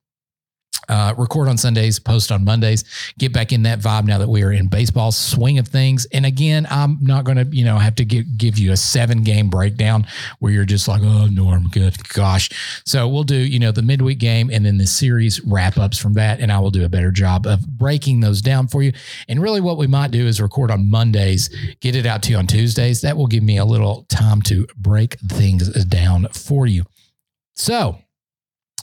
Uh, 0.88 1.14
record 1.16 1.48
on 1.48 1.56
Sundays, 1.56 1.98
post 1.98 2.32
on 2.32 2.44
Mondays, 2.44 2.84
get 3.18 3.32
back 3.32 3.52
in 3.52 3.62
that 3.62 3.80
vibe 3.80 4.06
now 4.06 4.18
that 4.18 4.28
we 4.28 4.42
are 4.42 4.52
in 4.52 4.66
baseball 4.66 5.12
swing 5.12 5.58
of 5.58 5.68
things. 5.68 6.06
And 6.12 6.26
again, 6.26 6.66
I'm 6.70 6.98
not 7.00 7.24
going 7.24 7.36
to, 7.36 7.44
you 7.56 7.64
know, 7.64 7.78
have 7.78 7.94
to 7.96 8.04
give, 8.04 8.36
give 8.36 8.58
you 8.58 8.72
a 8.72 8.76
seven 8.76 9.22
game 9.22 9.48
breakdown 9.48 10.06
where 10.38 10.52
you're 10.52 10.64
just 10.64 10.88
like, 10.88 11.02
oh, 11.04 11.26
Norm, 11.26 11.68
good 11.68 11.96
gosh. 12.08 12.50
So 12.84 13.06
we'll 13.08 13.24
do, 13.24 13.36
you 13.36 13.58
know, 13.58 13.72
the 13.72 13.82
midweek 13.82 14.18
game 14.18 14.50
and 14.50 14.64
then 14.64 14.78
the 14.78 14.86
series 14.86 15.40
wrap 15.44 15.78
ups 15.78 15.98
from 15.98 16.14
that. 16.14 16.40
And 16.40 16.50
I 16.50 16.58
will 16.58 16.70
do 16.70 16.84
a 16.84 16.88
better 16.88 17.10
job 17.10 17.46
of 17.46 17.66
breaking 17.68 18.20
those 18.20 18.42
down 18.42 18.68
for 18.68 18.82
you. 18.82 18.92
And 19.28 19.40
really, 19.40 19.60
what 19.60 19.78
we 19.78 19.86
might 19.86 20.10
do 20.10 20.26
is 20.26 20.40
record 20.40 20.70
on 20.70 20.90
Mondays, 20.90 21.48
get 21.80 21.94
it 21.94 22.06
out 22.06 22.22
to 22.24 22.32
you 22.32 22.36
on 22.38 22.46
Tuesdays. 22.46 23.00
That 23.02 23.16
will 23.16 23.26
give 23.26 23.42
me 23.42 23.58
a 23.58 23.64
little 23.64 24.06
time 24.08 24.42
to 24.42 24.66
break 24.76 25.18
things 25.20 25.68
down 25.84 26.28
for 26.28 26.66
you. 26.66 26.84
So, 27.54 27.98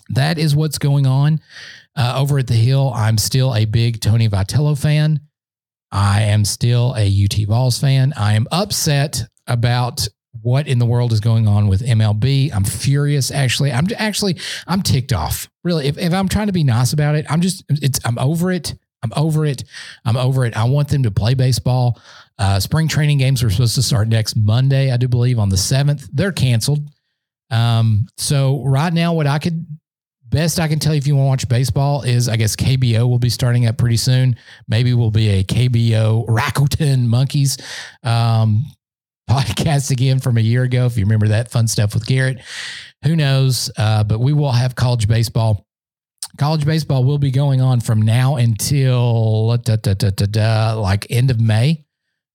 that 0.10 0.38
is 0.38 0.56
what's 0.56 0.78
going 0.78 1.06
on 1.06 1.42
uh, 1.98 2.14
over 2.16 2.40
at 2.40 2.48
the 2.48 2.54
Hill. 2.54 2.94
I'm 2.96 3.18
still 3.18 3.54
a 3.54 3.66
big 3.66 4.00
Tony 4.00 4.30
Vitello 4.30 4.80
fan. 4.80 5.20
I 5.92 6.22
am 6.24 6.46
still 6.46 6.94
a 6.96 7.08
UT 7.08 7.48
Vols 7.48 7.80
fan. 7.80 8.14
I 8.16 8.34
am 8.34 8.48
upset 8.52 9.24
about 9.48 10.08
what 10.42 10.68
in 10.68 10.78
the 10.80 10.86
world 10.86 11.12
is 11.12 11.20
going 11.20 11.48
on 11.48 11.68
with 11.68 11.82
MLB. 11.82 12.54
I'm 12.54 12.64
furious. 12.64 13.32
Actually, 13.32 13.72
I'm 13.72 13.88
actually 13.98 14.38
I'm 14.68 14.82
ticked 14.82 15.14
off. 15.14 15.50
Really, 15.64 15.88
if, 15.88 15.98
if 15.98 16.14
I'm 16.14 16.30
trying 16.30 16.48
to 16.48 16.54
be 16.54 16.64
nice 16.64 16.94
about 16.94 17.16
it, 17.16 17.26
I'm 17.30 17.42
just 17.42 17.64
it's 17.70 18.00
I'm 18.06 18.20
over 18.20 18.52
it. 18.52 18.76
I'm 19.04 19.12
over 19.16 19.46
it. 19.46 19.64
I'm 20.06 20.18
over 20.18 20.46
it. 20.46 20.58
I 20.58 20.66
want 20.66 20.90
them 20.90 21.04
to 21.04 21.12
play 21.12 21.34
baseball. 21.34 22.00
Uh, 22.40 22.60
spring 22.60 22.88
training 22.88 23.18
games 23.18 23.42
are 23.44 23.50
supposed 23.50 23.76
to 23.76 23.84
start 23.84 24.08
next 24.08 24.36
Monday, 24.36 24.92
I 24.92 24.98
do 24.98 25.08
believe, 25.08 25.40
on 25.40 25.50
the 25.50 25.58
seventh. 25.58 26.08
They're 26.12 26.32
canceled. 26.32 26.88
Um, 27.50 28.08
so 28.18 28.64
right 28.64 28.92
now, 28.92 29.14
what 29.14 29.28
I 29.28 29.40
could 29.40 29.66
best 30.38 30.60
I 30.60 30.68
can 30.68 30.78
tell 30.78 30.94
you 30.94 31.00
if 31.00 31.08
you 31.08 31.16
want 31.16 31.26
to 31.26 31.30
watch 31.30 31.50
baseball 31.50 32.04
is 32.04 32.30
I 32.30 32.36
guess 32.36 32.56
KBO 32.56 33.10
will 33.10 33.18
be 33.18 33.30
starting 33.30 33.66
up 33.66 33.78
pretty 33.80 33.98
soon. 33.98 34.36
Maybe 34.68 34.94
we'll 34.94 35.10
be 35.10 35.30
a 35.30 35.44
KBO 35.44 36.28
Rakuten 36.28 37.08
Monkeys 37.08 37.58
um, 38.04 38.66
podcast 39.30 39.90
again 39.90 40.20
from 40.20 40.38
a 40.38 40.42
year 40.42 40.62
ago. 40.62 40.86
If 40.86 40.96
you 40.96 41.06
remember 41.06 41.30
that 41.30 41.50
fun 41.50 41.68
stuff 41.68 41.96
with 41.96 42.06
Garrett, 42.06 42.38
who 43.04 43.16
knows? 43.16 43.72
Uh, 43.78 44.04
but 44.04 44.20
we 44.20 44.32
will 44.32 44.52
have 44.52 44.76
college 44.76 45.08
baseball. 45.08 45.66
College 46.38 46.66
baseball 46.66 47.04
will 47.04 47.18
be 47.18 47.32
going 47.32 47.60
on 47.60 47.80
from 47.80 48.04
now 48.04 48.36
until 48.36 49.58
da, 49.58 49.76
da, 49.78 49.94
da, 49.96 50.74
like 50.74 51.08
end 51.10 51.32
of 51.32 51.40
May. 51.42 51.84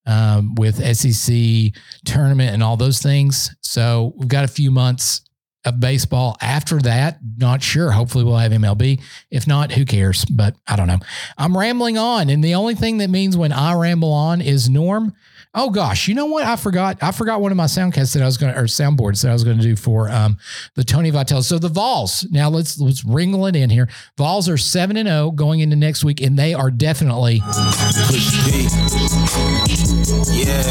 um, 0.06 0.56
with 0.56 0.76
SEC 0.96 1.72
tournament 2.04 2.52
and 2.52 2.62
all 2.64 2.76
those 2.76 3.00
things. 3.00 3.54
So 3.60 4.12
we've 4.16 4.28
got 4.28 4.44
a 4.44 4.48
few 4.48 4.72
months 4.72 5.20
of 5.64 5.80
baseball 5.80 6.36
after 6.40 6.78
that. 6.80 7.18
Not 7.38 7.62
sure. 7.62 7.92
Hopefully 7.92 8.24
we'll 8.24 8.36
have 8.36 8.52
MLB. 8.52 9.00
If 9.30 9.46
not, 9.46 9.72
who 9.72 9.84
cares? 9.84 10.24
But 10.24 10.56
I 10.66 10.76
don't 10.76 10.88
know. 10.88 10.98
I'm 11.38 11.56
rambling 11.56 11.98
on. 11.98 12.30
And 12.30 12.42
the 12.42 12.54
only 12.54 12.74
thing 12.74 12.98
that 12.98 13.10
means 13.10 13.36
when 13.36 13.52
I 13.52 13.74
ramble 13.74 14.12
on 14.12 14.40
is 14.40 14.68
Norm. 14.68 15.14
Oh 15.54 15.68
gosh, 15.68 16.08
you 16.08 16.14
know 16.14 16.24
what? 16.26 16.46
I 16.46 16.56
forgot. 16.56 17.02
I 17.02 17.12
forgot 17.12 17.42
one 17.42 17.50
of 17.52 17.56
my 17.58 17.66
soundcasts 17.66 18.14
that 18.14 18.22
I 18.22 18.26
was 18.26 18.38
going 18.38 18.54
to, 18.54 18.58
or 18.58 18.64
soundboards 18.64 19.20
that 19.22 19.28
I 19.28 19.34
was 19.34 19.44
going 19.44 19.58
to 19.58 19.62
do 19.62 19.76
for 19.76 20.08
um, 20.10 20.38
the 20.76 20.82
Tony 20.84 21.10
Vitale. 21.10 21.42
So 21.42 21.58
the 21.58 21.68
Vols. 21.68 22.26
Now 22.30 22.48
let's 22.48 22.80
let's 22.80 23.04
wrinkle 23.04 23.44
it 23.46 23.54
in 23.54 23.68
here. 23.68 23.88
Vols 24.16 24.48
are 24.48 24.56
seven 24.56 24.96
and 24.96 25.06
zero 25.08 25.30
going 25.30 25.60
into 25.60 25.76
next 25.76 26.04
week, 26.04 26.22
and 26.22 26.38
they 26.38 26.54
are 26.54 26.70
definitely 26.70 27.40
Push 27.40 28.46
P. 28.46 28.62
Yeah, 30.32 30.62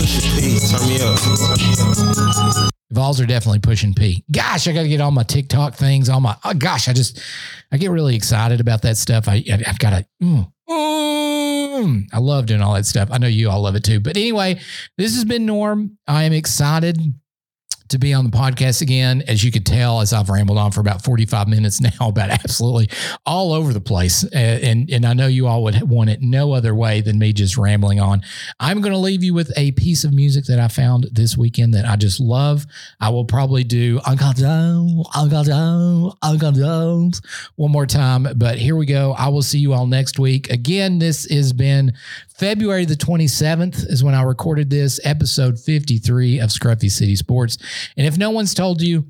push 0.00 0.34
P. 0.34 0.58
Turn 0.70 0.88
me 0.88 0.96
up. 1.02 1.18
Turn 1.18 2.62
me. 2.62 2.68
Vols 2.90 3.20
are 3.20 3.26
definitely 3.26 3.58
pushing 3.60 3.92
P. 3.94 4.24
Gosh, 4.30 4.66
I 4.68 4.72
got 4.72 4.82
to 4.82 4.88
get 4.88 5.00
all 5.00 5.10
my 5.10 5.22
TikTok 5.22 5.74
things. 5.74 6.08
All 6.08 6.20
my 6.20 6.36
oh 6.44 6.54
gosh, 6.54 6.88
I 6.88 6.92
just 6.92 7.20
I 7.70 7.76
get 7.76 7.90
really 7.90 8.16
excited 8.16 8.60
about 8.60 8.82
that 8.82 8.96
stuff. 8.96 9.28
I 9.28 9.44
I- 9.50 9.62
I've 9.66 9.78
got 9.78 9.90
to. 9.90 10.06
Mm, 10.22 10.52
mm, 10.68 11.31
Mm, 11.82 12.08
I 12.12 12.18
love 12.18 12.46
doing 12.46 12.62
all 12.62 12.74
that 12.74 12.86
stuff. 12.86 13.08
I 13.10 13.18
know 13.18 13.26
you 13.26 13.50
all 13.50 13.62
love 13.62 13.74
it 13.74 13.84
too. 13.84 14.00
But 14.00 14.16
anyway, 14.16 14.60
this 14.96 15.14
has 15.14 15.24
been 15.24 15.46
Norm. 15.46 15.98
I 16.06 16.24
am 16.24 16.32
excited 16.32 16.98
to 17.92 17.98
be 17.98 18.12
on 18.12 18.24
the 18.24 18.30
podcast 18.36 18.82
again. 18.82 19.22
As 19.28 19.42
you 19.44 19.50
could 19.52 19.64
tell, 19.64 20.00
as 20.00 20.12
I've 20.12 20.28
rambled 20.28 20.58
on 20.58 20.72
for 20.72 20.80
about 20.80 21.04
45 21.04 21.48
minutes 21.48 21.80
now 22.00 22.08
about 22.08 22.30
absolutely 22.30 22.90
all 23.24 23.52
over 23.52 23.72
the 23.72 23.80
place. 23.80 24.24
Uh, 24.24 24.58
And, 24.62 24.90
and 24.90 25.06
I 25.06 25.14
know 25.14 25.26
you 25.26 25.46
all 25.46 25.62
would 25.64 25.88
want 25.88 26.10
it 26.10 26.20
no 26.20 26.52
other 26.52 26.74
way 26.74 27.00
than 27.00 27.18
me 27.18 27.32
just 27.32 27.56
rambling 27.56 28.00
on. 28.00 28.22
I'm 28.60 28.80
going 28.80 28.92
to 28.92 28.98
leave 28.98 29.22
you 29.22 29.34
with 29.34 29.52
a 29.56 29.72
piece 29.72 30.04
of 30.04 30.12
music 30.12 30.44
that 30.46 30.58
I 30.58 30.68
found 30.68 31.08
this 31.12 31.36
weekend 31.36 31.74
that 31.74 31.84
I 31.86 31.96
just 31.96 32.20
love. 32.20 32.66
I 33.00 33.10
will 33.10 33.24
probably 33.24 33.64
do 33.64 34.00
Uncle 34.06 34.32
Joe, 34.32 35.04
Uncle 35.14 35.44
Joe, 35.44 36.14
Uncle 36.22 36.52
Joe's 36.52 37.20
one 37.56 37.70
more 37.70 37.86
time. 37.86 38.26
But 38.36 38.58
here 38.58 38.76
we 38.76 38.86
go. 38.86 39.12
I 39.12 39.28
will 39.28 39.42
see 39.42 39.58
you 39.58 39.72
all 39.72 39.86
next 39.86 40.18
week. 40.18 40.50
Again, 40.50 40.98
this 40.98 41.30
has 41.30 41.52
been 41.52 41.92
February 42.36 42.84
the 42.84 42.94
27th 42.94 43.88
is 43.88 44.02
when 44.02 44.14
I 44.14 44.22
recorded 44.22 44.70
this 44.70 44.98
episode 45.04 45.58
53 45.58 46.40
of 46.40 46.50
Scruffy 46.50 46.90
City 46.90 47.16
Sports. 47.16 47.58
And 47.96 48.06
if 48.06 48.18
no 48.18 48.30
one's 48.30 48.54
told 48.54 48.80
you, 48.80 49.06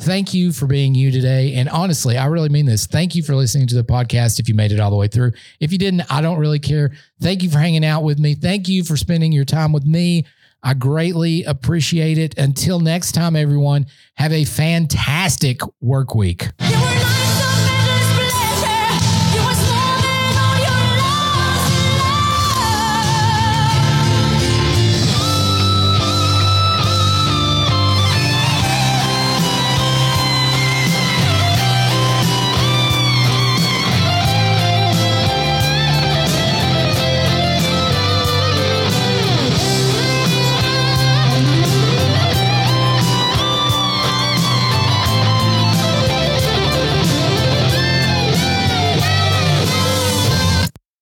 thank 0.00 0.34
you 0.34 0.52
for 0.52 0.66
being 0.66 0.94
you 0.94 1.10
today. 1.10 1.54
And 1.54 1.68
honestly, 1.68 2.16
I 2.16 2.26
really 2.26 2.48
mean 2.48 2.66
this. 2.66 2.86
Thank 2.86 3.14
you 3.14 3.22
for 3.22 3.34
listening 3.34 3.66
to 3.68 3.74
the 3.74 3.84
podcast 3.84 4.40
if 4.40 4.48
you 4.48 4.54
made 4.54 4.72
it 4.72 4.80
all 4.80 4.90
the 4.90 4.96
way 4.96 5.08
through. 5.08 5.32
If 5.60 5.70
you 5.70 5.78
didn't, 5.78 6.10
I 6.10 6.20
don't 6.20 6.38
really 6.38 6.58
care. 6.58 6.92
Thank 7.20 7.42
you 7.42 7.50
for 7.50 7.58
hanging 7.58 7.84
out 7.84 8.02
with 8.02 8.18
me. 8.18 8.34
Thank 8.34 8.68
you 8.68 8.84
for 8.84 8.96
spending 8.96 9.32
your 9.32 9.44
time 9.44 9.72
with 9.72 9.84
me. 9.84 10.26
I 10.62 10.74
greatly 10.74 11.44
appreciate 11.44 12.18
it. 12.18 12.38
Until 12.38 12.80
next 12.80 13.12
time, 13.12 13.36
everyone, 13.36 13.86
have 14.14 14.32
a 14.32 14.44
fantastic 14.44 15.60
work 15.80 16.14
week. 16.14 16.48